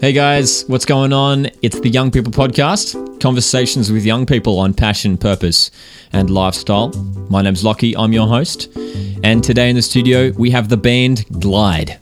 Hey 0.00 0.14
guys, 0.14 0.64
what's 0.66 0.86
going 0.86 1.12
on? 1.12 1.50
It's 1.60 1.78
the 1.78 1.90
Young 1.90 2.10
People 2.10 2.32
Podcast, 2.32 3.20
conversations 3.20 3.92
with 3.92 4.06
young 4.06 4.24
people 4.24 4.58
on 4.58 4.72
passion, 4.72 5.18
purpose, 5.18 5.70
and 6.10 6.30
lifestyle. 6.30 6.88
My 7.28 7.42
name's 7.42 7.62
Lockie, 7.62 7.94
I'm 7.94 8.10
your 8.14 8.26
host, 8.26 8.74
and 9.22 9.44
today 9.44 9.68
in 9.68 9.76
the 9.76 9.82
studio 9.82 10.30
we 10.38 10.52
have 10.52 10.70
the 10.70 10.78
band 10.78 11.26
Glydd. 11.32 11.98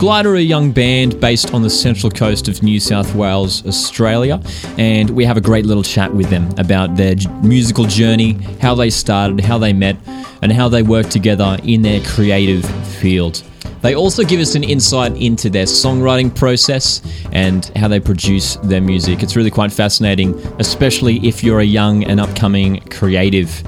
Glydd 0.00 0.24
are 0.24 0.34
a 0.34 0.40
young 0.40 0.72
band 0.72 1.20
based 1.20 1.54
on 1.54 1.62
the 1.62 1.70
central 1.70 2.10
coast 2.10 2.48
of 2.48 2.64
New 2.64 2.80
South 2.80 3.14
Wales, 3.14 3.64
Australia, 3.64 4.42
and 4.76 5.10
we 5.10 5.24
have 5.24 5.36
a 5.36 5.40
great 5.40 5.66
little 5.66 5.84
chat 5.84 6.12
with 6.12 6.30
them 6.30 6.52
about 6.58 6.96
their 6.96 7.14
musical 7.44 7.84
journey, 7.84 8.32
how 8.60 8.74
they 8.74 8.90
started, 8.90 9.40
how 9.40 9.56
they 9.56 9.72
met, 9.72 9.96
and 10.42 10.50
how 10.50 10.68
they 10.68 10.82
work 10.82 11.08
together 11.10 11.58
in 11.62 11.82
their 11.82 12.00
creative 12.00 12.64
field. 12.96 13.44
They 13.82 13.94
also 13.94 14.24
give 14.24 14.40
us 14.40 14.54
an 14.54 14.64
insight 14.64 15.16
into 15.16 15.48
their 15.48 15.64
songwriting 15.64 16.34
process 16.34 17.00
and 17.32 17.64
how 17.76 17.88
they 17.88 18.00
produce 18.00 18.56
their 18.56 18.80
music. 18.80 19.22
It's 19.22 19.36
really 19.36 19.50
quite 19.50 19.72
fascinating, 19.72 20.34
especially 20.58 21.26
if 21.26 21.42
you're 21.42 21.60
a 21.60 21.64
young 21.64 22.04
and 22.04 22.20
upcoming 22.20 22.80
creative. 22.90 23.62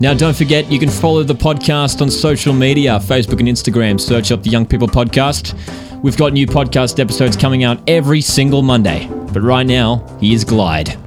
Now, 0.00 0.12
don't 0.12 0.36
forget, 0.36 0.70
you 0.70 0.78
can 0.78 0.90
follow 0.90 1.22
the 1.22 1.34
podcast 1.34 2.02
on 2.02 2.10
social 2.10 2.52
media 2.52 2.98
Facebook 2.98 3.40
and 3.40 3.48
Instagram. 3.48 3.98
Search 3.98 4.32
up 4.32 4.42
the 4.42 4.50
Young 4.50 4.66
People 4.66 4.88
Podcast. 4.88 5.54
We've 6.02 6.16
got 6.16 6.34
new 6.34 6.46
podcast 6.46 7.00
episodes 7.00 7.36
coming 7.36 7.64
out 7.64 7.80
every 7.88 8.20
single 8.20 8.60
Monday. 8.60 9.08
But 9.32 9.40
right 9.40 9.66
now, 9.66 10.06
here's 10.20 10.44
Glydd. 10.44 11.03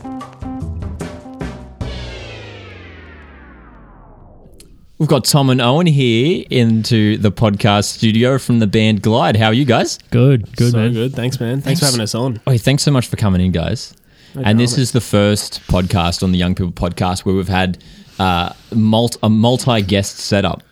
We've 5.00 5.08
got 5.08 5.26
Tom 5.26 5.52
and 5.52 5.62
Owen 5.62 5.86
here 5.86 6.44
into 6.50 7.18
the 7.18 7.32
podcast 7.32 7.84
studio 7.86 8.40
from 8.40 8.58
the 8.58 8.66
band 8.66 9.04
Glydd. 9.04 9.36
How 9.36 9.48
are 9.48 9.54
you 9.54 9.64
guys? 9.64 10.00
Good, 10.10 10.55
good, 10.55 10.72
so 10.72 10.78
man. 10.80 10.94
good. 10.94 11.14
Thanks, 11.14 11.40
man. 11.40 11.62
Thanks, 11.62 11.82
for 11.82 11.85
having 11.85 12.02
us 12.02 12.16
on. 12.16 12.41
Oh, 12.48 12.58
thanks 12.58 12.82
so 12.82 12.90
much 12.90 13.05
for 13.05 13.16
coming 13.16 13.40
in, 13.40 13.52
guys. 13.52 13.94
and 14.34 14.60
this 14.60 14.76
is 14.76 14.94
the 14.94 15.02
first 15.02 15.62
podcast 15.68 16.24
on 16.24 16.32
the 16.32 16.40
Young 16.40 16.55
People 16.55 16.71
Podcast 16.71 17.26
where 17.26 17.36
we've 17.36 17.48
had 17.48 17.77
uh, 18.18 18.54
multi, 18.74 19.20
a 19.21 19.30
multi 19.30 19.84
guest 19.84 20.18
setup, 20.18 20.63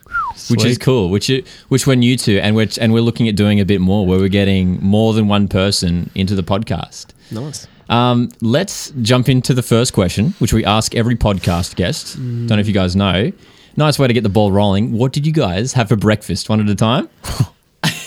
which 0.50 0.64
is 0.64 0.76
cool. 0.76 1.08
Which 1.08 1.30
it, 1.30 1.46
which 1.68 1.86
we're 1.86 1.94
new 1.94 2.16
to, 2.16 2.40
and 2.40 2.56
we're 2.56 2.66
and 2.80 2.92
we're 2.92 3.02
looking 3.02 3.28
at 3.28 3.36
doing 3.36 3.60
a 3.60 3.64
bit 3.64 3.80
more 3.80 4.04
where 4.08 4.18
we're 4.18 4.28
getting 4.28 4.82
more 4.82 5.12
than 5.14 5.28
one 5.28 5.46
person 5.46 6.10
into 6.16 6.34
the 6.34 6.42
podcast. 6.42 7.06
Nice. 7.30 7.68
Um, 7.88 8.30
let's 8.40 8.90
jump 9.02 9.28
into 9.28 9.54
the 9.54 9.62
first 9.62 9.92
question, 9.92 10.34
which 10.40 10.52
we 10.52 10.64
ask 10.64 10.96
every 10.96 11.14
podcast 11.14 11.76
guest. 11.76 12.16
Don't 12.16 12.48
know 12.48 12.58
if 12.58 12.66
you 12.66 12.74
guys 12.74 12.96
know. 12.96 13.30
Nice 13.76 13.98
way 13.98 14.06
to 14.06 14.12
get 14.14 14.22
the 14.22 14.28
ball 14.30 14.50
rolling. 14.52 14.92
What 14.92 15.12
did 15.12 15.26
you 15.26 15.32
guys 15.32 15.72
have 15.74 15.88
for 15.88 15.96
breakfast, 15.96 16.48
one 16.48 16.60
at 16.60 16.68
a 16.68 16.74
time? 16.74 17.08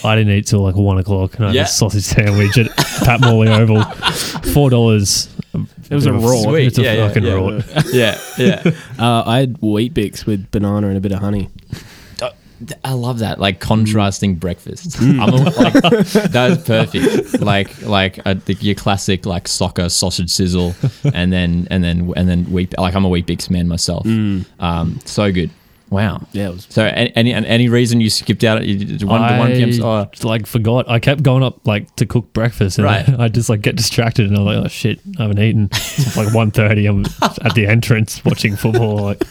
I 0.04 0.16
didn't 0.16 0.34
eat 0.34 0.48
till 0.48 0.62
like 0.62 0.76
one 0.76 0.98
o'clock, 0.98 1.36
and 1.36 1.46
I 1.46 1.48
had 1.50 1.56
Yeah. 1.56 1.64
a 1.64 1.68
sausage 1.68 2.04
sandwich 2.04 2.58
at 2.58 2.76
Pat 3.04 3.22
Morley 3.22 3.50
Oval, 3.50 3.84
four 4.54 4.70
dollars. 4.70 5.30
It 5.90 5.96
was 5.96 6.06
a 6.06 6.14
raw. 6.14 6.42
Sweet. 6.44 6.68
It's 6.68 6.78
a 6.78 6.84
Yeah, 6.84 6.94
yeah, 6.94 7.08
fucking 7.08 7.24
yeah. 7.24 7.34
raw. 7.34 7.62
yeah, 7.92 8.20
yeah. 8.38 8.64
Uh, 9.00 9.24
I 9.26 9.40
had 9.40 9.58
Weet-Bix 9.62 10.26
with 10.26 10.52
banana 10.52 10.88
and 10.90 10.98
a 10.98 11.02
bit 11.02 11.12
of 11.12 11.20
honey. 11.20 11.50
I 12.84 12.92
love 12.92 13.20
that, 13.20 13.40
like 13.40 13.62
contrasting 13.62 14.36
breakfast. 14.36 15.00
I'm 15.00 15.20
a, 15.22 15.26
like, 15.38 15.74
that 15.74 16.48
is 16.52 16.58
perfect. 16.66 17.40
Like, 17.42 17.82
like 17.84 18.20
a, 18.26 18.36
the, 18.36 18.54
your 18.56 18.76
classic 18.76 19.26
like 19.26 19.48
soccer 19.48 19.88
sausage 19.88 20.30
sizzle, 20.30 20.76
and 21.14 21.32
then 21.32 21.70
and 21.72 21.82
then 21.82 22.12
and 22.18 22.28
then 22.28 22.44
wheat. 22.52 22.78
Like 22.78 22.96
I'm 22.96 23.06
a 23.06 23.10
Weet-Bix 23.10 23.50
man 23.50 23.70
myself. 23.70 24.06
Um, 24.06 25.00
so 25.06 25.32
good. 25.32 25.52
Wow. 25.90 26.22
Yeah, 26.34 26.50
it 26.50 26.52
was. 26.54 26.68
So 26.70 26.84
any 26.86 27.12
any, 27.16 27.34
any 27.34 27.68
reason 27.70 28.00
you 28.00 28.10
skipped 28.10 28.44
out 28.44 28.62
at 28.62 28.68
one 28.68 29.22
to 29.32 29.38
one 29.40 29.52
p.m. 29.54 29.84
Oh, 29.84 30.10
like 30.24 30.46
forgot. 30.46 30.90
I 30.90 31.00
kept 31.00 31.24
going 31.24 31.42
up 31.44 31.66
like 31.66 31.96
to 31.96 32.06
cook 32.06 32.32
breakfast, 32.34 32.78
and 32.78 32.86
Right. 32.86 33.08
I, 33.10 33.24
I 33.26 33.28
just 33.28 33.50
like 33.50 33.62
get 33.62 33.76
distracted, 33.76 34.28
and 34.28 34.38
I'm 34.38 34.46
like, 34.46 34.58
oh 34.66 34.68
shit, 34.68 35.00
I 35.18 35.24
haven't 35.24 35.40
eaten. 35.40 35.70
It's 35.72 36.16
like 36.16 36.28
1.30, 36.28 36.90
I'm 36.90 37.06
at 37.46 37.56
the 37.56 37.66
entrance 37.68 38.24
watching 38.24 38.56
football, 38.56 38.98
like 38.98 39.24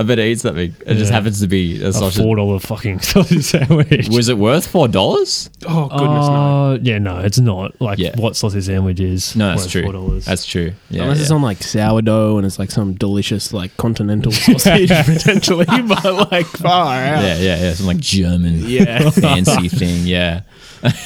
I 0.00 0.04
better 0.04 0.22
eat 0.22 0.38
something. 0.38 0.72
It 0.86 0.94
just 0.94 1.10
happens 1.10 1.40
to 1.40 1.48
be 1.48 1.82
a 1.82 1.88
a 1.88 1.92
sausage. 1.92 2.22
four 2.22 2.36
dollar 2.36 2.60
fucking 2.60 3.00
sausage 3.12 3.42
sandwich. 3.44 4.08
Was 4.08 4.28
it 4.28 4.38
worth 4.38 4.64
four 4.66 4.86
dollars? 4.86 5.50
Oh 5.66 5.88
goodness 5.88 6.28
no. 6.28 6.34
Uh, 6.74 6.78
yeah, 6.80 6.98
no, 6.98 7.18
it's 7.18 7.40
not. 7.40 7.80
Like 7.80 7.98
Yeah. 7.98 8.14
what 8.16 8.36
sausage 8.36 8.66
sandwich 8.66 9.00
is. 9.00 9.34
No, 9.34 9.48
that's 9.48 9.62
worth 9.64 9.72
true. 9.72 9.82
$4. 9.82 10.24
That's 10.24 10.46
true. 10.46 10.72
Yeah. 10.88 11.02
Unless 11.02 11.20
it's 11.20 11.30
yeah. 11.30 11.34
on 11.36 11.42
like 11.42 11.62
sourdough 11.64 12.36
and 12.36 12.46
it's 12.46 12.58
like 12.60 12.70
some 12.70 12.94
delicious 12.94 13.52
like 13.52 13.76
continental 13.76 14.30
sausage 14.46 14.88
potentially, 14.90 15.64
but 15.88 16.30
like 16.30 16.46
far 16.46 16.94
out. 16.94 17.22
yeah, 17.24 17.36
yeah, 17.38 17.60
yeah. 17.60 17.72
Some 17.74 17.86
like 17.86 17.98
German 17.98 18.60
Yeah. 18.60 19.10
fancy 19.10 19.68
thing. 19.68 20.06
Yeah. 20.06 20.42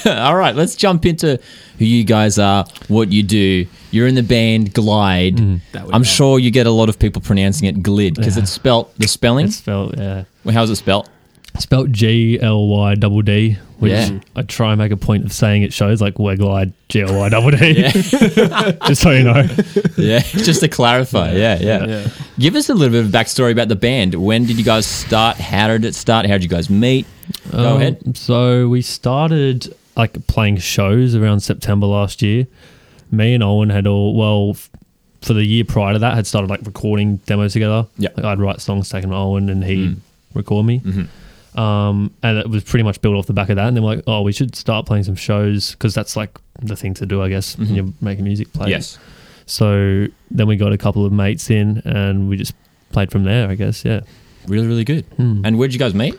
All 0.05 0.35
right, 0.35 0.55
let's 0.55 0.75
jump 0.75 1.03
into 1.07 1.39
who 1.79 1.85
you 1.85 2.03
guys 2.03 2.37
are, 2.39 2.65
what 2.87 3.11
you 3.11 3.23
do. 3.23 3.65
You're 3.91 4.07
in 4.07 4.15
the 4.15 4.23
band 4.23 4.73
Glydd. 4.73 5.59
That 5.71 5.85
we 5.87 5.93
I'm 5.93 6.01
know. 6.01 6.05
sure 6.05 6.39
you 6.39 6.51
get 6.51 6.65
a 6.67 6.71
lot 6.71 6.89
of 6.89 6.97
people 6.99 7.21
pronouncing 7.21 7.67
it 7.67 7.81
Glid 7.83 8.15
because 8.15 8.37
Yeah. 8.37 8.43
it's 8.43 8.51
spelt 8.51 8.97
the 8.97 9.07
spelling. 9.07 9.47
It's 9.47 9.57
spelled 9.57 9.95
yeah. 9.97 10.23
Well, 10.43 10.53
How's 10.53 10.69
it 10.69 10.75
spelt? 10.77 11.09
Spelt 11.59 11.91
G 11.91 12.39
L 12.41 12.67
Y 12.67 12.95
double 12.95 13.21
D, 13.21 13.57
which 13.77 13.91
Yeah. 13.91 14.17
I 14.35 14.41
try 14.41 14.71
and 14.71 14.79
make 14.79 14.91
a 14.91 14.97
point 14.97 15.23
of 15.23 15.31
saying 15.31 15.61
it 15.61 15.71
shows 15.71 16.01
like 16.01 16.17
we're 16.17 16.35
Glydd 16.35 16.73
G 16.89 17.01
L 17.01 17.13
Y 17.15 17.29
double 17.29 17.51
D. 17.51 17.73
Just 18.87 19.01
so 19.03 19.11
you 19.11 19.23
know. 19.23 19.45
Yeah, 19.95 20.19
just 20.21 20.61
to 20.61 20.67
clarify. 20.67 21.33
Yeah, 21.33 21.59
yeah, 21.61 21.85
Yeah. 21.85 22.07
Give 22.39 22.55
us 22.55 22.69
a 22.69 22.73
little 22.73 22.91
bit 22.91 23.05
of 23.05 23.11
backstory 23.11 23.51
about 23.51 23.67
the 23.67 23.75
band. 23.75 24.15
When 24.15 24.45
did 24.45 24.57
you 24.57 24.63
guys 24.63 24.87
start? 24.87 25.37
How 25.37 25.67
did 25.67 25.85
it 25.85 25.93
start? 25.93 26.25
How 26.25 26.33
did 26.33 26.43
you 26.43 26.49
guys 26.49 26.71
meet? 26.71 27.05
Go 27.51 27.75
Um, 27.75 27.81
ahead. 27.81 28.17
So 28.17 28.67
we 28.67 28.81
started 28.81 29.75
like 29.95 30.25
playing 30.27 30.57
shows 30.57 31.15
around 31.15 31.41
September 31.41 31.85
last 31.87 32.21
year. 32.21 32.47
Me 33.11 33.33
and 33.33 33.43
Owen 33.43 33.69
had 33.69 33.85
all 33.87 34.15
well 34.15 34.51
f- 34.51 34.69
for 35.21 35.33
the 35.33 35.45
year 35.45 35.63
prior 35.63 35.93
to 35.93 35.99
that 35.99 36.15
had 36.15 36.25
started 36.27 36.49
like 36.49 36.61
recording 36.65 37.17
demos 37.25 37.53
together. 37.53 37.85
Yeah. 37.97 38.09
like 38.15 38.25
I'd 38.25 38.39
write 38.39 38.59
songs, 38.61 38.89
take 38.89 39.01
them 39.03 39.11
to 39.11 39.17
Owen, 39.17 39.49
and 39.49 39.63
he'd 39.63 39.91
Mm. 39.91 39.97
record 40.33 40.65
me. 40.65 40.79
Mhm. 40.79 41.07
Um, 41.59 42.11
and 42.23 42.39
it 42.39 42.49
was 42.49 42.63
pretty 42.63 42.83
much 42.83 42.99
built 43.01 43.15
off 43.15 43.27
the 43.27 43.33
back 43.33 43.49
of 43.49 43.57
that. 43.57 43.67
And 43.67 43.77
then 43.77 43.83
we're 43.83 43.95
like, 43.97 44.03
oh, 44.07 44.21
we 44.23 44.31
should 44.31 44.55
start 44.55 44.85
playing 44.87 45.03
some 45.03 45.15
shows 45.15 45.71
because 45.71 45.93
that's 45.93 46.15
like 46.15 46.39
the 46.61 46.75
thing 46.75 46.95
to 46.95 47.05
do, 47.05 47.21
I 47.21 47.29
guess, 47.29 47.55
Mhm. 47.55 47.59
when 47.59 47.75
you're 47.75 47.93
making 48.01 48.23
music. 48.25 48.51
Play. 48.53 48.71
Yes. 48.71 48.97
So 49.45 50.07
then 50.31 50.47
we 50.47 50.55
got 50.55 50.73
a 50.73 50.77
couple 50.77 51.05
of 51.05 51.11
mates 51.11 51.49
in, 51.51 51.81
and 51.85 52.27
we 52.29 52.37
just 52.37 52.53
played 52.91 53.11
from 53.11 53.23
there. 53.23 53.47
I 53.49 53.55
guess. 53.55 53.85
Yeah. 53.85 54.01
Really, 54.47 54.65
really 54.67 54.83
good. 54.83 55.05
Hmm. 55.17 55.41
And 55.45 55.57
where'd 55.59 55.73
you 55.73 55.79
guys 55.79 55.93
meet? 55.93 56.15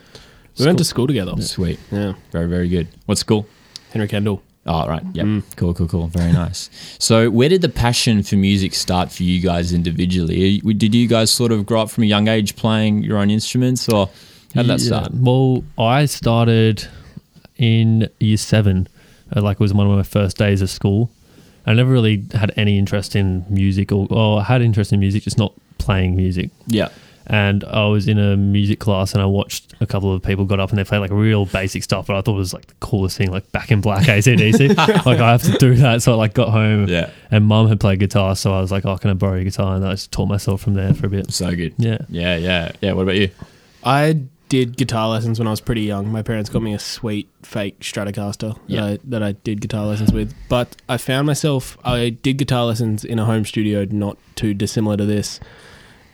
We 0.59 0.67
went 0.67 0.79
to 0.79 0.85
school 0.85 1.07
together. 1.09 1.35
Sweet. 1.43 1.81
Yeah. 1.91 2.13
Very, 2.31 2.49
very 2.49 2.69
good. 2.69 2.87
What 3.07 3.19
school? 3.19 3.47
Henry 3.95 4.09
Kendall. 4.09 4.43
Oh, 4.67 4.87
right. 4.89 5.03
Yep. 5.13 5.27
Mm. 5.27 5.43
Cool, 5.57 5.75
cool, 5.75 5.89
cool. 5.89 6.07
Very 6.09 6.33
nice. 6.33 6.71
So, 6.99 7.31
where 7.31 7.49
did 7.49 7.61
the 7.63 7.69
passion 7.69 8.23
for 8.23 8.37
music 8.37 8.75
start 8.75 9.11
for 9.13 9.23
you 9.23 9.41
guys 9.41 9.73
individually? 9.75 10.59
Did 10.61 10.95
you 10.95 11.07
guys 11.07 11.31
sort 11.31 11.53
of 11.53 11.65
grow 11.67 11.83
up 11.83 11.91
from 11.91 12.05
a 12.05 12.07
young 12.07 12.29
age 12.29 12.57
playing 12.57 13.03
your 13.03 13.19
own 13.19 13.31
instruments, 13.31 13.89
or 13.89 14.09
how 14.55 14.63
did 14.63 14.71
that 14.71 14.81
Yeah. 14.81 14.87
start? 14.87 15.13
Well, 15.15 15.65
I 15.79 16.07
started 16.07 16.87
in 17.59 18.09
year 18.21 18.37
seven. 18.37 18.89
Uh, 19.35 19.43
like 19.43 19.55
it 19.57 19.61
was 19.61 19.73
one 19.75 19.87
of 19.87 19.97
my 19.97 20.03
first 20.03 20.37
days 20.37 20.63
of 20.63 20.71
school. 20.71 21.11
I 21.67 21.73
never 21.75 21.91
really 21.93 22.23
had 22.35 22.53
any 22.57 22.79
interest 22.79 23.17
in 23.17 23.45
music, 23.49 23.91
or, 23.93 24.07
or 24.11 24.41
I 24.41 24.45
had 24.45 24.61
interest 24.63 24.93
in 24.93 25.01
music, 25.01 25.23
just 25.25 25.39
not 25.39 25.53
playing 25.79 26.17
music. 26.17 26.51
Yeah. 26.67 26.89
And 27.27 27.65
I 27.65 27.87
was 27.87 28.07
in 28.07 28.19
a 28.19 28.37
music 28.37 28.81
class, 28.81 29.13
and 29.15 29.23
I 29.23 29.25
watched 29.27 29.75
a 29.81 29.87
couple 29.87 30.13
of 30.15 30.23
people 30.23 30.45
got 30.45 30.61
up 30.61 30.71
and 30.71 30.79
they 30.79 30.85
played 30.85 30.99
like 30.99 31.11
real 31.11 31.47
basic 31.47 31.83
stuff, 31.83 32.07
but 32.07 32.17
I 32.17 32.21
thought 32.21 32.35
it 32.35 32.39
was 32.39 32.53
like 32.53 32.67
the 32.67 32.75
coolest 32.81 33.17
thing, 33.17 33.31
like 33.31 33.51
Back 33.51 33.71
in 33.71 33.81
Black 33.81 34.05
ACDC. 34.07 34.77
like 35.07 35.21
I 35.21 35.31
have 35.33 35.43
to 35.45 35.53
do 35.59 35.75
that, 35.77 36.03
so 36.03 36.13
I 36.13 36.17
like 36.17 36.35
got 36.35 36.51
home, 36.51 36.87
Yeah. 36.89 37.11
and 37.31 37.47
Mum 37.47 37.69
had 37.69 37.81
played 37.81 37.99
guitar, 38.01 38.37
so 38.37 38.53
I 38.53 38.61
was 38.61 38.71
like, 38.71 38.85
"Oh, 38.85 38.93
I 38.93 38.99
can 38.99 39.11
I 39.11 39.15
borrow 39.15 39.35
your 39.37 39.45
guitar?" 39.45 39.75
And 39.77 39.87
I 39.87 39.93
just 39.93 40.13
taught 40.13 40.27
myself 40.27 40.61
from 40.61 40.75
there 40.75 40.93
for 40.93 41.07
a 41.07 41.11
bit. 41.11 41.33
So 41.33 41.55
good. 41.55 41.75
Yeah. 41.79 41.99
Yeah, 42.09 42.37
yeah, 42.37 42.73
yeah. 42.83 42.93
What 42.93 43.03
about 43.03 43.17
you? 43.17 43.31
I 43.83 44.21
did 44.51 44.77
guitar 44.77 45.09
lessons 45.09 45.39
when 45.39 45.49
I 45.49 45.51
was 45.51 45.61
pretty 45.63 45.81
young. 45.83 46.13
My 46.13 46.23
parents 46.23 46.51
got 46.51 46.63
me 46.63 46.75
a 46.75 46.79
sweet 46.79 47.29
fake 47.43 47.81
Stratocaster 47.81 48.57
Yeah. 48.67 48.81
that, 48.83 48.91
I, 48.91 48.99
that 49.05 49.23
I 49.23 49.33
did 49.33 49.61
guitar 49.63 49.87
lessons 49.87 50.13
with. 50.13 50.35
But 50.51 50.77
I 50.89 50.99
found 50.99 51.27
myself, 51.27 51.77
I 51.85 52.11
did 52.11 52.37
guitar 52.37 52.67
lessons 52.67 53.05
in 53.05 53.19
a 53.19 53.25
home 53.25 53.45
studio 53.47 53.87
not 53.91 54.19
too 54.37 54.53
dissimilar 54.55 54.99
to 54.99 55.07
this. 55.07 55.41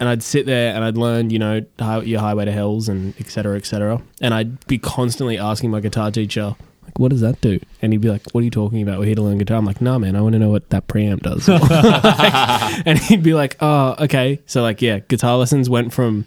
And 0.01 0.09
I'd 0.09 0.23
sit 0.23 0.47
there 0.47 0.75
and 0.75 0.83
I'd 0.83 0.97
learn, 0.97 1.31
you 1.31 1.39
know, 1.39 1.65
hi- 1.79 2.01
your 2.01 2.21
highway 2.21 2.47
to 2.47 2.53
hells 2.53 2.89
and 2.89 3.15
et 3.21 3.29
cetera, 3.29 3.57
et 3.57 3.67
cetera. 3.67 4.01
And 4.21 4.33
I'd 4.33 4.67
be 4.67 4.79
constantly 4.79 5.37
asking 5.39 5.71
my 5.71 5.81
guitar 5.81 6.11
teacher, 6.11 6.57
like, 6.83 6.99
what 6.99 7.11
does 7.11 7.21
that 7.21 7.41
do? 7.41 7.61
And 7.83 7.93
he'd 7.93 8.01
be 8.01 8.09
like, 8.11 8.23
what 8.33 8.41
are 8.41 8.45
you 8.45 8.51
talking 8.51 8.83
about? 8.83 8.99
We're 8.99 9.05
here 9.05 9.15
to 9.17 9.23
learn 9.23 9.39
guitar. 9.39 9.59
I'm 9.59 9.67
like, 9.67 9.81
nah, 9.81 9.99
man, 9.99 10.17
I 10.17 10.23
want 10.23 10.33
to 10.33 10.39
know 10.39 10.49
what 10.49 10.71
that 10.71 10.89
preamp 10.89 11.21
does. 11.21 11.49
and 12.87 12.99
he'd 12.99 13.23
be 13.23 13.35
like, 13.35 13.57
oh, 13.61 13.95
okay. 14.01 14.41
So, 14.47 14.63
like, 14.63 14.81
yeah, 14.83 15.01
guitar 15.01 15.37
lessons 15.37 15.69
went 15.69 15.93
from 15.93 16.25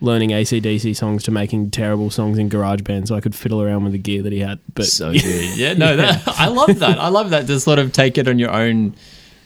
learning 0.00 0.30
ACDC 0.30 0.96
songs 0.96 1.22
to 1.24 1.30
making 1.30 1.70
terrible 1.70 2.10
songs 2.10 2.38
in 2.38 2.48
GarageBand 2.48 3.08
so 3.08 3.14
I 3.14 3.20
could 3.20 3.34
fiddle 3.34 3.60
around 3.60 3.84
with 3.84 3.92
the 3.92 3.98
gear 3.98 4.22
that 4.22 4.32
he 4.32 4.38
had. 4.38 4.58
But 4.72 4.86
so 4.86 5.12
good. 5.12 5.58
Yeah, 5.58 5.74
no, 5.74 5.96
that, 5.96 6.22
I 6.26 6.46
love 6.46 6.78
that. 6.78 6.98
I 6.98 7.08
love 7.08 7.30
that 7.30 7.46
to 7.48 7.60
sort 7.60 7.78
of 7.78 7.92
take 7.92 8.16
it 8.16 8.28
on 8.28 8.38
your 8.38 8.50
own 8.50 8.94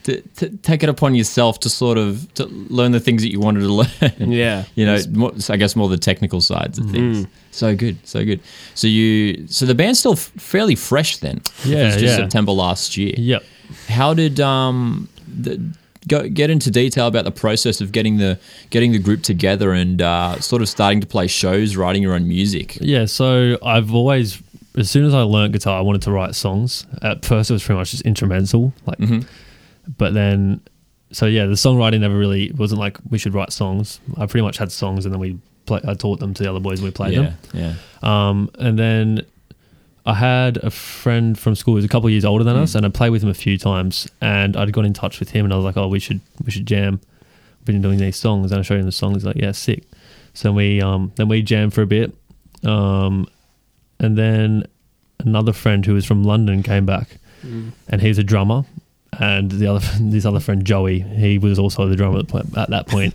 to, 0.05 0.21
to 0.21 0.49
take 0.57 0.81
it 0.81 0.89
upon 0.89 1.13
yourself 1.15 1.59
to 1.61 1.69
sort 1.69 1.97
of 1.97 2.33
to 2.35 2.45
learn 2.45 2.91
the 2.93 2.99
things 2.99 3.21
that 3.21 3.31
you 3.31 3.39
wanted 3.39 3.59
to 3.61 3.71
learn. 4.19 4.31
Yeah. 4.31 4.63
you 4.75 4.85
know, 4.85 4.97
more, 5.11 5.31
I 5.49 5.57
guess 5.57 5.75
more 5.75 5.89
the 5.89 5.97
technical 5.97 6.41
sides 6.41 6.79
of 6.79 6.89
things. 6.89 7.27
So 7.51 7.75
good, 7.75 7.97
so 8.07 8.23
good. 8.25 8.39
So 8.73 8.87
you, 8.87 9.47
so 9.47 9.65
the 9.65 9.75
band's 9.75 9.99
still 9.99 10.13
f- 10.13 10.31
fairly 10.37 10.75
fresh 10.75 11.17
then. 11.17 11.37
It 11.37 11.65
Yeah, 11.65 11.85
was 11.85 11.93
just 11.97 12.05
yeah. 12.05 12.23
September 12.23 12.51
last 12.51 12.97
year. 12.97 13.13
Yep. 13.17 13.43
How 13.89 14.13
did 14.13 14.39
um 14.39 15.07
the, 15.27 15.59
go 16.07 16.29
get 16.29 16.49
into 16.51 16.69
detail 16.69 17.07
about 17.07 17.25
the 17.25 17.31
process 17.31 17.81
of 17.81 17.91
getting 17.91 18.17
the 18.17 18.37
getting 18.69 18.91
the 18.91 18.99
group 18.99 19.23
together 19.23 19.71
and 19.73 20.01
uh, 20.01 20.39
sort 20.39 20.61
of 20.61 20.69
starting 20.69 21.01
to 21.01 21.07
play 21.07 21.27
shows, 21.27 21.75
writing 21.75 22.03
your 22.03 22.13
own 22.13 22.27
music? 22.27 22.77
Yeah, 22.79 23.05
so 23.05 23.57
I've 23.63 23.91
always, 23.93 24.39
as 24.77 24.91
soon 24.91 25.05
as 25.05 25.13
I 25.15 25.21
learned 25.21 25.53
guitar, 25.53 25.79
I 25.79 25.81
wanted 25.81 26.03
to 26.03 26.11
write 26.11 26.35
songs. 26.35 26.85
At 27.01 27.25
first, 27.25 27.49
it 27.49 27.53
was 27.53 27.63
pretty 27.63 27.79
much 27.79 27.89
just 27.91 28.03
instrumental, 28.03 28.71
like, 28.85 28.99
but 29.97 30.13
then, 30.13 30.61
so 31.11 31.25
yeah, 31.25 31.45
the 31.45 31.53
songwriting 31.53 31.99
never 32.01 32.17
really 32.17 32.51
wasn't 32.51 32.79
like 32.79 32.97
we 33.09 33.17
should 33.17 33.33
write 33.33 33.51
songs. 33.53 33.99
I 34.17 34.25
pretty 34.25 34.43
much 34.43 34.57
had 34.57 34.71
songs, 34.71 35.05
and 35.05 35.13
then 35.13 35.19
we 35.19 35.37
play. 35.65 35.81
I 35.87 35.93
taught 35.93 36.19
them 36.19 36.33
to 36.33 36.43
the 36.43 36.49
other 36.49 36.59
boys, 36.59 36.79
and 36.79 36.85
we 36.85 36.91
played 36.91 37.13
Yeah, 37.13 37.21
them. 37.21 37.37
yeah. 37.53 37.73
Um, 38.29 38.49
and 38.59 38.77
then 38.77 39.25
I 40.05 40.13
had 40.15 40.57
a 40.57 40.69
friend 40.71 41.37
from 41.37 41.55
school 41.55 41.73
who 41.73 41.77
was 41.77 41.85
a 41.85 41.87
couple 41.87 42.07
of 42.07 42.11
years 42.11 42.25
older 42.25 42.43
than 42.43 42.55
us, 42.55 42.75
and 42.75 42.85
I 42.85 42.89
played 42.89 43.09
with 43.11 43.23
him 43.23 43.29
a 43.29 43.33
few 43.33 43.57
times. 43.57 44.07
And 44.21 44.55
I'd 44.57 44.71
got 44.71 44.85
in 44.85 44.93
touch 44.93 45.19
with 45.19 45.29
him, 45.31 45.45
and 45.45 45.53
I 45.53 45.57
was 45.57 45.65
like, 45.65 45.77
"Oh, 45.77 45.87
we 45.87 45.99
should 45.99 46.21
we 46.43 46.51
should 46.51 46.65
jam." 46.67 46.99
We've 47.59 47.73
been 47.75 47.81
doing 47.81 47.97
these 47.97 48.15
songs, 48.17 48.51
and 48.51 48.59
I 48.59 48.61
showed 48.63 48.79
him 48.79 48.85
the 48.85 48.91
songs. 48.91 49.17
He's 49.17 49.25
like, 49.25 49.37
"Yeah, 49.37 49.51
sick." 49.51 49.83
So 50.33 50.51
we 50.51 50.81
um, 50.81 51.11
then 51.15 51.27
we 51.29 51.41
jammed 51.41 51.73
for 51.73 51.81
a 51.81 51.87
bit, 51.87 52.13
um, 52.63 53.27
and 53.99 54.17
then 54.17 54.65
another 55.19 55.53
friend 55.53 55.85
who 55.85 55.93
was 55.93 56.05
from 56.05 56.23
London 56.23 56.61
came 56.61 56.85
back, 56.85 57.17
and 57.41 58.01
he 58.01 58.07
was 58.09 58.17
a 58.17 58.23
drummer. 58.23 58.65
And 59.19 59.51
the 59.51 59.67
other 59.67 59.85
this 59.99 60.25
other 60.25 60.39
friend 60.39 60.65
Joey, 60.65 60.99
he 60.99 61.37
was 61.37 61.59
also 61.59 61.87
the 61.87 61.95
drummer 61.95 62.19
at 62.19 62.27
the 62.27 62.31
po- 62.43 62.61
at 62.61 62.69
that 62.69 62.87
point. 62.87 63.13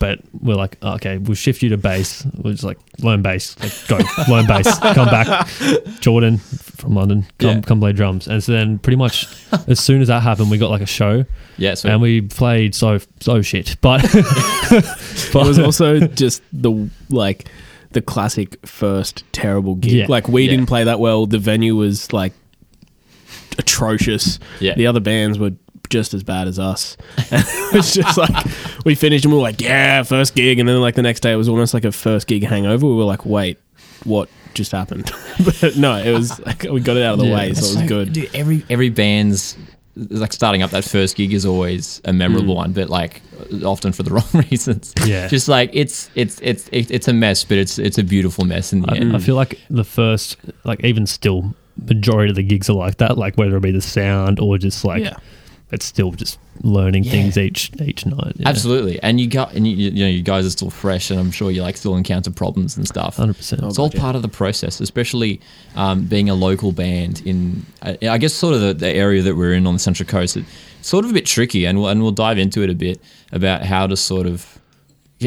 But 0.00 0.18
we're 0.42 0.56
like, 0.56 0.76
okay, 0.82 1.18
we'll 1.18 1.36
shift 1.36 1.62
you 1.62 1.68
to 1.70 1.76
bass. 1.78 2.26
We're 2.36 2.50
just 2.52 2.64
like, 2.64 2.78
learn 2.98 3.22
bass, 3.22 3.56
like, 3.60 3.72
go, 3.86 3.98
learn 4.28 4.44
bass, 4.46 4.78
come 4.80 5.06
back. 5.08 5.48
Jordan 6.00 6.38
from 6.38 6.94
London, 6.96 7.24
come 7.38 7.56
Yeah. 7.56 7.60
come 7.62 7.80
play 7.80 7.92
drums. 7.92 8.26
And 8.26 8.42
so 8.42 8.52
then, 8.52 8.78
pretty 8.80 8.96
much, 8.96 9.26
as 9.68 9.78
soon 9.80 10.02
as 10.02 10.08
that 10.08 10.20
happened, 10.22 10.50
we 10.50 10.58
got 10.58 10.70
like 10.70 10.82
a 10.82 10.86
show, 10.86 11.24
Yeah, 11.56 11.74
and 11.84 12.02
we 12.02 12.20
played 12.22 12.74
so 12.74 12.98
so 13.20 13.40
shit. 13.40 13.76
But 13.80 14.02
It 14.72 15.34
was 15.34 15.58
also 15.58 16.00
just 16.00 16.42
the 16.52 16.90
like 17.08 17.48
the 17.92 18.02
classic 18.02 18.66
first 18.66 19.22
terrible 19.32 19.76
gig. 19.76 19.92
Yeah. 19.92 20.06
Like 20.08 20.28
we 20.28 20.42
Yeah. 20.44 20.50
didn't 20.50 20.66
play 20.66 20.84
that 20.84 20.98
well. 21.00 21.26
The 21.26 21.38
venue 21.38 21.76
was 21.76 22.12
like 22.12 22.32
atrocious. 23.58 24.38
Yeah. 24.60 24.74
The 24.74 24.86
other 24.86 25.00
bands 25.00 25.38
were 25.38 25.52
just 25.90 26.14
as 26.14 26.22
bad 26.22 26.48
as 26.48 26.58
us. 26.58 26.96
And 27.30 27.44
it 27.46 27.74
was 27.74 27.94
just 27.94 28.16
like 28.18 28.46
we 28.84 28.94
finished 28.94 29.24
and 29.24 29.32
we 29.32 29.38
were 29.38 29.42
like, 29.42 29.60
yeah, 29.60 30.02
first 30.02 30.34
gig, 30.34 30.58
and 30.58 30.68
then 30.68 30.80
like 30.80 30.94
the 30.94 31.02
next 31.02 31.20
day 31.20 31.32
it 31.32 31.36
was 31.36 31.48
almost 31.48 31.74
like 31.74 31.84
a 31.84 31.92
first 31.92 32.26
gig 32.26 32.44
hangover. 32.44 32.86
We 32.86 32.94
were 32.94 33.04
like, 33.04 33.24
wait, 33.24 33.58
what 34.04 34.28
just 34.54 34.72
happened? 34.72 35.10
but 35.44 35.76
no, 35.76 35.96
it 35.96 36.12
was 36.12 36.38
like 36.40 36.62
we 36.64 36.80
got 36.80 36.96
it 36.96 37.02
out 37.02 37.14
of 37.14 37.18
the 37.20 37.26
Yeah. 37.26 37.36
way, 37.36 37.54
so 37.54 37.66
it 37.66 37.80
was 37.80 37.88
good. 37.88 38.12
Dude, 38.12 38.34
every 38.34 38.64
every 38.70 38.90
band's 38.90 39.56
like 39.96 40.32
starting 40.32 40.62
up 40.62 40.70
that 40.70 40.84
first 40.84 41.16
gig 41.16 41.32
is 41.32 41.46
always 41.46 42.00
a 42.04 42.12
memorable 42.12 42.54
mm. 42.54 42.58
one, 42.58 42.72
but 42.72 42.90
like 42.90 43.22
often 43.64 43.92
for 43.92 44.02
the 44.02 44.10
wrong 44.14 44.44
reasons. 44.50 44.92
Yeah. 45.04 45.28
just 45.28 45.48
like 45.48 45.70
it's 45.72 46.10
it's 46.14 46.38
it's 46.42 46.68
it's 46.72 47.08
a 47.08 47.12
mess, 47.12 47.44
but 47.44 47.58
it's 47.58 47.78
it's 47.78 47.98
a 47.98 48.04
beautiful 48.04 48.44
mess 48.44 48.72
in 48.72 48.82
the 48.82 48.92
I, 48.92 48.96
end. 48.96 49.16
I 49.16 49.18
feel 49.18 49.36
like 49.36 49.60
the 49.70 49.84
first, 49.84 50.36
like 50.64 50.82
even 50.84 51.06
still, 51.06 51.54
majority 51.76 52.30
of 52.30 52.36
the 52.36 52.42
gigs 52.42 52.68
are 52.70 52.74
like 52.74 52.98
that. 52.98 53.18
Like 53.18 53.36
whether 53.36 53.56
it 53.56 53.60
be 53.62 53.72
the 53.72 53.80
sound 53.80 54.38
or 54.40 54.58
just 54.58 54.84
like 54.84 55.02
Yeah. 55.02 55.16
it's 55.72 55.84
still 55.86 56.12
just 56.12 56.38
learning 56.62 57.02
Yeah. 57.04 57.10
things 57.10 57.36
each 57.36 57.70
each 57.80 58.06
night. 58.06 58.34
Yeah. 58.36 58.48
Absolutely, 58.48 59.02
and 59.02 59.18
you 59.20 59.26
got 59.26 59.54
and 59.54 59.66
you, 59.66 59.74
you 59.76 60.04
know 60.04 60.08
you 60.08 60.22
guys 60.22 60.46
are 60.46 60.50
still 60.50 60.70
fresh, 60.70 61.10
and 61.10 61.18
I'm 61.18 61.32
sure 61.32 61.50
you 61.50 61.62
like 61.62 61.76
still 61.76 61.96
encounter 61.96 62.30
problems 62.30 62.76
and 62.76 62.86
stuff. 62.86 63.16
hundred 63.16 63.36
percent. 63.36 63.62
It's 63.64 63.78
all 63.78 63.88
gotcha. 63.88 63.98
part 64.00 64.14
of 64.16 64.22
the 64.22 64.28
process, 64.28 64.80
especially 64.80 65.40
um, 65.74 66.04
being 66.04 66.30
a 66.30 66.34
local 66.34 66.70
band 66.72 67.22
in, 67.24 67.66
I 67.82 67.98
I 68.08 68.18
guess, 68.18 68.32
sort 68.34 68.54
of 68.54 68.60
the, 68.60 68.74
the 68.74 68.88
area 68.88 69.20
that 69.22 69.36
we're 69.36 69.52
in 69.54 69.66
on 69.66 69.74
the 69.74 69.80
Central 69.80 70.08
Coast. 70.08 70.36
It's 70.36 70.48
sort 70.82 71.04
of 71.04 71.10
a 71.10 71.14
bit 71.14 71.26
tricky, 71.26 71.64
and 71.66 71.80
we'll, 71.80 71.88
and 71.88 72.02
we'll 72.02 72.12
dive 72.12 72.38
into 72.38 72.62
it 72.62 72.70
a 72.70 72.74
bit 72.74 73.00
about 73.32 73.62
how 73.64 73.88
to 73.88 73.96
sort 73.96 74.26
of, 74.26 74.60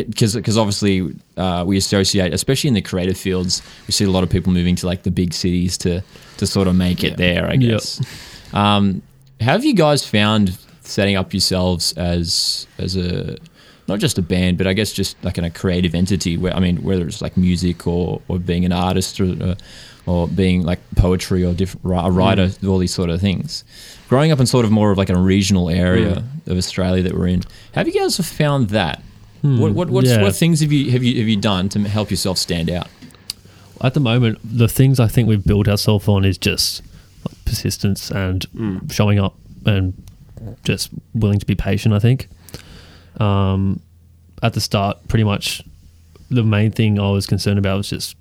because 0.04 0.36
because 0.36 0.58
obviously 0.58 1.14
uh, 1.38 1.64
we 1.68 1.78
associate, 1.78 2.34
especially 2.34 2.68
in 2.70 2.74
the 2.74 2.82
creative 2.82 3.18
fields, 3.18 3.62
we 3.88 3.92
see 3.92 4.06
a 4.06 4.10
lot 4.12 4.24
of 4.24 4.30
people 4.30 4.52
moving 4.54 4.76
to 4.78 4.86
like 4.86 5.04
the 5.04 5.12
big 5.12 5.34
cities 5.34 5.78
to 5.80 6.02
to 6.38 6.48
sort 6.48 6.68
of 6.68 6.76
make 6.76 7.04
it 7.04 7.18
there. 7.18 7.48
I 7.50 7.54
Yep. 7.54 7.60
guess. 7.72 8.02
Um, 8.54 9.02
how 9.40 9.52
have 9.54 9.66
you 9.66 9.74
guys 9.74 10.06
found 10.06 10.58
setting 10.82 11.16
up 11.16 11.34
yourselves 11.34 11.94
as 11.94 12.68
as 12.78 12.96
a 12.96 13.38
not 13.88 14.00
just 14.00 14.18
a 14.18 14.22
band, 14.22 14.58
but 14.58 14.68
I 14.68 14.74
guess 14.74 14.92
just 14.92 15.16
like 15.24 15.38
in 15.38 15.46
a 15.46 15.50
creative 15.50 15.96
entity. 15.96 16.36
Where 16.38 16.54
I 16.54 16.60
mean, 16.60 16.84
whether 16.84 17.08
it's 17.08 17.22
like 17.22 17.38
music 17.38 17.88
or, 17.88 18.22
or 18.28 18.38
being 18.40 18.66
an 18.66 18.74
artist 18.74 19.20
or 19.22 19.26
uh, 19.42 19.56
or 20.06 20.28
being 20.28 20.64
like 20.64 20.80
poetry 20.96 21.44
or 21.46 21.54
diff- 21.54 21.76
a 21.86 22.12
writer, 22.12 22.50
all 22.66 22.78
these 22.80 22.94
sort 22.94 23.10
of 23.10 23.20
things. 23.22 23.64
Growing 24.10 24.32
up 24.32 24.40
in 24.40 24.46
sort 24.46 24.64
of 24.66 24.72
more 24.72 24.92
of 24.92 24.98
like 24.98 25.10
a 25.10 25.18
regional 25.18 25.70
area 25.70 26.24
of 26.46 26.58
Australia 26.58 27.04
that 27.04 27.14
we're 27.14 27.28
in, 27.28 27.44
have 27.74 27.88
you 27.88 27.94
guys 27.94 28.18
found 28.18 28.70
that? 28.70 29.02
What 29.56 29.74
what 29.74 29.90
what's, 29.90 30.10
yeah. 30.10 30.22
what 30.22 30.36
things 30.36 30.60
have 30.62 30.72
you 30.72 30.92
have 30.92 31.04
you 31.04 31.20
have 31.20 31.28
you 31.30 31.38
done 31.38 31.70
to 31.70 31.80
help 31.88 32.12
yourself 32.12 32.38
stand 32.38 32.70
out? 32.70 32.88
At 33.82 33.94
the 33.94 34.00
moment, 34.00 34.40
the 34.44 34.68
things 34.68 35.00
I 35.00 35.08
think 35.08 35.30
we've 35.30 35.44
built 35.46 35.68
ourselves 35.68 36.08
on 36.08 36.26
is 36.26 36.38
just 36.38 36.82
like, 37.26 37.36
persistence 37.46 38.10
and 38.12 38.46
showing 38.92 39.20
up 39.20 39.36
and 39.66 39.94
just 40.64 40.90
willing 41.14 41.40
to 41.40 41.46
be 41.46 41.56
patient. 41.56 41.94
I 41.94 42.00
think. 42.00 42.28
Um, 43.20 43.80
at 44.44 44.54
the 44.54 44.62
start, 44.62 45.08
pretty 45.08 45.24
much 45.24 45.64
the 46.30 46.44
main 46.44 46.72
thing 46.72 47.00
I 47.00 47.10
was 47.10 47.26
concerned 47.26 47.58
about 47.58 47.78
was 47.78 47.90
just, 47.90 48.16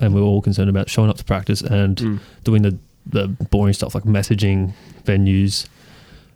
and 0.00 0.14
we 0.14 0.20
were 0.20 0.26
all 0.26 0.42
concerned 0.42 0.70
about 0.70 0.88
showing 0.90 1.10
up 1.10 1.16
to 1.16 1.24
practice 1.24 1.60
and 1.62 2.20
doing 2.44 2.62
the 2.62 2.76
the 3.08 3.28
boring 3.50 3.72
stuff 3.72 3.94
like 3.94 4.04
messaging 4.04 4.72
venues. 5.04 5.66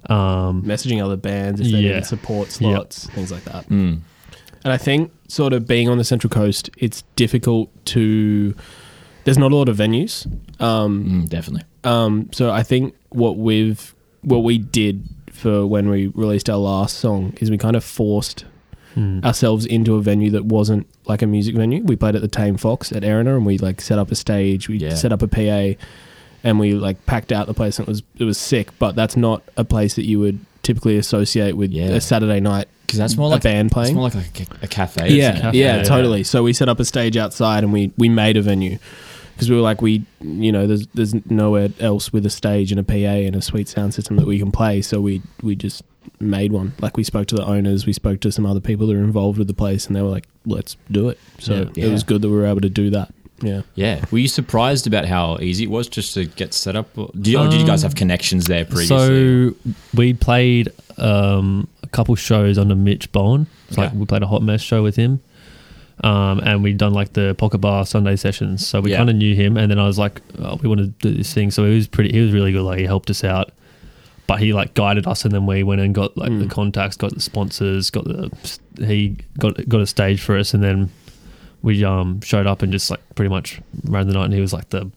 Um, 0.07 0.63
Messaging 0.63 1.03
other 1.05 1.17
bands 1.17 1.61
if 1.61 1.67
they 1.67 1.73
Yeah. 1.79 1.89
needed 1.89 2.07
support 2.07 2.47
Yep. 2.49 2.53
slots, 2.55 3.07
things 3.09 3.31
like 3.33 3.45
that. 3.45 3.69
Mm. 3.69 3.99
And 4.65 4.73
I 4.73 4.77
think 4.77 5.11
sort 5.29 5.53
of 5.53 5.67
being 5.67 5.89
on 5.89 5.99
the 5.99 6.05
Central 6.05 6.31
Coast, 6.31 6.71
it's 6.77 7.03
difficult 7.17 7.71
to. 7.87 8.55
There's 9.25 9.39
not 9.39 9.53
a 9.53 9.57
lot 9.57 9.69
of 9.69 9.77
venues. 9.77 10.27
Um, 10.61 11.05
Mm, 11.05 11.29
definitely. 11.29 11.65
um, 11.85 12.29
so 12.33 12.51
I 12.51 12.63
think 12.63 12.95
what 13.11 13.37
we've 13.37 13.95
what 14.23 14.39
we 14.45 14.59
did 14.59 15.09
for 15.33 15.67
when 15.67 15.89
we 15.89 16.09
released 16.09 16.51
our 16.51 16.59
last 16.59 16.99
song 16.99 17.33
is 17.41 17.51
we 17.51 17.57
kind 17.57 17.75
of 17.77 17.83
forced 17.85 18.45
mm, 18.95 19.25
ourselves 19.25 19.65
into 19.65 19.95
a 19.95 20.03
venue 20.03 20.31
that 20.31 20.45
wasn't 20.45 20.87
like 21.07 21.23
a 21.23 21.27
music 21.27 21.55
venue. 21.55 21.83
We 21.83 21.97
played 21.97 22.15
at 22.17 22.21
the 22.23 22.29
Tame 22.29 22.57
Fox 22.59 22.93
at 22.93 23.03
Erina 23.03 23.37
and 23.37 23.47
we 23.47 23.57
like 23.57 23.81
set 23.81 23.99
up 23.99 24.11
a 24.11 24.15
stage, 24.15 24.69
we 24.69 24.77
Yeah. 24.79 24.95
set 24.95 25.13
up 25.13 25.23
a 25.23 25.29
PA 25.29 25.79
and 26.45 26.59
we 26.59 26.75
like 26.75 27.07
packed 27.07 27.33
out 27.33 27.47
the 27.47 27.55
place 27.55 27.79
and 27.79 27.87
it 27.89 27.91
was 27.91 28.03
it 28.19 28.25
was 28.25 28.37
sick, 28.39 28.71
but 28.79 28.95
that's 28.97 29.17
not 29.17 29.43
a 29.57 29.65
place 29.65 29.95
that 29.95 30.05
you 30.05 30.19
would 30.21 30.41
typically 30.63 30.97
associate 30.97 31.57
with 31.57 31.71
Yeah. 31.73 31.87
a 31.89 32.01
Saturday 32.01 32.41
night 32.41 32.69
Because 32.87 32.99
that's 32.99 33.17
more 33.17 33.27
a 33.27 33.31
like 33.31 33.43
band 33.43 33.67
It's 33.67 33.75
playing. 33.75 33.95
more 33.95 34.05
like 34.05 34.15
a, 34.15 34.25
ca- 34.45 34.57
a 34.63 34.67
cafe. 34.69 35.13
yeah, 35.15 35.35
isn't 35.37 35.47
it? 35.49 35.55
yeah, 35.55 35.77
Yeah. 35.79 35.83
totally. 35.85 36.23
So 36.25 36.43
we 36.43 36.53
set 36.53 36.69
up 36.69 36.81
a 36.81 36.85
stage 36.85 37.17
outside 37.17 37.65
and 37.65 37.73
we 37.73 37.93
we 37.97 38.09
made 38.09 38.37
a 38.37 38.43
venue 38.43 38.79
because 39.35 39.49
we 39.49 39.57
were 39.57 39.63
like 39.63 39.81
we 39.81 40.03
you 40.21 40.53
know 40.53 40.67
there's 40.67 40.87
there's 40.89 41.15
nowhere 41.31 41.69
else 41.81 42.13
with 42.13 42.27
a 42.27 42.31
stage 42.31 42.73
and 42.73 42.79
a 42.81 42.85
PA 42.85 42.95
and 43.27 43.35
a 43.37 43.43
sweet 43.43 43.69
sound 43.69 43.95
system 43.95 44.17
that 44.17 44.27
we 44.27 44.39
can 44.39 44.51
play. 44.53 44.83
So 44.83 45.01
we 45.01 45.23
we 45.43 45.55
just 45.57 45.83
made 46.19 46.53
one. 46.53 46.73
Like 46.81 46.97
we 46.97 47.05
spoke 47.05 47.27
to 47.29 47.35
the 47.37 47.45
owners, 47.45 47.87
we 47.87 47.93
spoke 47.93 48.21
to 48.21 48.33
some 48.33 48.45
other 48.45 48.61
people 48.61 48.87
that 48.89 48.97
are 48.97 49.05
involved 49.05 49.39
with 49.39 49.47
the 49.49 49.55
place, 49.55 49.87
and 49.87 49.95
they 49.97 50.03
were 50.03 50.09
like, 50.09 50.27
let's 50.45 50.77
do 50.91 51.09
it. 51.09 51.19
So 51.39 51.71
Yeah. 51.75 51.87
it 51.87 51.93
was 51.93 52.03
good 52.03 52.21
that 52.23 52.29
we 52.29 52.35
were 52.37 52.47
able 52.47 52.61
to 52.63 52.69
do 52.71 52.91
that. 52.91 53.13
Yeah. 53.43 53.63
Yeah. 53.75 54.05
Were 54.11 54.19
you 54.19 54.29
surprised 54.29 54.87
about 54.87 55.05
how 55.07 55.39
easy 55.41 55.65
it 55.65 55.71
was 55.71 55.89
just 55.89 56.15
to 56.15 56.27
get 56.27 56.53
set 56.55 56.77
up? 56.77 56.97
Or, 56.99 57.11
did, 57.15 57.27
you, 57.29 57.39
or 57.39 57.49
did 57.49 57.61
you 57.61 57.67
guys 57.67 57.83
Um, 57.85 57.89
have 57.91 57.95
connections 57.97 58.47
there 58.47 58.65
previously? 58.65 59.53
So 59.55 59.71
we 59.95 60.13
played 60.15 60.71
um, 60.99 61.69
a 61.83 61.87
couple 61.89 62.15
shows 62.17 62.59
under 62.59 62.75
Mitch 62.75 63.11
Bowen. 63.13 63.47
It's 63.69 63.79
like 63.79 63.93
we 63.95 64.05
played 64.07 64.23
a 64.23 64.27
hot 64.27 64.43
mess 64.43 64.61
show 64.61 64.83
with 64.83 64.97
him. 64.97 65.21
Um, 66.03 66.41
and 66.41 66.63
we'd 66.63 66.79
done 66.79 66.95
like 66.95 67.13
the 67.13 67.35
pocket 67.35 67.59
bar 67.59 67.85
Sunday 67.85 68.17
sessions, 68.17 68.67
so 68.67 68.81
we 68.81 68.93
Yeah. 68.93 68.97
kind 68.99 69.11
of 69.11 69.17
knew 69.17 69.35
him. 69.35 69.59
And 69.59 69.71
then 69.71 69.79
I 69.79 69.87
was 69.87 69.99
like, 69.99 70.23
oh, 70.39 70.59
"We 70.63 70.67
want 70.69 70.81
to 70.81 70.87
do 70.87 71.15
this 71.15 71.35
thing." 71.35 71.51
So 71.51 71.67
he 71.67 71.75
was 71.75 71.89
pretty. 71.89 72.11
He 72.11 72.21
was 72.21 72.33
really 72.33 72.53
good. 72.53 72.63
Like 72.63 72.79
he 72.79 72.87
helped 72.87 73.11
us 73.11 73.23
out, 73.23 73.53
but 74.27 74.41
he 74.41 74.55
like 74.55 74.73
guided 74.73 75.07
us, 75.07 75.27
and 75.27 75.35
then 75.35 75.45
we 75.45 75.63
went 75.63 75.83
and 75.83 75.95
got 75.95 76.17
like 76.17 76.31
the 76.39 76.47
Mm. 76.47 76.51
contacts, 76.51 76.97
got 76.97 77.13
the 77.13 77.21
sponsors, 77.21 77.91
got 77.91 78.05
the 78.05 78.31
he 78.83 79.17
got 79.39 79.69
got 79.69 79.83
a 79.83 79.87
stage 79.87 80.23
for 80.23 80.39
us, 80.39 80.55
and 80.55 80.63
then 80.63 80.89
we 81.63 81.85
um 81.85 82.21
showed 82.23 82.47
up 82.47 82.63
and 82.63 82.73
just 82.73 82.91
like 82.91 83.01
pretty 83.15 83.29
much 83.31 83.61
ran 83.85 84.07
the 84.07 84.15
night. 84.15 84.27
And 84.27 84.35
he 84.35 84.41
was 84.41 84.53
like 84.53 84.71
the 84.71 84.91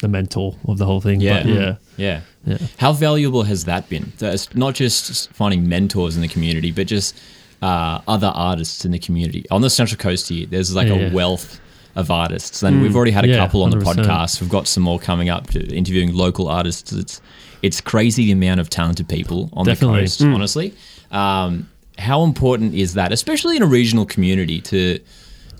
the 0.00 0.08
mentor 0.08 0.56
of 0.66 0.78
the 0.78 0.84
whole 0.86 1.00
thing. 1.00 1.20
Yeah. 1.20 1.42
But 1.42 1.46
yeah, 1.52 1.76
yeah. 1.96 2.20
yeah. 2.44 2.58
How 2.78 2.92
valuable 2.92 3.44
has 3.44 3.64
that 3.66 3.88
been? 3.88 4.12
That's 4.18 4.54
not 4.54 4.74
just 4.74 5.30
finding 5.32 5.68
mentors 5.68 6.16
in 6.16 6.22
the 6.22 6.28
community, 6.28 6.72
but 6.72 6.86
just 6.88 7.18
uh, 7.62 8.00
other 8.08 8.32
artists 8.34 8.84
in 8.84 8.90
the 8.90 8.98
community. 8.98 9.44
On 9.50 9.60
the 9.60 9.70
Central 9.70 9.98
Coast 9.98 10.28
here, 10.28 10.46
there's 10.46 10.74
like 10.74 10.88
Yeah, 10.88 10.94
a 10.94 10.98
yeah. 11.06 11.12
wealth 11.12 11.60
of 11.94 12.10
artists. 12.10 12.62
And 12.64 12.82
we've 12.82 12.96
already 12.96 13.12
had 13.12 13.24
a 13.24 13.36
couple 13.36 13.62
on 13.62 13.70
the 13.70 13.76
100%. 13.76 13.84
podcast. 14.04 14.40
We've 14.40 14.50
got 14.50 14.66
some 14.66 14.82
more 14.82 14.98
coming 14.98 15.28
up 15.28 15.46
to 15.50 15.60
interviewing 15.72 16.12
local 16.14 16.48
artists. 16.48 16.92
It's 16.92 17.20
it's 17.62 17.80
crazy 17.80 18.24
the 18.24 18.32
amount 18.32 18.58
of 18.58 18.68
talented 18.70 19.08
people 19.08 19.50
on 19.52 19.64
Definitely. 19.66 19.98
the 19.98 20.02
coast. 20.02 20.22
Honestly, 20.22 20.74
um, 21.12 21.68
how 21.98 22.24
important 22.24 22.74
is 22.74 22.94
that, 22.94 23.12
especially 23.12 23.56
in 23.56 23.62
a 23.62 23.66
regional 23.66 24.04
community, 24.04 24.60
to 24.62 24.98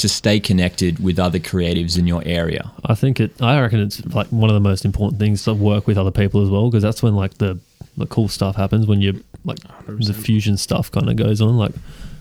to 0.02 0.08
stay 0.08 0.38
connected 0.38 1.02
with 1.02 1.18
other 1.18 1.38
creatives 1.38 1.98
in 1.98 2.06
your 2.06 2.22
area? 2.26 2.70
I 2.84 2.94
think 2.94 3.20
it. 3.20 3.40
I 3.40 3.60
reckon 3.60 3.80
it's 3.80 4.04
like 4.06 4.26
one 4.28 4.50
of 4.50 4.54
the 4.54 4.60
most 4.60 4.84
important 4.84 5.18
things 5.18 5.44
to 5.44 5.54
work 5.54 5.86
with 5.86 5.96
other 5.96 6.10
people 6.10 6.42
as 6.42 6.50
well, 6.50 6.70
because 6.70 6.82
that's 6.82 7.02
when 7.02 7.16
like 7.16 7.38
the 7.38 7.58
the 7.96 8.06
cool 8.06 8.28
stuff 8.28 8.56
happens 8.56 8.86
when 8.86 9.00
you 9.00 9.22
like 9.44 9.58
the 9.86 10.14
fusion 10.14 10.56
stuff 10.56 10.90
kind 10.90 11.08
of 11.08 11.16
goes 11.16 11.40
on. 11.40 11.56
Like 11.56 11.72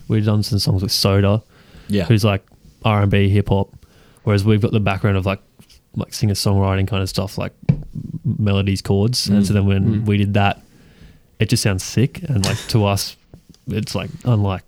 we've 0.08 0.24
done 0.24 0.42
some 0.42 0.58
songs 0.58 0.82
with 0.82 0.92
Soda, 0.92 1.42
Yeah, 1.88 2.04
who's 2.04 2.24
like 2.24 2.44
R 2.84 3.02
and 3.02 3.10
B, 3.10 3.28
hip 3.28 3.48
hop, 3.48 3.68
whereas 4.24 4.44
we've 4.44 4.62
got 4.62 4.72
the 4.72 4.80
background 4.80 5.16
of 5.16 5.26
like 5.26 5.40
like 5.96 6.14
singer 6.14 6.34
songwriting 6.34 6.88
kind 6.88 7.02
of 7.02 7.08
stuff, 7.08 7.36
like 7.36 7.52
melodies, 8.24 8.80
chords, 8.80 9.28
and 9.28 9.42
mm. 9.42 9.46
so 9.46 9.52
then 9.52 9.66
when 9.66 10.02
mm. 10.02 10.06
we 10.06 10.16
did 10.16 10.34
that, 10.34 10.62
it 11.38 11.48
just 11.48 11.62
sounds 11.62 11.82
sick, 11.82 12.22
and 12.22 12.44
like 12.44 12.58
to 12.68 12.84
us, 12.86 13.16
it's 13.66 13.94
like 13.94 14.10
unlike 14.24 14.64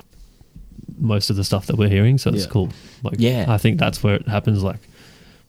most 0.99 1.31
of 1.31 1.37
the 1.37 1.45
stuff 1.45 1.67
that 1.67 1.77
we're 1.77 1.89
hearing, 1.89 2.19
so 2.19 2.31
it's 2.31 2.45
Yeah. 2.45 2.51
cool. 2.51 2.69
Like, 3.03 3.17
Yeah. 3.19 3.47
I 3.49 3.59
think 3.59 3.79
that's 3.79 4.03
where 4.03 4.15
it 4.15 4.29
happens. 4.29 4.63
Like 4.63 4.81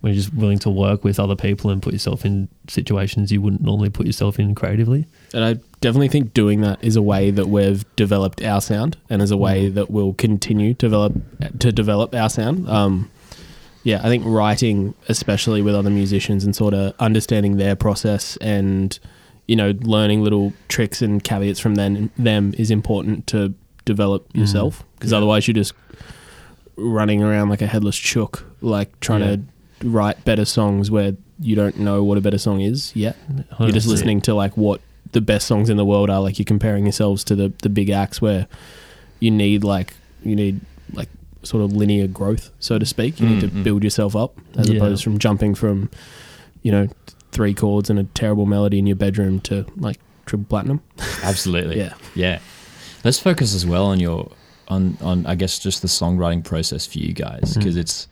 when 0.01 0.13
you're 0.13 0.21
just 0.21 0.33
willing 0.33 0.59
to 0.59 0.69
work 0.69 1.03
with 1.03 1.19
other 1.19 1.35
people 1.35 1.71
and 1.71 1.81
put 1.81 1.91
yourself 1.93 2.25
in 2.25 2.47
situations 2.67 3.31
you 3.31 3.41
wouldn't 3.41 3.61
normally 3.63 3.89
put 3.89 4.05
yourself 4.05 4.37
in 4.39 4.53
creatively. 4.53 5.05
And 5.33 5.43
I 5.43 5.55
definitely 5.81 6.09
think 6.09 6.33
doing 6.33 6.61
that 6.61 6.77
is 6.83 6.95
a 6.95 7.01
way 7.01 7.31
that 7.31 7.47
we've 7.47 7.83
developed 7.95 8.43
our 8.43 8.61
sound, 8.61 8.97
and 9.09 9.21
is 9.21 9.31
a 9.31 9.37
way 9.37 9.69
that 9.69 9.89
we'll 9.89 10.13
continue 10.13 10.73
to 10.75 10.77
develop 10.87 11.13
to 11.59 11.71
develop 11.71 12.13
our 12.13 12.29
sound. 12.29 12.69
Um, 12.69 13.09
yeah, 13.83 13.99
I 14.03 14.09
think 14.09 14.23
writing, 14.25 14.93
especially 15.09 15.61
with 15.61 15.75
other 15.75 15.89
musicians, 15.91 16.43
and 16.43 16.55
sort 16.55 16.73
of 16.73 16.93
understanding 16.99 17.57
their 17.57 17.75
process, 17.75 18.37
and 18.41 18.97
you 19.47 19.55
know, 19.55 19.73
learning 19.81 20.23
little 20.23 20.53
tricks 20.69 21.01
and 21.03 21.23
caveats 21.23 21.59
from 21.59 21.75
them, 21.75 22.09
them 22.17 22.53
is 22.57 22.71
important 22.71 23.27
to 23.27 23.53
develop 23.85 24.27
yourself. 24.35 24.83
Because 24.95 25.11
Yeah. 25.11 25.17
otherwise, 25.19 25.47
you're 25.47 25.53
just 25.55 25.73
running 26.77 27.23
around 27.23 27.49
like 27.49 27.61
a 27.61 27.67
headless 27.67 27.95
chook, 27.97 28.45
like 28.61 28.99
trying 28.99 29.21
Yeah. 29.21 29.35
to 29.37 29.87
write 29.89 30.23
better 30.25 30.45
songs 30.45 30.91
where 30.91 31.15
you 31.39 31.55
don't 31.55 31.77
know 31.79 32.03
what 32.03 32.17
a 32.17 32.21
better 32.21 32.37
song 32.37 32.61
is 32.61 32.91
yet. 32.95 33.15
You're 33.59 33.71
just 33.71 33.87
listening 33.87 34.21
to 34.21 34.33
like 34.33 34.55
what 34.57 34.81
the 35.11 35.21
best 35.21 35.47
songs 35.47 35.69
in 35.69 35.77
the 35.77 35.85
world 35.85 36.09
are. 36.09 36.21
Like 36.21 36.37
you're 36.39 36.45
comparing 36.45 36.85
yourselves 36.85 37.23
to 37.25 37.35
the 37.35 37.51
the 37.61 37.69
big 37.69 37.89
acts 37.89 38.21
where 38.21 38.47
you 39.19 39.31
need 39.31 39.63
like 39.63 39.93
you 40.23 40.35
need 40.35 40.59
like 40.93 41.09
sort 41.43 41.63
of 41.63 41.73
linear 41.73 42.07
growth, 42.07 42.51
so 42.59 42.79
to 42.79 42.85
speak. 42.85 43.19
You 43.19 43.27
need 43.29 43.41
to 43.41 43.47
Mm, 43.47 43.59
mm. 43.59 43.63
build 43.63 43.83
yourself 43.83 44.15
up 44.15 44.37
as 44.57 44.69
Yeah. 44.69 44.77
opposed 44.77 45.03
from 45.03 45.17
jumping 45.19 45.55
from 45.55 45.89
you 46.63 46.71
know 46.71 46.87
three 47.31 47.53
chords 47.53 47.89
and 47.89 47.99
a 47.99 48.05
terrible 48.15 48.45
melody 48.45 48.79
in 48.79 48.87
your 48.87 48.95
bedroom 48.95 49.39
to 49.41 49.65
like 49.77 49.99
triple 50.25 50.45
platinum. 50.49 50.81
absolutely. 51.23 51.77
Yeah. 51.83 51.93
yeah. 52.15 52.39
Let's 53.05 53.19
focus 53.19 53.55
as 53.55 53.65
well 53.65 53.85
on 53.85 53.99
your 54.01 54.31
on 54.67 54.97
on 55.01 55.25
I 55.27 55.35
guess 55.35 55.59
just 55.59 55.81
the 55.81 55.87
songwriting 55.87 56.43
process 56.43 56.85
for 56.87 56.97
you 56.99 57.13
guys 57.13 57.41
Mm-hmm. 57.51 57.59
because 57.59 57.77
it's 57.77 58.07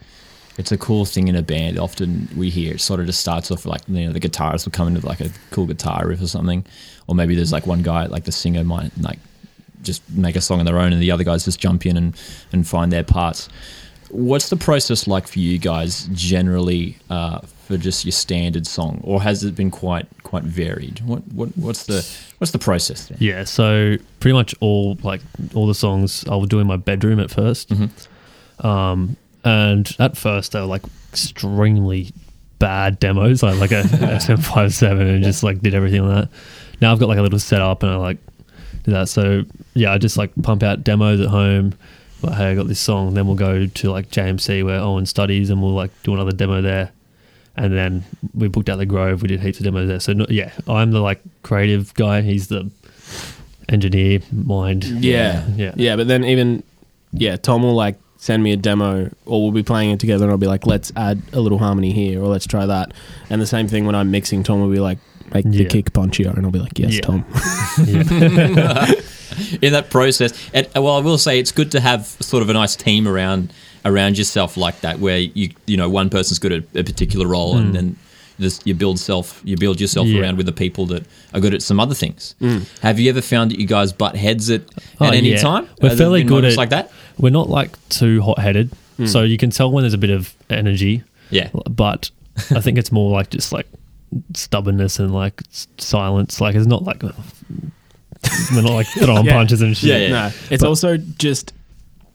it's 0.58 0.72
a 0.72 0.78
cool 0.78 1.04
thing 1.04 1.28
in 1.28 1.36
a 1.36 1.42
band. 1.42 1.80
Often 1.80 2.30
we 2.38 2.52
hear 2.52 2.76
it 2.76 2.80
sort 2.82 3.00
of 3.00 3.08
just 3.08 3.20
starts 3.20 3.50
off 3.52 3.66
like 3.66 3.82
you 3.88 4.06
know 4.06 4.14
the 4.14 4.20
guitarist 4.20 4.66
will 4.66 4.72
come 4.72 4.88
into 4.88 5.06
like 5.06 5.20
a 5.20 5.30
cool 5.50 5.66
guitar 5.66 6.08
riff 6.08 6.22
or 6.22 6.28
something, 6.28 6.64
or 7.08 7.16
maybe 7.16 7.34
there's 7.36 7.52
like 7.52 7.66
one 7.66 7.82
guy 7.82 8.06
like 8.06 8.24
the 8.26 8.32
singer 8.32 8.64
might 8.64 8.92
like 9.02 9.18
just 9.82 10.08
make 10.12 10.36
a 10.36 10.42
song 10.42 10.60
on 10.60 10.66
their 10.66 10.78
own 10.80 10.94
and 10.94 11.02
the 11.02 11.12
other 11.12 11.24
guys 11.26 11.44
just 11.44 11.60
jump 11.60 11.86
in 11.88 11.98
and 11.98 12.16
and 12.52 12.68
find 12.68 12.92
their 12.92 13.04
parts. 13.04 13.50
What's 14.10 14.50
the 14.50 14.56
process 14.56 15.08
like 15.08 15.28
for 15.28 15.40
you 15.40 15.58
guys 15.58 16.08
generally 16.14 16.98
uh, 17.10 17.40
for 17.74 17.82
just 17.84 18.06
your 18.06 18.12
standard 18.12 18.68
song, 18.68 19.00
or 19.04 19.22
has 19.22 19.44
it 19.44 19.56
been 19.56 19.72
quite 19.72 20.06
quite 20.24 20.44
varied? 20.44 21.00
What 21.06 21.22
what 21.34 21.50
what's 21.58 21.86
the 21.86 22.06
what's 22.38 22.52
the 22.52 22.60
process 22.60 23.08
there? 23.08 23.18
Yeah, 23.20 23.44
so 23.46 23.96
pretty 24.20 24.34
much 24.34 24.54
all 24.60 24.98
like 25.04 25.22
all 25.56 25.66
the 25.68 25.74
songs 25.76 26.24
I 26.28 26.36
will 26.36 26.46
do 26.46 26.60
in 26.60 26.68
my 26.68 26.78
bedroom 26.78 27.20
at 27.20 27.30
1st 27.30 27.68
Mhm. 27.70 28.66
Um, 28.66 29.18
and 29.44 29.96
at 30.00 30.16
first 30.18 30.52
they 30.52 30.60
were 30.60 30.66
like 30.68 30.84
extremely 31.12 32.12
bad 32.60 33.00
demos, 33.00 33.44
like 33.44 33.60
like 33.60 33.72
a 33.72 33.82
SM57 33.84 35.02
and 35.16 35.24
just 35.24 35.44
like 35.44 35.60
did 35.62 35.74
everything 35.74 36.02
on 36.02 36.14
that. 36.16 36.30
Now 36.82 36.92
I've 36.92 37.00
got 37.00 37.10
like 37.10 37.18
a 37.18 37.22
little 37.22 37.40
setup 37.40 37.84
and 37.84 37.92
I 37.92 37.96
like 37.96 38.18
do 38.84 38.92
that. 38.92 39.10
So 39.10 39.44
yeah, 39.74 39.92
I 39.92 39.98
just 39.98 40.18
like 40.18 40.32
pump 40.44 40.64
out 40.64 40.84
demos 40.84 41.20
at 41.20 41.28
home. 41.30 41.74
But 42.22 42.36
hey, 42.36 42.52
I 42.52 42.56
got 42.56 42.68
this 42.70 42.80
song. 42.80 43.16
Then 43.16 43.28
we'll 43.28 43.36
go 43.36 43.66
to 43.68 43.92
like 43.92 44.10
JMC 44.10 44.64
where 44.64 44.80
Owen 44.80 45.06
studies, 45.06 45.50
and 45.50 45.62
we'll 45.62 45.74
like 45.74 45.92
do 46.04 46.14
another 46.14 46.32
demo 46.32 46.62
there. 46.62 46.92
And 47.56 47.72
then 47.74 48.04
we 48.34 48.48
booked 48.48 48.68
out 48.70 48.78
the 48.78 48.86
Grove. 48.86 49.22
We 49.22 49.28
did 49.28 49.40
heaps 49.40 49.60
of 49.60 49.66
demos 49.66 49.88
there. 49.88 50.00
So 50.00 50.14
no, 50.14 50.26
yeah, 50.30 50.52
I'm 50.68 50.92
the 50.92 51.02
like 51.02 51.22
creative 51.44 51.94
guy. 51.94 52.22
He's 52.22 52.48
the 52.48 52.72
engineer 53.70 54.20
mind. 54.32 54.84
Yeah. 54.86 55.46
yeah, 55.56 55.74
Yeah, 55.76 55.96
but 55.96 56.08
then 56.08 56.24
even 56.24 56.64
yeah, 57.12 57.36
Tom 57.38 57.62
will 57.64 57.76
like 57.76 57.98
send 58.18 58.42
me 58.42 58.54
a 58.54 58.58
demo 58.58 59.10
or 59.26 59.44
we'll 59.44 59.52
be 59.52 59.62
playing 59.64 59.92
it 59.92 60.00
together 60.00 60.24
and 60.26 60.32
I'll 60.32 60.38
be 60.38 60.48
like, 60.48 60.66
let's 60.66 60.92
add 60.96 61.22
a 61.32 61.40
little 61.40 61.60
harmony 61.60 61.92
here 61.92 62.22
or 62.22 62.28
let's 62.28 62.48
try 62.48 62.66
that. 62.66 62.94
And 63.30 63.40
the 63.42 63.46
same 63.46 63.68
thing 63.68 63.86
when 63.86 63.96
I'm 63.96 64.10
mixing, 64.12 64.42
Tom 64.44 64.60
will 64.62 64.72
be 64.72 64.80
like, 64.80 64.98
make 65.34 65.46
the 65.46 65.64
Yeah. 65.64 65.68
kick 65.68 65.92
punchier 65.94 66.36
and 66.36 66.46
I'll 66.46 66.52
be 66.52 66.60
like, 66.60 66.80
Yes, 66.80 66.96
Yeah. 66.96 67.02
Tom. 67.02 67.26
in 69.62 69.74
that 69.74 69.88
process. 69.90 70.34
And 70.54 70.68
well, 70.76 70.96
I 70.96 71.00
will 71.02 71.18
say 71.18 71.40
it's 71.40 71.52
good 71.52 71.72
to 71.72 71.80
have 71.80 72.06
sort 72.08 72.42
of 72.44 72.50
a 72.50 72.54
nice 72.54 72.76
team 72.76 73.08
around 73.08 73.52
around 73.86 74.18
yourself 74.18 74.58
like 74.58 74.82
that, 74.82 75.00
where 75.00 75.20
you 75.20 75.50
you 75.66 75.78
know 75.78 75.90
one 75.90 76.10
person's 76.10 76.40
good 76.40 76.52
at 76.52 76.64
a 76.76 76.84
particular 76.84 77.28
role, 77.28 77.58
and 77.58 77.74
then 77.76 77.96
this, 78.40 78.60
you 78.66 78.74
build 78.74 79.00
self 79.00 79.40
you 79.44 79.56
build 79.58 79.80
yourself 79.80 80.08
Hmm. 80.08 80.14
Yeah. 80.16 80.22
around 80.22 80.38
with 80.38 80.46
the 80.48 80.52
people 80.54 80.86
that 80.88 81.04
are 81.34 81.40
good 81.40 81.54
at 81.54 81.62
some 81.62 81.80
other 81.80 81.94
things. 81.96 82.36
Have 82.82 83.00
you 83.00 83.10
ever 83.10 83.22
found 83.22 83.52
that 83.52 83.60
you 83.60 83.68
guys 83.68 83.94
butt 83.94 84.16
heads 84.16 84.50
at, 84.50 84.62
Oh, 85.00 85.06
at 85.06 85.14
any 85.14 85.32
yeah. 85.32 85.38
time? 85.38 85.68
We're 85.82 85.96
fairly 85.96 86.24
good 86.24 86.44
at- 86.46 86.58
like 86.58 86.70
that. 86.70 86.92
We're 87.18 87.30
not 87.30 87.50
like 87.50 87.78
too 87.90 88.22
hot 88.22 88.40
headed, 88.40 88.72
so 89.06 89.22
you 89.24 89.38
can 89.38 89.50
tell 89.52 89.72
when 89.72 89.84
there's 89.84 89.94
a 89.94 89.98
bit 90.00 90.10
of 90.10 90.34
energy. 90.50 91.04
Yeah. 91.30 91.50
but 91.70 92.10
I 92.52 92.60
think 92.62 92.78
it's 92.78 92.92
more 92.92 93.12
like 93.12 93.30
just 93.30 93.52
like 93.52 93.68
stubbornness 94.34 95.00
and 95.00 95.14
like 95.14 95.42
silence. 95.78 96.40
Like 96.42 96.56
it's 96.56 96.66
not 96.68 96.84
like 96.84 97.04
we're 97.04 98.62
not 98.62 98.72
like 98.74 98.88
throwing 98.88 99.26
Yeah. 99.26 99.34
punches 99.34 99.62
and 99.62 99.76
shit. 99.76 99.90
Yeah, 99.90 99.98
yeah. 99.98 100.10
No, 100.10 100.32
it's 100.50 100.64
also 100.64 100.98
just 100.98 101.54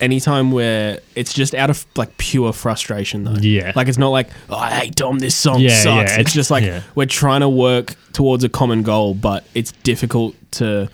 anytime 0.00 0.52
where 0.52 1.00
it's 1.14 1.32
just 1.32 1.54
out 1.54 1.70
of 1.70 1.84
like 1.96 2.16
pure 2.18 2.52
frustration 2.52 3.24
though. 3.24 3.34
Yeah. 3.40 3.72
Like 3.74 3.88
it's 3.88 3.98
not 3.98 4.10
like, 4.10 4.28
oh, 4.48 4.56
I 4.56 4.70
hate 4.70 4.96
Tom, 4.96 5.18
this 5.18 5.34
song 5.34 5.60
Yeah, 5.60 5.70
sucks. 5.70 5.86
yeah, 5.86 6.02
it's, 6.02 6.12
it's- 6.12 6.34
just 6.34 6.50
like 6.50 6.64
yeah. 6.64 6.82
we're 6.94 7.06
trying 7.06 7.40
to 7.40 7.48
work 7.48 7.94
towards 8.12 8.44
a 8.44 8.48
common 8.48 8.82
goal, 8.82 9.14
but 9.14 9.44
it's 9.54 9.72
difficult 9.82 10.34
to 10.52 10.88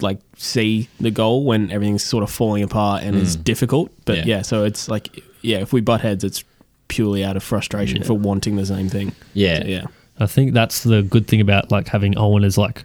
like 0.00 0.18
see 0.36 0.88
the 1.00 1.10
goal 1.10 1.44
when 1.44 1.70
everything's 1.72 2.04
sort 2.04 2.22
of 2.22 2.30
falling 2.30 2.62
apart 2.62 3.02
and 3.02 3.16
it's 3.16 3.36
mm. 3.36 3.44
difficult. 3.44 3.90
But 4.04 4.18
Yeah. 4.18 4.24
yeah. 4.26 4.42
so 4.42 4.64
it's 4.64 4.88
like 4.88 5.22
yeah, 5.42 5.58
if 5.58 5.72
we 5.72 5.80
butt 5.80 6.00
heads 6.00 6.24
it's 6.24 6.44
purely 6.88 7.24
out 7.24 7.36
of 7.36 7.42
frustration 7.42 8.02
for 8.02 8.14
wanting 8.14 8.56
the 8.56 8.66
same 8.66 8.88
thing. 8.88 9.12
Yeah. 9.34 9.60
So, 9.62 9.68
yeah. 9.68 9.84
I 10.20 10.26
think 10.26 10.52
that's 10.52 10.82
the 10.82 11.02
good 11.02 11.26
thing 11.28 11.40
about 11.40 11.70
like 11.70 11.88
having 11.88 12.16
Owen 12.18 12.44
is 12.44 12.58
like 12.58 12.84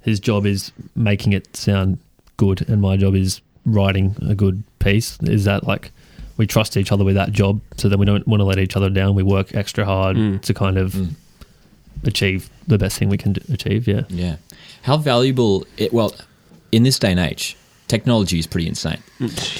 his 0.00 0.18
job 0.18 0.46
is 0.46 0.72
making 0.96 1.32
it 1.32 1.54
sound 1.56 1.98
good, 2.36 2.68
and 2.68 2.80
my 2.80 2.96
job 2.96 3.14
is 3.14 3.40
writing 3.64 4.16
a 4.28 4.34
good 4.34 4.62
piece. 4.78 5.18
Is 5.22 5.44
that 5.44 5.66
like 5.66 5.92
we 6.36 6.46
trust 6.46 6.76
each 6.76 6.90
other 6.92 7.04
with 7.04 7.14
that 7.16 7.32
job, 7.32 7.60
so 7.76 7.88
then 7.88 7.98
we 7.98 8.06
don't 8.06 8.26
want 8.26 8.40
to 8.40 8.44
let 8.44 8.58
each 8.58 8.76
other 8.76 8.88
down. 8.90 9.14
We 9.14 9.22
work 9.22 9.54
extra 9.54 9.84
hard 9.84 10.16
Mm. 10.16 10.40
to 10.42 10.54
kind 10.54 10.78
of 10.78 10.92
Mm. 10.94 11.10
achieve 12.04 12.48
the 12.66 12.78
best 12.78 12.98
thing 12.98 13.08
we 13.08 13.18
can 13.18 13.34
d- 13.34 13.42
achieve. 13.52 13.86
Yeah. 13.86 14.02
Yeah. 14.08 14.36
How 14.82 14.96
valuable? 14.96 15.66
It, 15.76 15.92
well, 15.92 16.14
in 16.72 16.82
this 16.82 16.98
day 16.98 17.10
and 17.10 17.20
age, 17.20 17.56
technology 17.88 18.38
is 18.38 18.46
pretty 18.46 18.68
insane. 18.68 18.98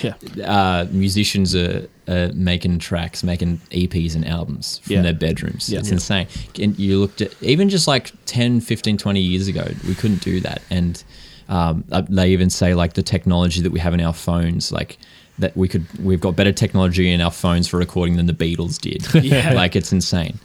Yeah. 0.02 0.14
uh, 0.46 0.86
musicians 0.90 1.54
are, 1.54 1.86
are 2.08 2.30
making 2.32 2.78
tracks, 2.78 3.22
making 3.22 3.60
EPs 3.72 4.14
and 4.14 4.26
albums 4.26 4.78
from 4.84 4.94
Yeah. 4.94 5.02
their 5.02 5.12
bedrooms. 5.12 5.68
Yeah. 5.68 5.80
It's 5.80 5.88
Yeah. 5.88 5.94
insane. 5.94 6.26
And 6.58 6.78
you 6.78 6.98
looked 7.00 7.20
at 7.20 7.34
even 7.42 7.68
just 7.68 7.86
like 7.88 8.12
10, 8.26 8.60
15, 8.62 8.96
20 8.96 9.20
years 9.20 9.48
ago, 9.48 9.66
we 9.86 9.94
couldn't 9.94 10.22
do 10.22 10.40
that. 10.40 10.62
And 10.70 11.02
um, 11.50 11.84
uh, 11.90 12.02
they 12.08 12.30
even 12.30 12.48
say 12.48 12.74
like 12.74 12.94
the 12.94 13.02
technology 13.02 13.60
that 13.60 13.72
we 13.72 13.80
have 13.80 13.92
in 13.92 14.00
our 14.00 14.14
phones, 14.14 14.70
like 14.70 14.96
that 15.40 15.54
we 15.56 15.68
could, 15.68 15.84
we've 16.02 16.20
got 16.20 16.36
better 16.36 16.52
technology 16.52 17.10
in 17.10 17.20
our 17.20 17.30
phones 17.30 17.66
for 17.66 17.76
recording 17.76 18.16
than 18.16 18.26
the 18.26 18.32
Beatles 18.32 18.80
did. 18.80 19.06
Yeah. 19.24 19.52
like 19.54 19.76
it's 19.76 19.92
insane. 19.92 20.38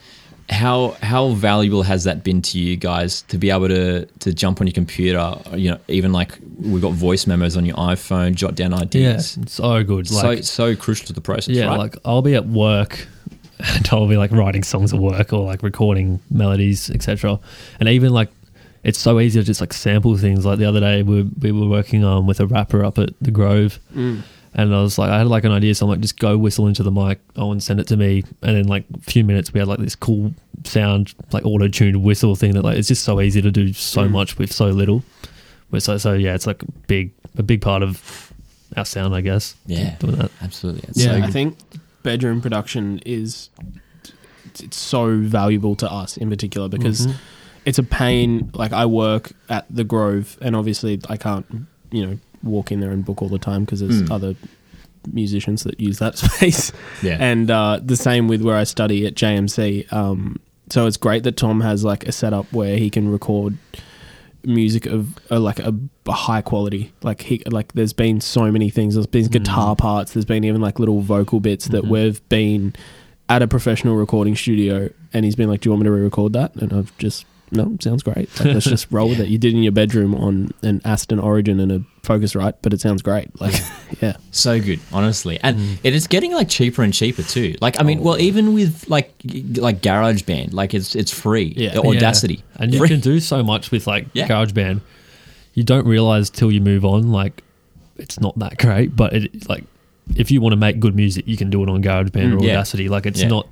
How 0.49 0.95
how 1.01 1.29
valuable 1.29 1.81
has 1.83 2.03
that 2.03 2.23
been 2.23 2.41
to 2.43 2.59
you 2.59 2.75
guys 2.75 3.23
to 3.23 3.37
be 3.37 3.49
able 3.49 3.67
to 3.67 4.05
to 4.05 4.33
jump 4.33 4.61
on 4.61 4.67
your 4.67 4.73
computer? 4.73 5.35
You 5.55 5.71
know, 5.71 5.79
even 5.87 6.11
like 6.11 6.37
we've 6.59 6.81
got 6.81 6.93
voice 6.93 7.25
memos 7.25 7.57
on 7.57 7.65
your 7.65 7.75
iPhone, 7.77 8.35
jot 8.35 8.53
down 8.53 8.73
ideas. 8.73 9.37
Yeah, 9.37 9.43
so 9.47 9.83
good. 9.83 10.11
Like, 10.11 10.37
so 10.39 10.41
so 10.41 10.75
crucial 10.75 11.07
to 11.07 11.13
the 11.13 11.21
process, 11.21 11.55
yeah, 11.55 11.67
right? 11.67 11.79
like 11.79 11.97
I'll 12.05 12.21
be 12.21 12.35
at 12.35 12.47
work 12.47 13.07
and 13.59 13.89
I'll 13.91 14.07
be 14.07 14.17
like 14.17 14.31
writing 14.31 14.63
songs 14.63 14.93
at 14.93 14.99
work 14.99 15.33
or 15.33 15.43
like 15.45 15.63
recording 15.63 16.19
melodies, 16.29 16.91
etc. 16.91 17.39
And 17.79 17.89
even 17.89 18.11
like 18.11 18.29
it's 18.85 18.99
so 18.99 19.19
easy 19.19 19.39
to 19.39 19.43
just 19.45 19.59
like 19.61 19.73
sample 19.73 20.15
things. 20.17 20.45
Like 20.45 20.59
the 20.59 20.65
other 20.65 20.79
day 20.79 21.03
we 21.03 21.23
we 21.41 21.51
were 21.51 21.67
working 21.67 22.03
um 22.05 22.25
with 22.27 22.39
a 22.39 22.47
rapper 22.47 22.85
up 22.85 22.97
at 22.99 23.09
the 23.21 23.31
Grove. 23.31 23.79
Mm. 23.93 24.21
And 24.57 24.73
I 24.73 24.81
was 24.81 24.97
like, 24.97 25.09
I 25.09 25.17
had 25.17 25.27
like 25.27 25.43
an 25.43 25.51
idea, 25.51 25.75
so 25.75 25.85
I'm 25.85 25.89
like, 25.89 25.99
just 25.99 26.17
go 26.17 26.37
whistle 26.37 26.65
into 26.67 26.81
the 26.81 26.91
mic, 26.91 27.19
oh, 27.35 27.51
and 27.51 27.61
send 27.61 27.81
it 27.81 27.87
to 27.87 27.97
me. 27.97 28.23
And 28.41 28.55
in 28.55 28.67
like 28.69 28.85
a 28.93 29.01
few 29.01 29.25
minutes, 29.25 29.53
we 29.53 29.59
had 29.59 29.67
like 29.67 29.79
this 29.79 29.95
cool 29.97 30.33
sound 30.63 31.13
like 31.33 31.43
auto 31.45 31.67
tuned 31.67 32.01
whistle 32.01 32.35
thing 32.37 32.53
that 32.53 32.63
like 32.63 32.77
it's 32.77 32.87
just 32.87 33.03
so 33.03 33.19
easy 33.19 33.41
to 33.41 33.51
do 33.51 33.73
so 33.73 34.03
Mm. 34.07 34.11
much 34.11 34.37
with 34.37 34.53
so 34.53 34.67
little. 34.67 35.03
With 35.71 35.83
so 35.83 35.97
so 35.97 36.13
yeah, 36.13 36.35
it's 36.35 36.47
like 36.47 36.63
a 36.63 36.71
big 36.87 37.11
a 37.37 37.43
big 37.43 37.59
part 37.61 37.83
of 37.83 38.31
our 38.77 38.85
sound, 38.85 39.13
I 39.13 39.19
guess. 39.21 39.55
Yeah. 39.65 39.95
doing 39.99 40.15
that. 40.15 40.31
Absolutely. 40.41 40.83
It's 40.87 40.99
Yeah, 41.03 41.11
so 41.11 41.17
I 41.17 41.21
good. 41.21 41.33
think 41.33 41.57
bedroom 42.03 42.39
production 42.39 42.99
is 43.05 43.49
it's 44.63 44.77
so 44.77 45.17
valuable 45.17 45.75
to 45.75 45.91
us 45.91 46.15
in 46.17 46.29
particular 46.29 46.69
because 46.69 47.07
Mhm. 47.07 47.15
It's 47.65 47.77
a 47.79 47.83
pain. 47.83 48.51
Like 48.53 48.71
I 48.73 48.85
work 48.85 49.31
at 49.49 49.65
the 49.69 49.83
Grove, 49.83 50.37
and 50.41 50.55
obviously 50.55 50.99
I 51.09 51.17
can't, 51.17 51.45
you 51.91 52.05
know, 52.05 52.17
walk 52.43 52.71
in 52.71 52.79
there 52.79 52.91
and 52.91 53.03
book 53.03 53.21
all 53.21 53.29
the 53.29 53.39
time 53.39 53.65
because 53.65 53.79
there's 53.79 54.03
Mm. 54.03 54.11
other 54.11 54.35
musicians 55.11 55.63
that 55.63 55.79
use 55.79 55.99
that 55.99 56.17
space. 56.25 56.71
yeah. 57.03 57.17
And 57.19 57.49
uh, 57.51 57.79
the 57.83 57.95
same 57.95 58.27
with 58.27 58.41
where 58.41 58.55
I 58.57 58.63
study 58.65 59.05
at 59.05 59.15
JMC. 59.15 59.91
Um, 59.93 60.39
so 60.69 60.87
it's 60.87 60.97
great 60.97 61.23
that 61.23 61.37
Tom 61.37 61.61
has 61.61 61.83
like 61.83 62.07
a 62.07 62.11
setup 62.11 62.51
where 62.51 62.77
he 62.77 62.89
can 62.89 63.11
record 63.11 63.57
music 64.43 64.85
of 64.85 65.15
uh, 65.31 65.39
like 65.39 65.59
a, 65.59 65.73
a 66.05 66.11
high 66.11 66.41
quality. 66.41 66.91
Like 67.01 67.21
he 67.21 67.41
like 67.47 67.73
there's 67.73 67.93
been 67.93 68.21
so 68.21 68.51
many 68.51 68.69
things. 68.69 68.93
There's 68.95 69.07
been 69.07 69.27
guitar 69.27 69.75
parts. 69.75 70.13
There's 70.13 70.25
been 70.25 70.43
even 70.43 70.61
like 70.61 70.79
little 70.79 71.01
vocal 71.01 71.39
bits 71.39 71.67
that 71.69 71.83
Mhm. 71.83 71.89
we've 71.89 72.29
been 72.29 72.75
at 73.27 73.41
a 73.41 73.47
professional 73.47 73.95
recording 73.95 74.35
studio, 74.35 74.89
and 75.13 75.25
he's 75.25 75.35
been 75.35 75.49
like, 75.49 75.61
"Do 75.61 75.67
you 75.67 75.71
want 75.71 75.81
me 75.81 75.85
to 75.85 75.91
re-record 75.91 76.33
that?" 76.33 76.55
And 76.55 76.71
I've 76.73 76.95
just 76.99 77.25
no, 77.51 77.77
sounds 77.79 78.03
great. 78.03 78.29
Like, 78.39 78.53
let's 78.53 78.65
just 78.65 78.87
roll 78.91 79.09
with 79.09 79.19
it. 79.19 79.27
You 79.29 79.37
did 79.37 79.53
in 79.53 79.61
your 79.63 79.71
bedroom 79.71 80.13
on 80.15 80.51
an 80.63 80.81
Aston 80.83 81.19
Origin 81.19 81.59
and 81.59 81.71
a 81.71 81.83
Focusrite, 82.01 82.55
but 82.61 82.73
it 82.73 82.81
sounds 82.81 83.01
great. 83.01 83.29
Like, 83.39 83.53
yeah, 84.01 84.17
So 84.31 84.59
good, 84.59 84.79
honestly, 84.91 85.39
and 85.41 85.57
Mm. 85.57 85.77
it 85.83 85.93
is 85.95 86.07
getting 86.07 86.33
like 86.33 86.49
cheaper 86.49 86.83
and 86.83 86.93
cheaper 86.93 87.23
too. 87.23 87.55
Like, 87.61 87.79
I 87.79 87.83
mean, 87.83 87.99
Oh. 87.99 88.03
well, 88.03 88.19
even 88.19 88.53
with 88.53 88.89
like 88.89 89.13
like 89.55 89.81
GarageBand, 89.81 90.53
like 90.53 90.73
it's 90.73 90.95
it's 90.95 91.11
free. 91.11 91.53
Yeah. 91.55 91.73
The 91.73 91.81
Audacity, 91.81 92.35
Yeah. 92.35 92.41
And 92.63 92.73
you 92.73 92.79
Free. 92.79 92.89
can 92.89 92.99
do 92.99 93.19
so 93.19 93.43
much 93.43 93.71
with 93.71 93.87
like 93.87 94.07
Yeah. 94.13 94.27
GarageBand. 94.27 94.81
You 95.53 95.63
don't 95.63 95.85
realize 95.87 96.29
till 96.29 96.51
you 96.51 96.61
move 96.61 96.83
on, 96.85 97.11
like 97.11 97.43
it's 97.97 98.19
not 98.19 98.37
that 98.39 98.57
great, 98.57 98.95
but 98.95 99.13
it 99.13 99.47
like 99.47 99.63
if 100.15 100.29
you 100.29 100.41
want 100.41 100.51
to 100.53 100.57
make 100.57 100.79
good 100.79 100.95
music, 100.95 101.27
you 101.27 101.37
can 101.37 101.49
do 101.49 101.63
it 101.63 101.69
on 101.69 101.81
GarageBand 101.81 102.33
Mm, 102.33 102.41
or 102.41 102.43
yeah. 102.45 102.51
Audacity. 102.53 102.89
Like 102.89 103.05
it's 103.05 103.21
Yeah. 103.21 103.29
not 103.29 103.47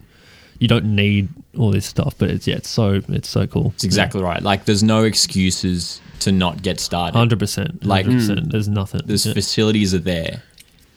you 0.60 0.68
don't 0.68 0.86
need 0.96 1.30
all 1.58 1.72
this 1.72 1.86
stuff, 1.86 2.16
but 2.18 2.30
it's 2.30 2.48
yeah, 2.48 2.56
it's 2.56 2.70
so 2.70 3.02
it's 3.10 3.30
so 3.30 3.46
cool. 3.48 3.72
It's 3.76 3.84
exactly 3.84 4.22
right. 4.22 4.42
Like, 4.42 4.66
there's 4.66 4.84
no 4.84 5.04
excuses 5.04 6.00
to 6.20 6.32
not 6.32 6.62
get 6.62 6.80
started. 6.80 7.18
Hundred 7.18 7.40
percent. 7.40 7.86
Like- 7.86 8.06
percent. 8.06 8.48
Mm, 8.48 8.52
there's 8.52 8.68
nothing. 8.70 9.02
There's 9.06 9.26
yeah. 9.26 9.34
facilities 9.34 9.94
are 9.94 10.00
there, 10.00 10.42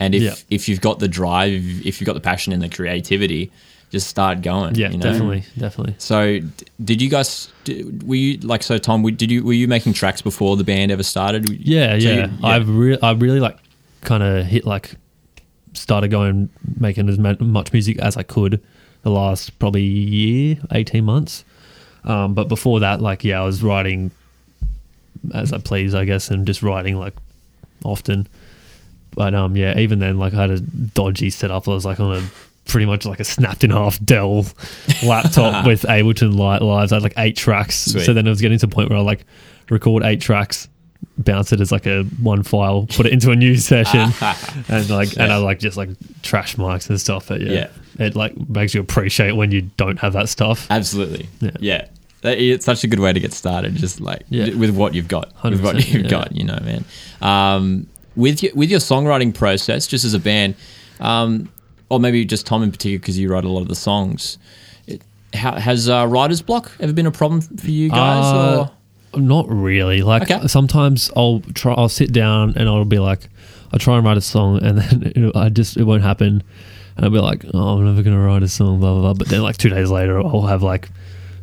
and 0.01 0.15
if 0.15 0.23
Yeah. 0.23 0.35
if 0.51 0.69
you've 0.69 0.81
got 0.81 0.99
the 0.99 1.09
drive, 1.09 1.53
if 1.87 2.01
you've 2.01 2.07
got 2.07 2.15
the 2.15 2.21
passion 2.21 2.53
and 2.53 2.63
the 2.63 2.69
creativity, 2.69 3.51
just 3.91 4.07
start 4.09 4.43
going. 4.43 4.75
yeah, 4.77 4.91
you 4.91 4.99
know? 4.99 5.03
definitely, 5.13 5.45
definitely. 5.59 5.95
So, 5.99 6.41
did 6.85 7.01
you 7.03 7.09
guys? 7.09 7.49
d- 7.65 7.85
Were 8.05 8.15
you 8.17 8.39
like 8.39 8.63
so, 8.63 8.79
Tom? 8.79 9.03
Did 9.03 9.31
you 9.31 9.43
were 9.45 9.53
you 9.53 9.69
making 9.69 9.93
tracks 9.95 10.23
before 10.23 10.57
the 10.57 10.65
band 10.65 10.91
ever 10.93 11.03
started? 11.03 11.49
Yeah, 11.49 11.91
So 11.99 12.05
yeah. 12.09 12.15
you- 12.15 12.19
yeah. 12.21 12.29
I've 12.43 12.69
re- 12.69 12.99
I 13.03 13.13
really 13.13 13.41
like 13.41 13.59
kind 14.03 14.23
of 14.23 14.47
hit 14.47 14.65
like 14.65 14.95
started 15.73 16.09
going 16.11 16.49
making 16.81 17.09
as 17.09 17.19
much 17.19 17.73
music 17.73 17.99
as 17.99 18.17
I 18.17 18.23
could 18.23 18.63
the 19.07 19.13
last 19.13 19.57
probably 19.61 19.85
year, 19.85 20.59
eighteen 20.73 21.05
months. 21.05 21.45
Um, 22.05 22.35
but 22.35 22.49
before 22.49 22.81
that, 22.81 23.01
like 23.01 23.23
yeah, 23.23 23.41
I 23.41 23.45
was 23.45 23.63
writing 23.63 24.11
as 25.33 25.53
I 25.53 25.59
please, 25.59 25.95
I 25.95 26.05
guess, 26.05 26.29
and 26.29 26.45
just 26.45 26.61
writing 26.61 26.99
like 26.99 27.15
often. 27.85 28.27
But 29.15 29.33
um, 29.33 29.57
yeah, 29.57 29.79
even 29.79 30.01
then, 30.01 30.19
like 30.19 30.35
I 30.35 30.43
had 30.43 30.51
a 30.51 30.61
dodgy 30.61 31.31
setup. 31.31 31.69
I 31.69 31.71
was 31.71 31.85
like 31.85 32.01
on 32.01 32.17
a 32.17 32.23
pretty 32.69 32.85
much 32.85 33.07
like 33.07 33.21
a 33.21 33.25
snapped 33.25 33.63
in 33.63 33.71
half 33.71 34.05
Dell 34.05 34.45
laptop 35.05 35.65
with 35.65 35.83
Ableton 35.83 36.37
Light 36.37 36.63
Lives. 36.63 36.91
I 36.91 36.97
had 36.97 37.05
like 37.05 37.15
eight 37.17 37.37
tracks. 37.37 37.77
Sweet. 37.77 38.05
So 38.05 38.13
then 38.13 38.27
it 38.27 38.31
was 38.31 38.41
getting 38.41 38.59
to 38.59 38.67
a 38.67 38.69
point 38.69 38.91
where 38.91 38.99
I 38.99 39.03
like 39.03 39.25
record 39.71 40.03
eight 40.03 40.21
tracks, 40.21 40.69
bounce 41.17 41.53
it 41.53 41.61
as 41.61 41.71
like 41.71 41.87
a 41.87 42.03
one 42.21 42.43
file, 42.43 42.87
put 42.91 43.07
it 43.07 43.13
into 43.13 43.31
a 43.31 43.37
new 43.37 43.55
session, 43.71 44.11
and 44.69 44.91
like 44.91 45.17
and 45.17 45.33
I 45.33 45.37
like 45.37 45.61
just 45.61 45.77
like 45.77 45.91
trash 46.23 46.57
mics 46.57 46.91
and 46.91 47.01
stuff. 47.01 47.29
But 47.29 47.41
yeah, 47.41 47.69
it 47.99 48.15
like 48.17 48.49
makes 48.49 48.75
you 48.75 48.81
appreciate 48.81 49.33
when 49.33 49.51
you 49.51 49.63
don't 49.77 49.99
have 49.99 50.13
that 50.15 50.29
stuff. 50.29 50.67
Absolutely. 50.71 51.29
Yeah. 51.41 51.51
Yeah. 51.61 51.89
It's 52.23 52.65
such 52.65 52.83
a 52.83 52.89
good 52.89 52.99
way 52.99 53.13
to 53.13 53.21
get 53.21 53.33
started, 53.33 53.77
just 53.77 54.01
like 54.01 54.23
Yeah. 54.31 54.53
with 54.55 54.71
what 54.71 54.95
you've 54.95 55.07
got, 55.09 55.33
with 55.45 55.63
what 55.63 55.77
you've 55.89 56.05
yeah. 56.05 56.11
got, 56.11 56.35
you 56.35 56.45
know, 56.45 56.59
man. 56.65 56.85
Um, 57.21 57.87
with 58.17 58.43
your, 58.43 58.53
with 58.55 58.71
your 58.71 58.81
songwriting 58.81 59.33
process, 59.35 59.87
just 59.87 60.05
as 60.05 60.15
a 60.15 60.19
band, 60.19 60.57
um, 60.99 61.49
or 61.89 62.01
maybe 62.01 62.25
just 62.25 62.47
Tom 62.47 62.63
in 62.65 62.73
particular, 62.73 62.99
because 62.99 63.17
you 63.19 63.31
write 63.31 63.45
a 63.45 63.49
lot 63.49 63.61
of 63.61 63.69
the 63.69 63.75
songs. 63.77 64.39
It, 64.89 65.03
how, 65.35 65.55
has 65.55 65.89
uh, 65.89 66.07
writer's 66.09 66.43
block 66.43 66.73
ever 66.81 66.93
been 66.93 67.07
a 67.07 67.13
problem 67.13 67.43
for 67.43 67.71
you 67.71 67.91
guys? 67.91 68.25
Uh, 68.25 68.69
or? 69.15 69.21
Not 69.21 69.47
really. 69.49 70.03
Like 70.03 70.23
Okay. 70.31 70.47
sometimes 70.49 71.11
I'll 71.15 71.41
try. 71.55 71.75
I'll 71.75 71.89
sit 71.89 72.13
down 72.13 72.55
and 72.57 72.69
I'll 72.69 72.85
be 72.85 72.99
like, 72.99 73.29
I'll 73.73 73.79
try 73.79 73.97
and 73.99 74.05
write 74.05 74.17
a 74.17 74.23
song, 74.23 74.63
and 74.63 74.79
then 74.79 75.13
it, 75.15 75.37
I 75.37 75.49
just 75.49 75.77
it 75.77 75.85
won't 75.85 76.03
happen, 76.03 76.43
and 76.97 77.05
I'll 77.05 77.11
be 77.11 77.19
like, 77.19 77.45
oh, 77.55 77.79
I'm 77.79 77.85
never 77.85 78.03
gonna 78.03 78.21
write 78.25 78.43
a 78.43 78.49
song, 78.49 78.81
blah 78.81 78.93
blah 78.93 79.01
blah. 79.03 79.15
But 79.15 79.29
then 79.29 79.43
like 79.43 79.57
two 79.57 79.69
days 79.69 79.91
later, 79.91 80.19
I'll 80.19 80.43
have 80.47 80.63
like 80.63 80.89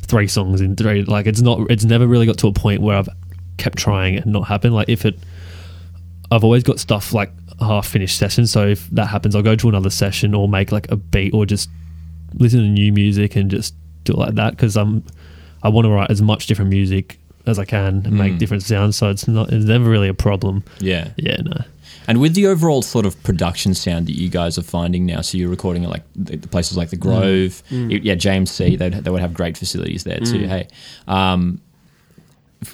three 0.02 0.28
songs 0.28 0.60
in 0.60 0.76
three. 0.76 1.02
Like 1.04 1.26
it's 1.26 1.40
not. 1.40 1.70
It's 1.70 1.84
never 1.84 2.06
really 2.06 2.26
got 2.26 2.38
to 2.38 2.48
a 2.48 2.52
point 2.52 2.82
where 2.82 2.96
I've 2.96 3.08
kept 3.56 3.78
trying 3.78 4.16
and 4.16 4.26
not 4.26 4.48
happened. 4.48 4.74
Like 4.74 4.88
if 4.88 5.04
it, 5.04 5.16
I've 6.30 6.44
always 6.44 6.62
got 6.62 6.80
stuff 6.80 7.12
like 7.12 7.30
half 7.60 7.86
finished 7.86 8.18
sessions. 8.18 8.50
So 8.50 8.66
if 8.66 8.88
that 8.90 9.06
happens, 9.06 9.34
I'll 9.36 9.42
go 9.42 9.54
to 9.56 9.68
another 9.68 9.90
session 9.90 10.34
or 10.34 10.48
make 10.48 10.72
like 10.72 10.90
a 10.90 10.96
beat 10.96 11.32
or 11.32 11.46
just 11.46 11.68
listen 12.34 12.60
to 12.60 12.66
new 12.66 12.92
music 12.92 13.36
and 13.36 13.50
just 13.50 13.74
do 14.02 14.12
it 14.12 14.18
like 14.18 14.34
that 14.34 14.50
because 14.56 14.76
I'm 14.76 15.04
I 15.62 15.68
want 15.68 15.84
to 15.86 15.90
write 15.90 16.10
as 16.10 16.20
much 16.20 16.46
different 16.46 16.70
music 16.70 17.18
as 17.46 17.58
I 17.58 17.64
can 17.64 18.02
and 18.04 18.12
make 18.18 18.32
Mm. 18.34 18.38
different 18.38 18.62
sounds. 18.64 18.96
So 18.96 19.08
it's 19.10 19.28
not 19.28 19.52
it's 19.52 19.64
never 19.66 19.88
really 19.88 20.08
a 20.08 20.14
problem. 20.14 20.64
yeah. 20.80 21.10
Yeah, 21.16 21.36
no. 21.42 21.62
And 22.06 22.20
with 22.20 22.34
the 22.34 22.46
overall 22.46 22.82
sort 22.82 23.06
of 23.06 23.20
production 23.22 23.74
sound 23.74 24.06
that 24.06 24.18
you 24.18 24.28
guys 24.28 24.58
are 24.58 24.62
finding 24.62 25.06
now, 25.06 25.20
so 25.22 25.38
you're 25.38 25.48
recording 25.48 25.84
at 25.84 25.90
like 25.90 26.02
the, 26.14 26.36
places 26.36 26.76
like 26.76 26.90
the 26.90 26.96
mm. 26.96 27.00
Grove, 27.00 27.62
mm. 27.70 27.90
y- 27.90 28.00
yeah, 28.02 28.14
JMC 28.14 28.78
They 28.78 28.88
they 28.88 29.10
would 29.10 29.20
have 29.20 29.34
great 29.34 29.56
facilities 29.56 30.04
there 30.04 30.18
too. 30.18 30.40
Mm. 30.40 30.48
Hey, 30.48 30.68
um, 31.08 31.60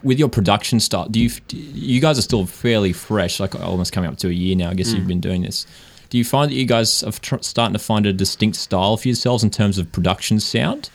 with 0.03 0.19
your 0.19 0.29
production 0.29 0.81
style, 0.81 1.09
do 1.09 1.21
you 1.21 1.31
you 1.51 2.01
guys 2.01 2.19
are 2.19 2.23
still 2.23 2.47
fairly 2.47 2.93
fresh, 2.93 3.41
like 3.41 3.55
almost 3.55 3.93
coming 3.93 4.11
up 4.11 4.19
to 4.19 4.29
a 4.29 4.33
year 4.33 4.57
now? 4.57 4.71
I 4.71 4.75
guess 4.75 4.93
you've 4.93 5.09
been 5.09 5.21
doing 5.21 5.43
this. 5.43 5.67
Do 6.11 6.19
you 6.19 6.25
find 6.25 6.51
that 6.51 6.57
you 6.57 6.67
guys 6.67 7.05
are 7.05 7.13
tr- 7.13 7.37
starting 7.41 7.73
to 7.73 7.79
find 7.79 8.05
a 8.05 8.13
distinct 8.13 8.57
style 8.57 8.97
for 8.97 9.07
yourselves 9.07 9.45
in 9.45 9.51
terms 9.51 9.79
of 9.79 9.93
production 9.93 10.41
sound, 10.41 10.91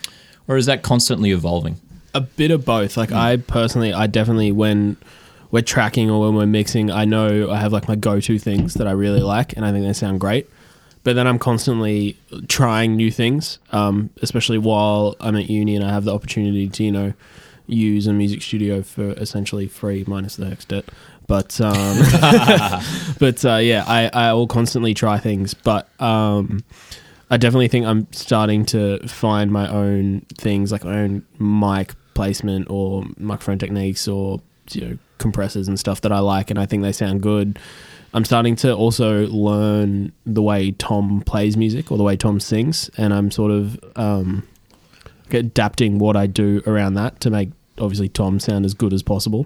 or 0.48 0.58
is 0.58 0.66
that 0.66 0.84
constantly 0.84 1.32
evolving? 1.32 1.80
a 2.16 2.22
bit 2.22 2.50
of 2.50 2.66
both. 2.66 2.98
Like 2.98 3.12
I 3.12 3.38
personally, 3.38 3.94
I 3.94 4.08
definitely 4.08 4.52
when 4.52 4.98
we're 5.56 5.62
tracking 5.62 6.10
or 6.10 6.20
when 6.20 6.36
we're 6.36 6.46
mixing, 6.46 6.92
I 6.92 7.06
know 7.06 7.50
I 7.50 7.62
have 7.62 7.72
like 7.72 7.88
my 7.88 7.96
go-to 7.96 8.38
things 8.38 8.74
that 8.74 8.88
I 8.88 8.92
really 8.92 9.22
like, 9.22 9.56
and 9.56 9.66
I 9.66 9.72
think 9.72 9.86
they 9.86 9.94
sound 9.94 10.20
great. 10.20 10.50
But 11.06 11.16
then 11.16 11.28
I'm 11.28 11.40
constantly 11.40 12.18
trying 12.50 12.98
new 12.98 13.10
things, 13.10 13.60
um, 13.72 14.10
especially 14.22 14.58
while 14.58 15.16
I'm 15.22 15.38
at 15.38 15.50
uni 15.50 15.78
and 15.78 15.86
I 15.86 15.94
have 15.94 16.04
the 16.04 16.14
opportunity 16.14 16.68
to, 16.68 16.84
you 16.84 16.92
know, 16.92 17.14
use 17.68 18.06
a 18.06 18.12
music 18.12 18.42
studio 18.42 18.82
for 18.82 19.12
essentially 19.12 19.66
free 19.66 20.04
minus 20.06 20.36
the 20.36 20.48
HECS 20.48 20.68
debt. 20.68 20.86
But 21.26 21.62
um, 21.62 22.00
but 23.20 23.46
uh, 23.46 23.56
yeah, 23.56 23.86
I 23.88 24.10
I 24.12 24.34
will 24.34 24.48
constantly 24.48 24.94
try 24.94 25.20
things, 25.20 25.54
but 25.54 25.88
um, 26.02 26.66
I 27.30 27.38
definitely 27.38 27.70
think 27.70 27.86
I'm 27.86 28.12
starting 28.12 28.66
to 28.66 29.00
find 29.08 29.54
my 29.54 29.70
own 29.70 30.26
things, 30.38 30.74
like 30.74 30.84
my 30.84 31.00
own 31.00 31.26
mic 31.40 31.94
placement 32.14 32.70
or 32.70 33.06
microphone 33.18 33.58
techniques 33.58 34.06
or 34.06 34.42
you 34.72 34.82
know 34.82 34.98
compressors 35.18 35.68
and 35.68 35.80
stuff 35.80 36.02
that 36.02 36.12
I 36.12 36.20
like, 36.20 36.50
and 36.50 36.60
I 36.60 36.66
think 36.66 36.84
they 36.84 36.92
sound 36.92 37.22
good. 37.22 37.60
I'm 38.14 38.24
starting 38.26 38.56
to 38.58 38.74
also 38.74 39.28
learn 39.28 40.12
the 40.26 40.42
way 40.42 40.72
Tom 40.72 41.22
plays 41.26 41.58
music 41.58 41.92
or 41.92 41.98
the 41.98 42.04
way 42.04 42.16
Tom 42.16 42.40
sings, 42.40 42.90
and 42.98 43.14
I'm 43.14 43.30
sort 43.32 43.52
of 43.52 43.78
um, 43.98 44.48
adapting 45.32 46.00
what 46.00 46.16
I 46.16 46.28
do 46.28 46.62
around 46.68 46.94
that 46.96 47.20
to 47.22 47.30
make 47.30 47.50
obviously 47.78 48.08
Tom 48.10 48.40
sound 48.40 48.66
as 48.66 48.74
good 48.74 48.94
as 48.94 49.04
possible. 49.04 49.46